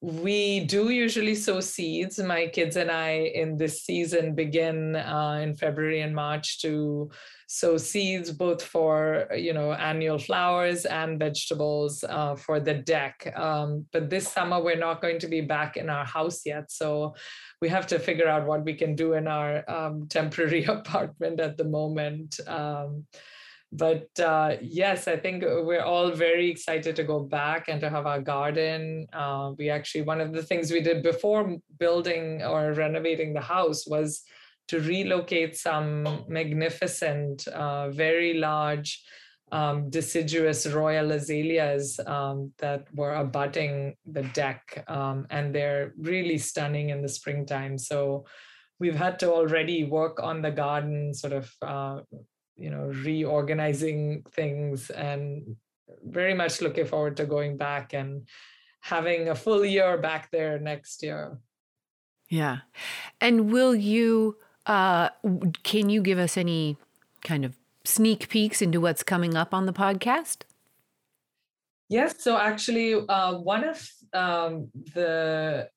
we 0.00 0.60
do 0.66 0.90
usually 0.90 1.36
sow 1.36 1.60
seeds. 1.60 2.18
My 2.18 2.48
kids 2.48 2.76
and 2.76 2.90
I 2.90 3.30
in 3.34 3.56
this 3.56 3.82
season 3.82 4.34
begin 4.34 4.96
uh, 4.96 5.40
in 5.42 5.56
February 5.56 6.00
and 6.00 6.14
March 6.14 6.60
to 6.62 7.10
sow 7.52 7.76
seeds 7.76 8.30
both 8.30 8.62
for 8.62 9.26
you 9.34 9.52
know 9.52 9.72
annual 9.72 10.18
flowers 10.18 10.84
and 10.84 11.18
vegetables 11.18 12.04
uh, 12.08 12.36
for 12.36 12.60
the 12.60 12.74
deck. 12.74 13.32
Um, 13.36 13.86
but 13.92 14.08
this 14.08 14.28
summer 14.28 14.62
we're 14.62 14.78
not 14.78 15.02
going 15.02 15.18
to 15.18 15.26
be 15.26 15.40
back 15.40 15.76
in 15.76 15.90
our 15.90 16.04
house 16.04 16.46
yet, 16.46 16.70
so 16.70 17.16
we 17.60 17.68
have 17.68 17.88
to 17.88 17.98
figure 17.98 18.28
out 18.28 18.46
what 18.46 18.64
we 18.64 18.74
can 18.74 18.94
do 18.94 19.14
in 19.14 19.26
our 19.26 19.68
um, 19.68 20.06
temporary 20.08 20.64
apartment 20.78 21.40
at 21.40 21.56
the 21.56 21.64
moment. 21.64 22.38
Um, 22.46 23.04
but 23.72 24.08
uh, 24.20 24.56
yes, 24.60 25.08
I 25.08 25.16
think 25.16 25.42
we're 25.42 25.82
all 25.82 26.12
very 26.12 26.50
excited 26.50 26.94
to 26.96 27.04
go 27.04 27.18
back 27.18 27.66
and 27.66 27.80
to 27.80 27.90
have 27.90 28.06
our 28.06 28.20
garden. 28.20 29.08
Uh, 29.12 29.52
we 29.58 29.70
actually, 29.70 30.02
one 30.02 30.20
of 30.20 30.32
the 30.32 30.42
things 30.42 30.70
we 30.70 30.80
did 30.80 31.02
before 31.02 31.56
building 31.80 32.42
or 32.42 32.72
renovating 32.72 33.32
the 33.32 33.40
house 33.40 33.86
was 33.88 34.22
to 34.70 34.80
relocate 34.80 35.56
some 35.56 36.24
magnificent, 36.28 37.46
uh, 37.48 37.90
very 37.90 38.34
large 38.34 39.02
um, 39.52 39.90
deciduous 39.90 40.64
royal 40.66 41.10
azaleas 41.10 41.98
um, 42.06 42.52
that 42.58 42.86
were 42.94 43.14
abutting 43.14 43.96
the 44.06 44.22
deck. 44.22 44.84
Um, 44.86 45.26
and 45.30 45.52
they're 45.52 45.92
really 45.98 46.38
stunning 46.38 46.90
in 46.90 47.02
the 47.02 47.08
springtime. 47.08 47.78
So 47.78 48.26
we've 48.78 48.94
had 48.94 49.18
to 49.20 49.32
already 49.32 49.82
work 49.82 50.22
on 50.22 50.40
the 50.40 50.52
garden 50.52 51.14
sort 51.14 51.32
of 51.32 51.52
uh, 51.62 52.00
you 52.56 52.70
know 52.70 52.92
reorganizing 53.02 54.22
things 54.32 54.90
and 54.90 55.56
very 56.04 56.34
much 56.34 56.60
looking 56.60 56.86
forward 56.86 57.16
to 57.16 57.26
going 57.26 57.56
back 57.56 57.92
and 57.94 58.28
having 58.82 59.28
a 59.28 59.34
full 59.34 59.64
year 59.64 59.98
back 59.98 60.30
there 60.30 60.58
next 60.58 61.02
year 61.02 61.38
yeah 62.28 62.58
and 63.20 63.50
will 63.50 63.74
you 63.74 64.36
uh 64.66 65.08
can 65.62 65.88
you 65.88 66.02
give 66.02 66.18
us 66.18 66.36
any 66.36 66.76
kind 67.22 67.44
of 67.44 67.56
sneak 67.84 68.28
peeks 68.28 68.60
into 68.60 68.80
what's 68.80 69.02
coming 69.02 69.36
up 69.36 69.54
on 69.54 69.66
the 69.66 69.72
podcast 69.72 70.42
yes 71.88 72.22
so 72.22 72.36
actually 72.36 72.94
uh, 73.08 73.34
one 73.34 73.64
of 73.64 73.90
um, 74.12 74.68
the 74.94 75.68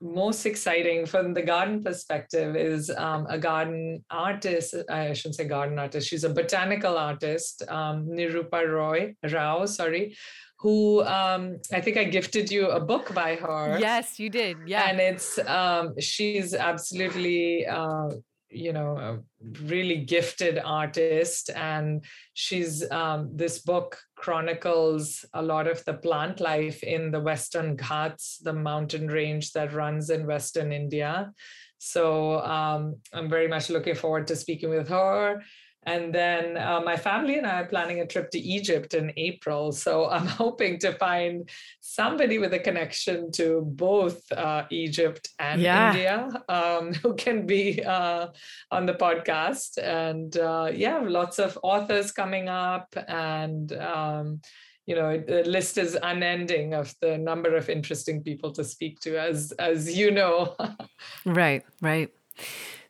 most 0.00 0.46
exciting 0.46 1.04
from 1.04 1.34
the 1.34 1.42
garden 1.42 1.82
perspective 1.82 2.56
is 2.56 2.90
um, 2.90 3.26
a 3.28 3.38
garden 3.38 4.02
artist. 4.10 4.74
I 4.88 5.12
shouldn't 5.12 5.36
say 5.36 5.44
garden 5.44 5.78
artist. 5.78 6.08
She's 6.08 6.24
a 6.24 6.30
botanical 6.30 6.96
artist, 6.96 7.62
um, 7.68 8.08
Nirupa 8.08 8.66
Roy 8.66 9.14
Rao. 9.30 9.66
Sorry, 9.66 10.16
who 10.60 11.02
um, 11.04 11.56
I 11.72 11.80
think 11.80 11.96
I 11.96 12.04
gifted 12.04 12.50
you 12.50 12.68
a 12.68 12.80
book 12.80 13.14
by 13.14 13.36
her. 13.36 13.78
Yes, 13.78 14.18
you 14.18 14.28
did. 14.28 14.58
Yeah, 14.66 14.90
and 14.90 15.00
it's 15.00 15.38
um, 15.46 15.98
she's 15.98 16.54
absolutely 16.54 17.66
uh, 17.66 18.10
you 18.50 18.72
know 18.72 18.96
a 18.98 19.18
really 19.62 19.98
gifted 19.98 20.58
artist 20.62 21.50
and 21.54 22.04
she's 22.34 22.88
um, 22.90 23.30
this 23.34 23.60
book 23.60 23.98
chronicles 24.16 25.24
a 25.34 25.42
lot 25.42 25.66
of 25.66 25.84
the 25.84 25.94
plant 25.94 26.40
life 26.40 26.82
in 26.82 27.10
the 27.10 27.20
western 27.20 27.76
ghats 27.76 28.38
the 28.38 28.52
mountain 28.52 29.06
range 29.06 29.52
that 29.52 29.72
runs 29.72 30.10
in 30.10 30.26
western 30.26 30.72
india 30.72 31.32
so 31.78 32.40
um, 32.40 32.96
i'm 33.12 33.30
very 33.30 33.48
much 33.48 33.70
looking 33.70 33.94
forward 33.94 34.26
to 34.26 34.34
speaking 34.34 34.68
with 34.68 34.88
her 34.88 35.40
and 35.84 36.14
then 36.14 36.58
uh, 36.58 36.80
my 36.84 36.96
family 36.96 37.38
and 37.38 37.46
I 37.46 37.62
are 37.62 37.66
planning 37.66 38.00
a 38.00 38.06
trip 38.06 38.30
to 38.32 38.38
Egypt 38.38 38.92
in 38.92 39.12
April. 39.16 39.72
So 39.72 40.08
I'm 40.10 40.26
hoping 40.26 40.78
to 40.80 40.92
find 40.92 41.48
somebody 41.80 42.38
with 42.38 42.52
a 42.52 42.58
connection 42.58 43.32
to 43.32 43.62
both 43.62 44.30
uh, 44.32 44.64
Egypt 44.70 45.30
and 45.38 45.60
yeah. 45.60 45.90
India 45.90 46.28
um, 46.48 46.92
who 47.02 47.14
can 47.14 47.46
be 47.46 47.82
uh, 47.82 48.28
on 48.70 48.86
the 48.86 48.94
podcast. 48.94 49.78
And 49.82 50.36
uh, 50.36 50.70
yeah, 50.72 50.98
lots 50.98 51.38
of 51.38 51.58
authors 51.62 52.12
coming 52.12 52.48
up. 52.48 52.94
And, 53.08 53.72
um, 53.72 54.40
you 54.86 54.96
know, 54.96 55.18
the 55.18 55.44
list 55.44 55.78
is 55.78 55.96
unending 56.02 56.74
of 56.74 56.94
the 57.00 57.16
number 57.16 57.56
of 57.56 57.70
interesting 57.70 58.22
people 58.22 58.50
to 58.52 58.64
speak 58.64 59.00
to, 59.00 59.18
as, 59.18 59.52
as 59.52 59.96
you 59.96 60.10
know. 60.10 60.56
right, 61.24 61.64
right. 61.80 62.12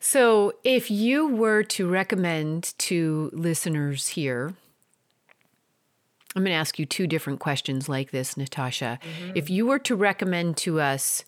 So, 0.03 0.53
if 0.63 0.89
you 0.89 1.27
were 1.27 1.61
to 1.63 1.87
recommend 1.87 2.73
to 2.79 3.29
listeners 3.33 4.07
here, 4.09 4.55
I'm 6.35 6.41
going 6.41 6.51
to 6.51 6.57
ask 6.57 6.79
you 6.79 6.87
two 6.87 7.05
different 7.05 7.39
questions 7.39 7.87
like 7.87 8.09
this, 8.09 8.33
Nitasha. 8.33 8.99
Mm-hmm. 8.99 9.31
If 9.35 9.51
you 9.51 9.67
were 9.67 9.77
to 9.77 9.95
recommend 9.95 10.57
to 10.57 10.81
us, 10.81 11.23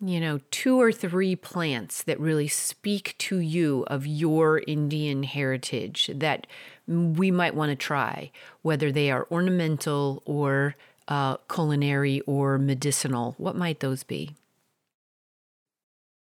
you 0.00 0.18
know, 0.18 0.40
two 0.50 0.80
or 0.80 0.92
three 0.92 1.36
plants 1.36 2.02
that 2.04 2.18
really 2.18 2.48
speak 2.48 3.16
to 3.18 3.36
you 3.36 3.84
of 3.88 4.06
your 4.06 4.62
Indian 4.66 5.22
heritage 5.22 6.10
that 6.14 6.46
we 6.86 7.30
might 7.30 7.54
want 7.54 7.68
to 7.68 7.76
try, 7.76 8.30
whether 8.62 8.90
they 8.90 9.10
are 9.10 9.26
ornamental 9.30 10.22
or 10.24 10.74
uh, 11.06 11.36
culinary 11.52 12.22
or 12.22 12.56
medicinal, 12.56 13.34
what 13.36 13.56
might 13.56 13.80
those 13.80 14.04
be? 14.04 14.34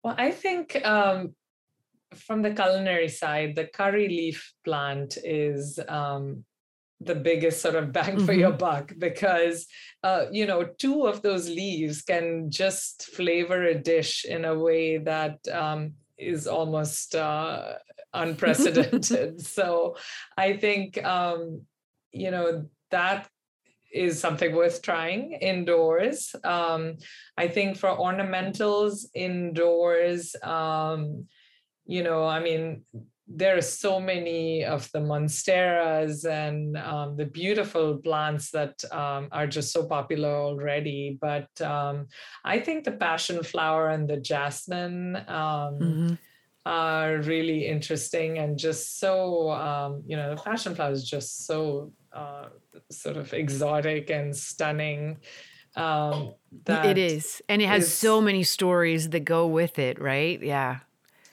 Well, 0.04 0.14
I 0.16 0.30
think 0.30 0.80
um, 0.84 1.34
from 2.14 2.42
the 2.42 2.52
culinary 2.52 3.08
side, 3.08 3.54
the 3.54 3.66
curry 3.66 4.08
leaf 4.08 4.52
plant 4.64 5.18
is 5.24 5.78
um, 5.88 6.44
the 7.04 7.14
biggest 7.14 7.60
sort 7.60 7.74
of 7.74 7.92
bang 7.92 8.16
for 8.18 8.32
mm-hmm. 8.32 8.40
your 8.40 8.52
buck 8.52 8.92
because 8.98 9.66
uh, 10.04 10.26
you 10.30 10.46
know 10.46 10.64
two 10.78 11.06
of 11.06 11.22
those 11.22 11.48
leaves 11.48 12.02
can 12.02 12.50
just 12.50 13.06
flavor 13.06 13.64
a 13.64 13.74
dish 13.74 14.24
in 14.24 14.44
a 14.44 14.58
way 14.58 14.98
that 14.98 15.38
um, 15.48 15.92
is 16.18 16.46
almost 16.46 17.14
uh, 17.14 17.74
unprecedented. 18.14 19.40
so 19.44 19.96
I 20.36 20.56
think 20.56 21.02
um, 21.04 21.62
you 22.12 22.30
know 22.30 22.66
that 22.90 23.28
is 23.92 24.18
something 24.18 24.54
worth 24.54 24.80
trying 24.80 25.32
indoors. 25.32 26.34
Um, 26.44 26.96
I 27.36 27.48
think 27.48 27.76
for 27.76 27.90
ornamentals 27.90 29.06
indoors. 29.14 30.34
Um, 30.42 31.26
you 31.86 32.02
know, 32.02 32.26
I 32.26 32.40
mean, 32.40 32.84
there 33.34 33.56
are 33.56 33.62
so 33.62 33.98
many 33.98 34.64
of 34.64 34.90
the 34.92 34.98
monsteras 34.98 36.28
and 36.28 36.76
um, 36.76 37.16
the 37.16 37.24
beautiful 37.24 37.98
plants 37.98 38.50
that 38.50 38.82
um, 38.92 39.28
are 39.32 39.46
just 39.46 39.72
so 39.72 39.86
popular 39.86 40.28
already. 40.28 41.18
But 41.20 41.48
um, 41.60 42.08
I 42.44 42.58
think 42.58 42.84
the 42.84 42.92
passion 42.92 43.42
flower 43.42 43.88
and 43.88 44.08
the 44.08 44.18
jasmine 44.18 45.16
um, 45.16 45.24
mm-hmm. 45.28 46.14
are 46.66 47.18
really 47.18 47.66
interesting 47.66 48.38
and 48.38 48.58
just 48.58 48.98
so, 48.98 49.50
um, 49.50 50.02
you 50.06 50.16
know, 50.16 50.34
the 50.34 50.42
passion 50.42 50.74
flower 50.74 50.92
is 50.92 51.08
just 51.08 51.46
so 51.46 51.92
uh, 52.12 52.48
sort 52.90 53.16
of 53.16 53.32
exotic 53.32 54.10
and 54.10 54.36
stunning. 54.36 55.18
Um, 55.74 56.34
it 56.66 56.98
is. 56.98 57.40
And 57.48 57.62
it 57.62 57.66
has 57.66 57.84
is, 57.84 57.94
so 57.94 58.20
many 58.20 58.42
stories 58.42 59.08
that 59.10 59.24
go 59.24 59.46
with 59.46 59.78
it, 59.78 59.98
right? 60.00 60.42
Yeah 60.42 60.80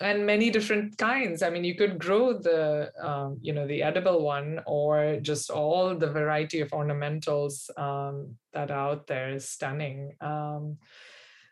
and 0.02 0.26
many 0.26 0.50
different 0.50 0.98
kinds. 0.98 1.44
I 1.44 1.50
mean 1.50 1.64
you 1.64 1.76
could 1.76 2.00
grow 2.00 2.34
the 2.34 2.92
um, 3.02 3.38
you 3.42 3.54
know 3.54 3.68
the 3.68 3.84
edible 3.84 4.24
one 4.24 4.62
or 4.66 5.18
just 5.22 5.50
all 5.50 5.96
the 5.96 6.12
variety 6.12 6.62
of 6.62 6.70
ornamentals 6.72 7.70
um, 7.78 8.36
that 8.54 8.72
are 8.72 8.92
out 8.92 9.08
there 9.08 9.30
is 9.32 9.48
stunning. 9.48 10.16
Um, 10.22 10.78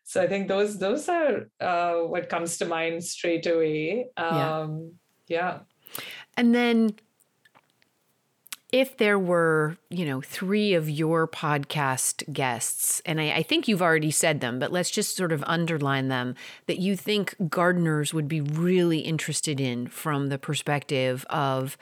so 0.04 0.22
i 0.22 0.28
think 0.28 0.48
those 0.48 0.80
those 0.80 1.10
are 1.10 1.50
uh, 1.60 1.96
what 2.08 2.30
comes 2.30 2.58
to 2.58 2.66
mind 2.66 3.04
straight 3.04 3.46
away. 3.46 4.08
Yeah. 4.18 4.60
Um, 4.60 4.94
yeah. 5.28 5.60
And 6.38 6.56
then 6.56 6.96
if 8.80 8.98
there 8.98 9.18
were, 9.18 9.78
you 9.90 10.06
know, 10.06 10.22
three 10.22 10.74
of 10.74 10.90
your 10.90 11.28
podcast 11.28 12.32
guests, 12.32 13.02
and 13.06 13.20
I, 13.20 13.32
I, 13.38 13.44
think 13.44 13.68
you've 13.68 13.82
already 13.82 14.12
said 14.12 14.40
them, 14.40 14.60
but 14.60 14.72
let's 14.72 14.92
just 14.92 15.16
sort 15.16 15.32
of 15.32 15.44
underline 15.48 16.08
them 16.10 16.36
that 16.68 16.78
you 16.78 16.96
think 16.96 17.36
gardeners 17.50 18.14
would 18.14 18.28
be 18.28 18.42
really 18.42 19.00
interested 19.00 19.60
in 19.60 19.88
from 19.88 20.30
the 20.30 20.38
perspective 20.38 21.26
of, 21.30 21.78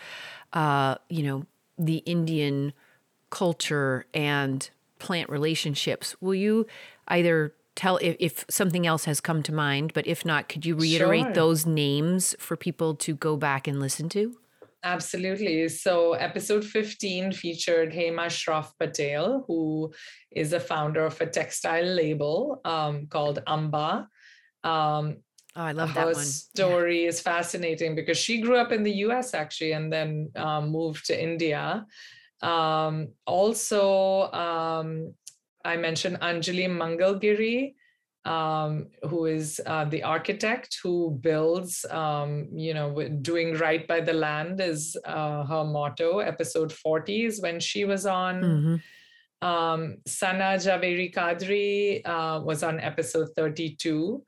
uh, 0.53 0.95
you 1.09 1.23
know, 1.23 1.45
the 1.77 1.97
Indian 1.97 2.73
culture 3.29 4.05
and 4.13 4.69
plant 4.99 5.29
relationships, 5.29 6.15
will 6.21 6.35
you 6.35 6.65
either 7.09 7.53
tell 7.75 7.97
if, 7.97 8.15
if 8.19 8.45
something 8.49 8.87
else 8.87 9.05
has 9.05 9.19
come 9.19 9.43
to 9.43 9.53
mind, 9.53 9.91
but 9.93 10.07
if 10.07 10.25
not, 10.25 10.47
could 10.47 10.65
you 10.65 10.75
reiterate 10.75 11.23
sure. 11.23 11.33
those 11.33 11.65
names 11.65 12.35
for 12.39 12.55
people 12.55 12.95
to 12.95 13.13
go 13.13 13.35
back 13.35 13.67
and 13.67 13.79
listen 13.79 14.07
to? 14.09 14.37
Absolutely. 14.85 15.67
So, 15.67 16.13
episode 16.13 16.63
15 16.63 17.31
featured 17.31 17.91
Hema 17.91 18.27
Shroff 18.27 18.69
Patel, 18.79 19.43
who 19.47 19.91
is 20.29 20.53
a 20.53 20.59
founder 20.59 21.03
of 21.03 21.19
a 21.19 21.25
textile 21.25 21.83
label 21.83 22.61
um, 22.63 23.07
called 23.07 23.39
Amba. 23.47 24.07
Um, 24.63 25.17
oh, 25.55 25.61
I 25.61 25.71
love 25.71 25.95
that 25.95 26.05
one. 26.05 26.23
story 26.23 27.01
yeah. 27.01 27.09
is 27.09 27.19
fascinating 27.19 27.95
because 27.95 28.19
she 28.19 28.41
grew 28.41 28.57
up 28.57 28.71
in 28.71 28.83
the 28.83 28.97
US 29.07 29.33
actually 29.33 29.71
and 29.71 29.91
then 29.91 30.29
um, 30.35 30.69
moved 30.69 31.07
to 31.07 31.19
India. 31.19 31.87
Um, 32.43 33.07
also, 33.25 34.31
um, 34.31 35.15
I 35.63 35.77
mentioned 35.77 36.19
Anjali 36.19 36.69
Mangalgiri 36.69 37.73
um, 38.25 38.87
who 39.07 39.25
is 39.25 39.61
uh, 39.65 39.85
the 39.85 40.03
architect 40.03 40.79
who 40.81 41.17
builds, 41.21 41.85
um, 41.91 42.47
you 42.51 42.73
know, 42.73 43.07
doing 43.21 43.55
right 43.57 43.87
by 43.87 44.01
the 44.01 44.13
land 44.13 44.59
is 44.59 44.97
uh, 45.05 45.43
her 45.45 45.63
motto. 45.63 46.19
Episode 46.19 46.73
40 46.73 47.25
is 47.25 47.41
when 47.41 47.59
she 47.59 47.85
was 47.85 48.05
on. 48.05 48.41
Mm-hmm. 48.41 49.47
Um, 49.47 49.97
Sana 50.07 50.57
Javeri 50.57 51.13
Kadri 51.13 52.01
uh, 52.03 52.41
was 52.41 52.63
on 52.63 52.79
episode 52.79 53.29
32, 53.35 54.23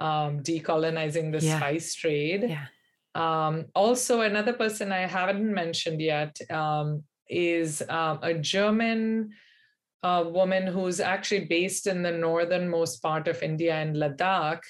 um, 0.00 0.40
decolonizing 0.40 1.30
the 1.30 1.44
yeah. 1.44 1.58
spice 1.58 1.94
trade. 1.94 2.46
Yeah. 2.48 2.66
Um, 3.14 3.66
also, 3.74 4.22
another 4.22 4.54
person 4.54 4.92
I 4.92 5.06
haven't 5.06 5.52
mentioned 5.52 6.00
yet 6.00 6.38
um, 6.50 7.02
is 7.28 7.82
um, 7.86 8.20
a 8.22 8.32
German 8.32 9.32
uh, 10.02 10.24
woman 10.26 10.66
who's 10.66 11.00
actually 11.00 11.44
based 11.44 11.86
in 11.86 12.02
the 12.02 12.10
northernmost 12.10 13.02
part 13.02 13.28
of 13.28 13.42
India 13.42 13.80
in 13.80 13.94
Ladakh. 13.94 14.62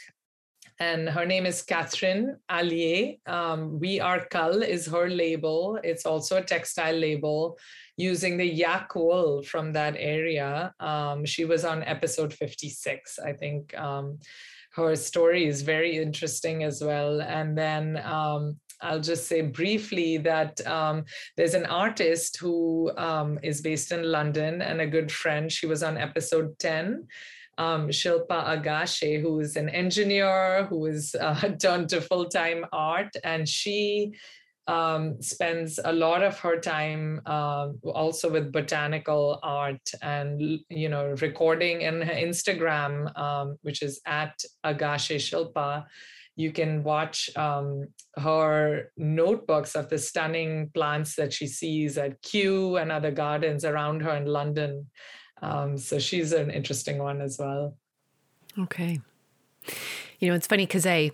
And 0.79 1.09
her 1.09 1.25
name 1.25 1.47
is 1.47 1.63
Catherine 1.63 2.39
Allier. 2.49 3.15
Um, 3.27 3.79
we 3.79 4.01
Are 4.01 4.25
Kal 4.27 4.63
is 4.63 4.87
her 4.87 5.09
label. 5.09 5.79
It's 5.85 6.07
also 6.07 6.39
a 6.39 6.43
textile 6.43 6.97
label 6.97 7.57
using 7.97 8.37
the 8.37 8.47
yak 8.47 8.95
wool 8.95 9.43
from 9.43 9.73
that 9.75 9.95
area. 9.97 10.75
Um, 10.81 11.25
she 11.25 11.45
was 11.45 11.65
on 11.65 11.85
episode 11.85 12.33
56, 12.33 13.19
I 13.19 13.33
think. 13.33 13.79
Um, 13.79 14.19
her 14.73 14.97
story 14.97 15.47
is 15.47 15.63
very 15.63 15.99
interesting 15.99 16.65
as 16.65 16.83
well. 16.83 17.21
And 17.21 17.57
then 17.57 17.99
um, 18.05 18.59
I'll 18.83 19.01
just 19.01 19.27
say 19.27 19.43
briefly 19.43 20.19
that 20.19 20.65
um, 20.67 21.05
there's 21.37 21.55
an 21.55 21.67
artist 21.67 22.39
who 22.39 22.91
um, 22.97 23.39
is 23.43 23.61
based 23.61 23.93
in 23.93 24.03
London 24.03 24.61
and 24.63 24.81
a 24.81 24.87
good 24.87 25.11
friend. 25.11 25.51
She 25.51 25.67
was 25.67 25.83
on 25.83 25.97
episode 25.97 26.59
10. 26.59 27.07
Um, 27.59 27.89
Shilpa 27.89 28.29
Agashe, 28.29 29.21
who 29.21 29.41
is 29.41 29.57
an 29.57 29.69
engineer 29.69 30.67
who 30.67 30.87
is 30.87 31.15
uh, 31.21 31.49
turned 31.61 31.89
to 31.91 32.01
full 32.01 32.27
time 32.27 32.65
art, 32.73 33.15
and 33.25 33.49
she 33.49 34.13
um, 34.67 35.21
spends 35.21 35.81
a 35.85 35.93
lot 35.93 36.23
of 36.23 36.39
her 36.39 36.59
time 36.59 37.21
uh, 37.27 37.69
also 37.85 38.31
with 38.31 38.53
botanical 38.53 39.41
art 39.43 39.91
and 40.03 40.61
you 40.69 40.89
know 40.89 41.15
recording 41.21 41.83
in 41.83 42.01
her 42.01 42.15
Instagram, 42.15 43.17
um, 43.19 43.59
which 43.63 43.83
is 43.83 44.01
at 44.07 44.43
Agashe 44.65 45.17
Shilpa. 45.17 45.85
You 46.37 46.53
can 46.53 46.83
watch 46.83 47.31
um, 47.37 47.89
her 48.17 48.91
notebooks 48.97 49.75
of 49.75 49.89
the 49.89 49.99
stunning 49.99 50.71
plants 50.75 51.17
that 51.17 51.33
she 51.33 51.47
sees 51.47 51.99
at 51.99 52.21
Kew 52.23 52.77
and 52.77 52.91
other 52.91 53.11
gardens 53.11 53.65
around 53.65 54.01
her 54.01 54.17
in 54.17 54.27
London. 54.27 54.87
Um, 55.43 55.77
so 55.77 55.99
she's 55.99 56.33
an 56.33 56.51
interesting 56.51 56.99
one 56.99 57.21
as 57.21 57.37
well. 57.39 57.77
Okay. 58.59 59.01
You 60.19 60.29
know, 60.29 60.35
it's 60.35 60.47
funny 60.47 60.67
because 60.67 60.87
I 60.87 61.11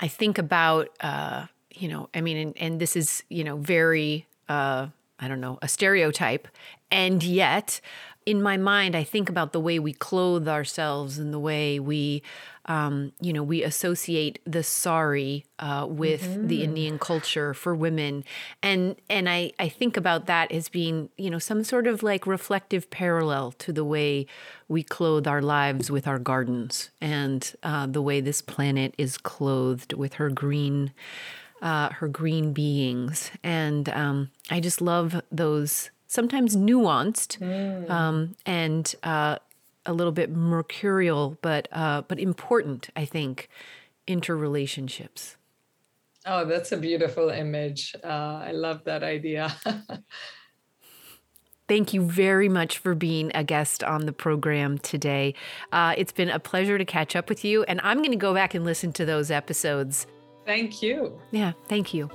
I 0.00 0.08
think 0.08 0.38
about 0.38 0.88
uh, 1.00 1.46
you 1.76 1.88
know, 1.88 2.08
I 2.14 2.20
mean, 2.20 2.36
and, 2.36 2.58
and 2.58 2.80
this 2.80 2.96
is, 2.96 3.22
you 3.28 3.44
know, 3.44 3.56
very, 3.56 4.26
uh, 4.48 4.88
I 5.18 5.28
don't 5.28 5.40
know, 5.40 5.58
a 5.62 5.68
stereotype. 5.68 6.48
And 6.90 7.22
yet, 7.22 7.80
in 8.26 8.40
my 8.40 8.56
mind, 8.56 8.96
I 8.96 9.04
think 9.04 9.28
about 9.28 9.52
the 9.52 9.60
way 9.60 9.78
we 9.78 9.92
clothe 9.92 10.48
ourselves 10.48 11.18
and 11.18 11.32
the 11.32 11.38
way 11.38 11.78
we, 11.78 12.22
um, 12.64 13.12
you 13.20 13.34
know, 13.34 13.42
we 13.42 13.62
associate 13.62 14.38
the 14.46 14.62
sari 14.62 15.44
uh, 15.58 15.86
with 15.88 16.22
mm-hmm. 16.22 16.46
the 16.46 16.62
Indian 16.62 16.98
culture 16.98 17.52
for 17.52 17.74
women, 17.74 18.24
and 18.62 18.96
and 19.10 19.28
I 19.28 19.52
I 19.58 19.68
think 19.68 19.98
about 19.98 20.24
that 20.26 20.50
as 20.50 20.70
being, 20.70 21.10
you 21.18 21.28
know, 21.28 21.38
some 21.38 21.64
sort 21.64 21.86
of 21.86 22.02
like 22.02 22.26
reflective 22.26 22.88
parallel 22.88 23.52
to 23.52 23.72
the 23.72 23.84
way 23.84 24.26
we 24.68 24.82
clothe 24.82 25.26
our 25.26 25.42
lives 25.42 25.90
with 25.90 26.06
our 26.06 26.18
gardens 26.18 26.90
and 27.02 27.54
uh, 27.62 27.86
the 27.86 28.00
way 28.00 28.22
this 28.22 28.40
planet 28.40 28.94
is 28.96 29.18
clothed 29.18 29.92
with 29.92 30.14
her 30.14 30.30
green 30.30 30.92
uh, 31.60 31.90
her 31.90 32.08
green 32.08 32.52
beings. 32.52 33.30
And 33.42 33.88
um, 33.88 34.30
I 34.50 34.60
just 34.60 34.80
love 34.80 35.22
those 35.32 35.90
sometimes 36.14 36.56
nuanced 36.56 37.38
mm. 37.38 37.90
um, 37.90 38.36
and 38.46 38.94
uh, 39.02 39.36
a 39.84 39.92
little 39.92 40.12
bit 40.12 40.30
mercurial, 40.30 41.36
but 41.42 41.68
uh, 41.72 42.02
but 42.02 42.18
important. 42.18 42.88
I 42.96 43.04
think 43.04 43.48
interrelationships. 44.06 45.36
Oh, 46.26 46.46
that's 46.46 46.72
a 46.72 46.78
beautiful 46.78 47.28
image. 47.28 47.94
Uh, 48.02 48.42
I 48.46 48.52
love 48.52 48.84
that 48.84 49.02
idea. 49.02 49.54
Thank 51.66 51.94
you 51.94 52.02
very 52.02 52.48
much 52.48 52.78
for 52.78 52.94
being 52.94 53.30
a 53.34 53.42
guest 53.42 53.82
on 53.82 54.04
the 54.04 54.12
program 54.12 54.76
today. 54.78 55.34
Uh, 55.72 55.94
it's 55.96 56.12
been 56.12 56.28
a 56.28 56.38
pleasure 56.38 56.76
to 56.76 56.84
catch 56.84 57.16
up 57.16 57.30
with 57.30 57.42
you, 57.44 57.62
and 57.64 57.80
I'm 57.82 57.98
going 57.98 58.10
to 58.10 58.16
go 58.16 58.34
back 58.34 58.54
and 58.54 58.64
listen 58.66 58.92
to 58.94 59.06
those 59.06 59.30
episodes 59.30 60.06
Thank 60.44 60.82
you. 60.82 61.18
Yeah, 61.30 61.52
thank 61.68 61.94
you. 61.94 62.10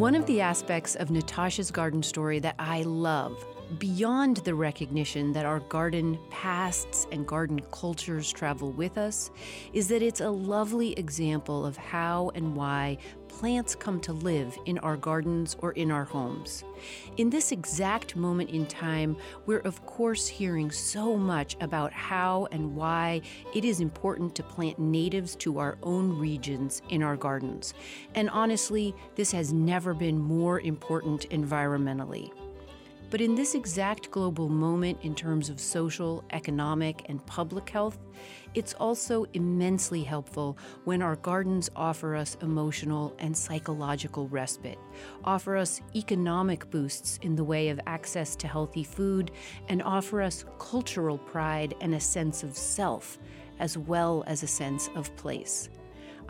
One 0.00 0.14
of 0.14 0.24
the 0.24 0.40
aspects 0.40 0.94
of 0.94 1.08
Nitasha's 1.08 1.70
garden 1.70 2.02
story 2.02 2.38
that 2.38 2.54
I 2.58 2.84
love, 2.84 3.44
beyond 3.78 4.38
the 4.38 4.54
recognition 4.54 5.32
that 5.32 5.46
our 5.46 5.60
garden 5.60 6.18
pasts 6.30 7.06
and 7.12 7.26
garden 7.26 7.60
cultures 7.70 8.32
travel 8.32 8.72
with 8.72 8.98
us, 8.98 9.30
is 9.72 9.88
that 9.88 10.02
it's 10.02 10.20
a 10.20 10.30
lovely 10.30 10.92
example 10.94 11.64
of 11.64 11.76
how 11.76 12.30
and 12.34 12.56
why 12.56 12.98
plants 13.28 13.74
come 13.74 14.00
to 14.00 14.12
live 14.12 14.58
in 14.66 14.76
our 14.78 14.96
gardens 14.96 15.56
or 15.60 15.72
in 15.72 15.90
our 15.90 16.04
homes. 16.04 16.64
In 17.16 17.30
this 17.30 17.52
exact 17.52 18.16
moment 18.16 18.50
in 18.50 18.66
time, 18.66 19.16
we're 19.46 19.60
of 19.60 19.86
course 19.86 20.26
hearing 20.26 20.70
so 20.70 21.16
much 21.16 21.56
about 21.60 21.92
how 21.92 22.48
and 22.52 22.74
why 22.74 23.22
it 23.54 23.64
is 23.64 23.80
important 23.80 24.34
to 24.34 24.42
plant 24.42 24.78
natives 24.78 25.36
to 25.36 25.58
our 25.58 25.78
own 25.82 26.18
regions 26.18 26.82
in 26.90 27.02
our 27.02 27.16
gardens. 27.16 27.72
And 28.14 28.28
honestly, 28.30 28.94
this 29.14 29.32
has 29.32 29.52
never 29.52 29.94
been 29.94 30.18
more 30.18 30.60
important 30.60 31.28
environmentally. 31.30 32.30
But 33.10 33.20
in 33.20 33.34
this 33.34 33.56
exact 33.56 34.12
global 34.12 34.48
moment, 34.48 34.98
in 35.02 35.16
terms 35.16 35.50
of 35.50 35.58
social, 35.58 36.22
economic, 36.30 37.06
and 37.08 37.24
public 37.26 37.68
health, 37.68 37.98
it's 38.54 38.74
also 38.74 39.26
immensely 39.32 40.04
helpful 40.04 40.56
when 40.84 41.02
our 41.02 41.16
gardens 41.16 41.70
offer 41.74 42.14
us 42.14 42.36
emotional 42.40 43.14
and 43.18 43.36
psychological 43.36 44.28
respite, 44.28 44.78
offer 45.24 45.56
us 45.56 45.80
economic 45.96 46.70
boosts 46.70 47.18
in 47.22 47.34
the 47.34 47.44
way 47.44 47.68
of 47.68 47.80
access 47.86 48.36
to 48.36 48.46
healthy 48.46 48.84
food, 48.84 49.32
and 49.68 49.82
offer 49.82 50.22
us 50.22 50.44
cultural 50.60 51.18
pride 51.18 51.74
and 51.80 51.94
a 51.94 52.00
sense 52.00 52.44
of 52.44 52.56
self, 52.56 53.18
as 53.58 53.76
well 53.76 54.22
as 54.28 54.44
a 54.44 54.48
sense 54.48 54.88
of 54.94 55.14
place. 55.16 55.68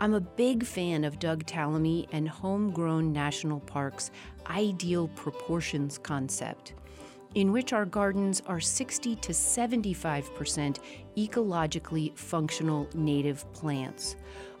I'm 0.01 0.15
a 0.15 0.19
big 0.19 0.65
fan 0.65 1.03
of 1.03 1.19
Doug 1.19 1.45
Tallamy 1.45 2.07
and 2.11 2.27
Homegrown 2.27 3.13
National 3.13 3.59
Park's 3.59 4.09
ideal 4.47 5.09
proportions 5.09 5.99
concept 5.99 6.73
in 7.35 7.51
which 7.51 7.71
our 7.71 7.85
gardens 7.85 8.41
are 8.47 8.59
60 8.59 9.15
to 9.17 9.31
75% 9.31 10.79
ecologically 11.15 12.17
functional 12.17 12.89
native 12.95 13.45
plants, 13.53 14.15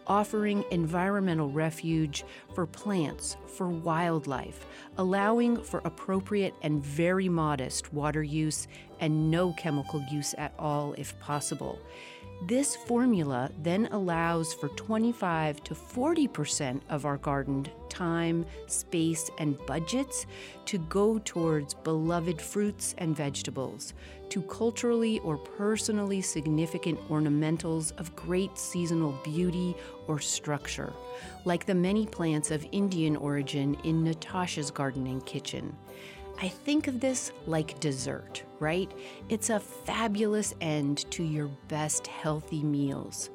offering 0.05 0.63
environmental 0.69 1.49
refuge 1.49 2.23
for 2.53 2.67
plants, 2.67 3.35
for 3.47 3.67
wildlife, 3.67 4.67
allowing 4.99 5.61
for 5.63 5.81
appropriate 5.85 6.53
and 6.61 6.85
very 6.85 7.27
modest 7.27 7.91
water 7.91 8.21
use 8.21 8.67
and 8.99 9.31
no 9.31 9.53
chemical 9.53 10.05
use 10.11 10.35
at 10.37 10.53
all 10.59 10.93
if 10.99 11.19
possible. 11.19 11.79
This 12.43 12.75
formula 12.75 13.51
then 13.61 13.87
allows 13.91 14.51
for 14.51 14.69
25 14.69 15.63
to 15.63 15.75
40% 15.75 16.81
of 16.89 17.05
our 17.05 17.17
garden 17.17 17.67
time, 17.87 18.47
space, 18.65 19.29
and 19.37 19.63
budgets 19.67 20.25
to 20.65 20.79
go 20.79 21.19
towards 21.19 21.75
beloved 21.75 22.41
fruits 22.41 22.95
and 22.97 23.15
vegetables, 23.15 23.93
to 24.29 24.41
culturally 24.41 25.19
or 25.19 25.37
personally 25.37 26.19
significant 26.19 26.99
ornamentals 27.09 27.95
of 27.99 28.15
great 28.15 28.57
seasonal 28.57 29.11
beauty 29.23 29.75
or 30.07 30.19
structure, 30.19 30.93
like 31.45 31.67
the 31.67 31.75
many 31.75 32.07
plants 32.07 32.49
of 32.49 32.65
Indian 32.71 33.15
origin 33.17 33.75
in 33.83 34.03
Nitasha's 34.03 34.71
gardening 34.71 35.21
kitchen. 35.21 35.75
I 36.43 36.47
think 36.47 36.87
of 36.87 36.99
this 36.99 37.31
like 37.45 37.79
dessert, 37.79 38.43
right? 38.59 38.91
It's 39.29 39.51
a 39.51 39.59
fabulous 39.59 40.55
end 40.59 41.05
to 41.11 41.23
your 41.23 41.49
best 41.67 42.07
healthy 42.07 42.63
meals. 42.63 43.29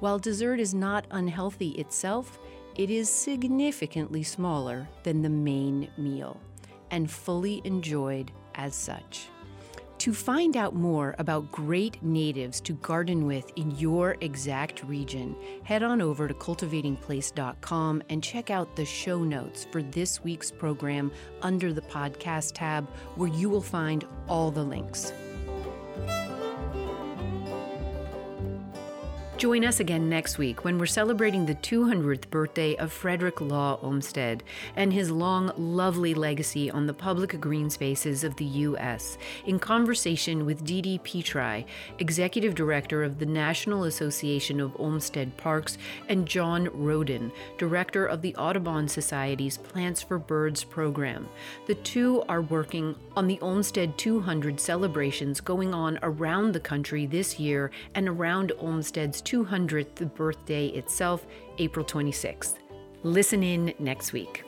While 0.00 0.18
dessert 0.18 0.58
is 0.58 0.74
not 0.74 1.06
unhealthy 1.12 1.70
itself, 1.72 2.40
it 2.74 2.90
is 2.90 3.08
significantly 3.08 4.24
smaller 4.24 4.88
than 5.04 5.22
the 5.22 5.28
main 5.28 5.88
meal 5.96 6.40
and 6.90 7.08
fully 7.08 7.62
enjoyed 7.64 8.32
as 8.56 8.74
such. 8.74 9.28
To 9.98 10.14
find 10.14 10.56
out 10.56 10.76
more 10.76 11.16
about 11.18 11.50
great 11.50 12.00
natives 12.04 12.60
to 12.62 12.74
garden 12.74 13.26
with 13.26 13.50
in 13.56 13.72
your 13.72 14.16
exact 14.20 14.84
region, 14.84 15.34
head 15.64 15.82
on 15.82 16.00
over 16.00 16.28
to 16.28 16.34
cultivatingplace.com 16.34 18.02
and 18.08 18.22
check 18.22 18.50
out 18.50 18.76
the 18.76 18.84
show 18.84 19.24
notes 19.24 19.66
for 19.72 19.82
this 19.82 20.22
week's 20.22 20.52
program 20.52 21.10
under 21.42 21.72
the 21.72 21.80
podcast 21.80 22.52
tab, 22.54 22.88
where 23.16 23.28
you 23.28 23.48
will 23.48 23.60
find 23.60 24.06
all 24.28 24.52
the 24.52 24.62
links. 24.62 25.12
Join 29.38 29.64
us 29.64 29.78
again 29.78 30.08
next 30.08 30.36
week 30.36 30.64
when 30.64 30.78
we're 30.78 30.86
celebrating 30.86 31.46
the 31.46 31.54
200th 31.54 32.28
birthday 32.28 32.74
of 32.74 32.92
Frederick 32.92 33.40
Law 33.40 33.78
Olmsted 33.80 34.42
and 34.74 34.92
his 34.92 35.12
long, 35.12 35.52
lovely 35.56 36.12
legacy 36.12 36.72
on 36.72 36.88
the 36.88 36.92
public 36.92 37.40
green 37.40 37.70
spaces 37.70 38.24
of 38.24 38.34
the 38.34 38.44
U.S. 38.44 39.16
in 39.46 39.60
conversation 39.60 40.44
with 40.44 40.64
Dede 40.64 41.00
Petri, 41.04 41.68
Executive 42.00 42.56
Director 42.56 43.04
of 43.04 43.20
the 43.20 43.26
National 43.26 43.84
Association 43.84 44.58
of 44.58 44.74
Olmsted 44.76 45.36
Parks, 45.36 45.78
and 46.08 46.26
John 46.26 46.68
Rowden, 46.72 47.30
Director 47.58 48.06
of 48.06 48.22
the 48.22 48.34
Audubon 48.34 48.88
Society's 48.88 49.56
Plants 49.56 50.02
for 50.02 50.18
Birds 50.18 50.64
program. 50.64 51.28
The 51.68 51.76
two 51.76 52.24
are 52.28 52.42
working 52.42 52.96
on 53.16 53.28
the 53.28 53.38
Olmsted 53.40 53.96
200 53.98 54.58
celebrations 54.58 55.40
going 55.40 55.72
on 55.72 55.96
around 56.02 56.54
the 56.54 56.60
country 56.60 57.06
this 57.06 57.38
year 57.38 57.70
and 57.94 58.08
around 58.08 58.50
Olmsted's 58.58 59.27
200th 59.28 60.14
birthday 60.14 60.68
itself, 60.68 61.26
April 61.58 61.84
26th. 61.84 62.54
Listen 63.02 63.42
in 63.42 63.74
next 63.78 64.14
week. 64.14 64.42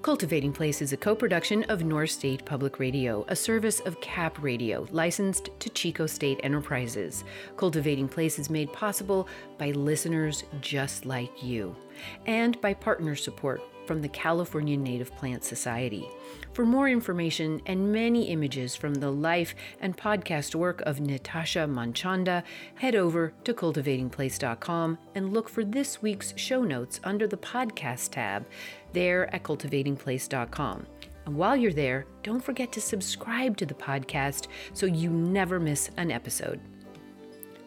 Cultivating 0.00 0.52
Place 0.52 0.80
is 0.80 0.94
a 0.94 0.96
co 0.96 1.14
production 1.14 1.62
of 1.64 1.84
North 1.84 2.10
State 2.10 2.44
Public 2.46 2.78
Radio, 2.78 3.24
a 3.28 3.36
service 3.36 3.80
of 3.80 4.00
CAP 4.00 4.42
Radio, 4.42 4.86
licensed 4.90 5.50
to 5.60 5.68
Chico 5.68 6.06
State 6.06 6.40
Enterprises. 6.42 7.22
Cultivating 7.58 8.08
Place 8.08 8.38
is 8.38 8.48
made 8.48 8.72
possible 8.72 9.28
by 9.58 9.72
listeners 9.72 10.42
just 10.62 11.04
like 11.04 11.42
you 11.42 11.76
and 12.24 12.58
by 12.62 12.72
partner 12.72 13.14
support 13.14 13.60
from 13.86 14.02
the 14.02 14.08
California 14.08 14.76
Native 14.76 15.14
Plant 15.16 15.44
Society. 15.44 16.08
For 16.52 16.66
more 16.66 16.88
information 16.88 17.62
and 17.66 17.92
many 17.92 18.24
images 18.24 18.76
from 18.76 18.94
the 18.94 19.10
life 19.10 19.54
and 19.80 19.96
podcast 19.96 20.54
work 20.54 20.80
of 20.82 20.98
Nitasha 20.98 21.68
Manchanda, 21.68 22.44
head 22.74 22.94
over 22.94 23.32
to 23.44 23.54
cultivatingplace.com 23.54 24.98
and 25.14 25.32
look 25.32 25.48
for 25.48 25.64
this 25.64 26.02
week's 26.02 26.34
show 26.36 26.62
notes 26.62 27.00
under 27.04 27.26
the 27.26 27.36
podcast 27.36 28.10
tab 28.10 28.46
there 28.92 29.34
at 29.34 29.42
cultivatingplace.com. 29.42 30.86
And 31.24 31.36
while 31.36 31.56
you're 31.56 31.72
there, 31.72 32.06
don't 32.22 32.42
forget 32.42 32.72
to 32.72 32.80
subscribe 32.80 33.56
to 33.58 33.66
the 33.66 33.74
podcast 33.74 34.48
so 34.72 34.86
you 34.86 35.10
never 35.10 35.60
miss 35.60 35.90
an 35.96 36.10
episode. 36.10 36.60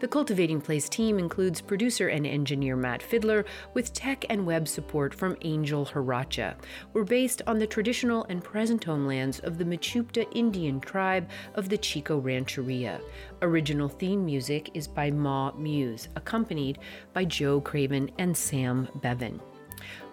The 0.06 0.12
Cultivating 0.12 0.62
Place 0.62 0.88
team 0.88 1.18
includes 1.18 1.62
producer 1.62 2.10
and 2.10 2.28
engineer 2.28 2.76
Matt 2.76 3.02
Fidler 3.02 3.44
with 3.74 3.92
tech 3.92 4.24
and 4.30 4.46
web 4.46 4.68
support 4.68 5.16
from 5.16 5.36
Angel 5.42 5.84
Haracha. 5.84 6.54
We're 6.94 7.06
based 7.06 7.42
on 7.48 7.58
the 7.58 7.66
traditional 7.66 8.24
and 8.30 8.44
present 8.44 8.84
homelands 8.84 9.40
of 9.40 9.58
the 9.58 9.66
Mechoopda 9.66 10.28
Indian 10.36 10.80
tribe 10.80 11.28
of 11.56 11.70
the 11.70 11.78
Chico 11.80 12.20
Rancheria. 12.20 13.02
Original 13.42 13.90
theme 13.90 14.24
music 14.24 14.70
is 14.76 14.88
by 14.88 15.10
Ma 15.10 15.52
Muse, 15.54 16.08
accompanied 16.16 16.78
by 17.14 17.26
Joe 17.26 17.60
Craven 17.60 18.12
and 18.20 18.38
Sam 18.38 18.88
Bevan. 19.02 19.42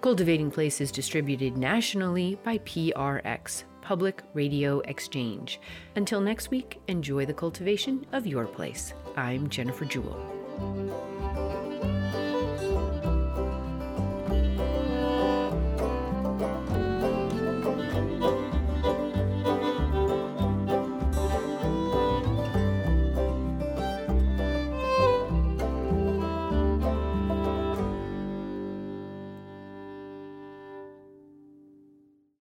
Cultivating 0.01 0.51
Place 0.51 0.80
is 0.80 0.90
distributed 0.90 1.59
nationally 1.59 2.38
by 2.43 2.57
PRX, 2.61 3.64
Public 3.82 4.22
Radio 4.32 4.80
Exchange. 4.80 5.61
Until 5.97 6.22
next 6.22 6.51
week, 6.51 6.80
enjoy 6.88 7.26
the 7.26 7.34
cultivation 7.34 8.07
of 8.12 8.26
your 8.26 8.47
place. 8.47 8.95
I'm 9.16 9.50
Jennifer 9.50 9.84
Jewell. 9.84 10.18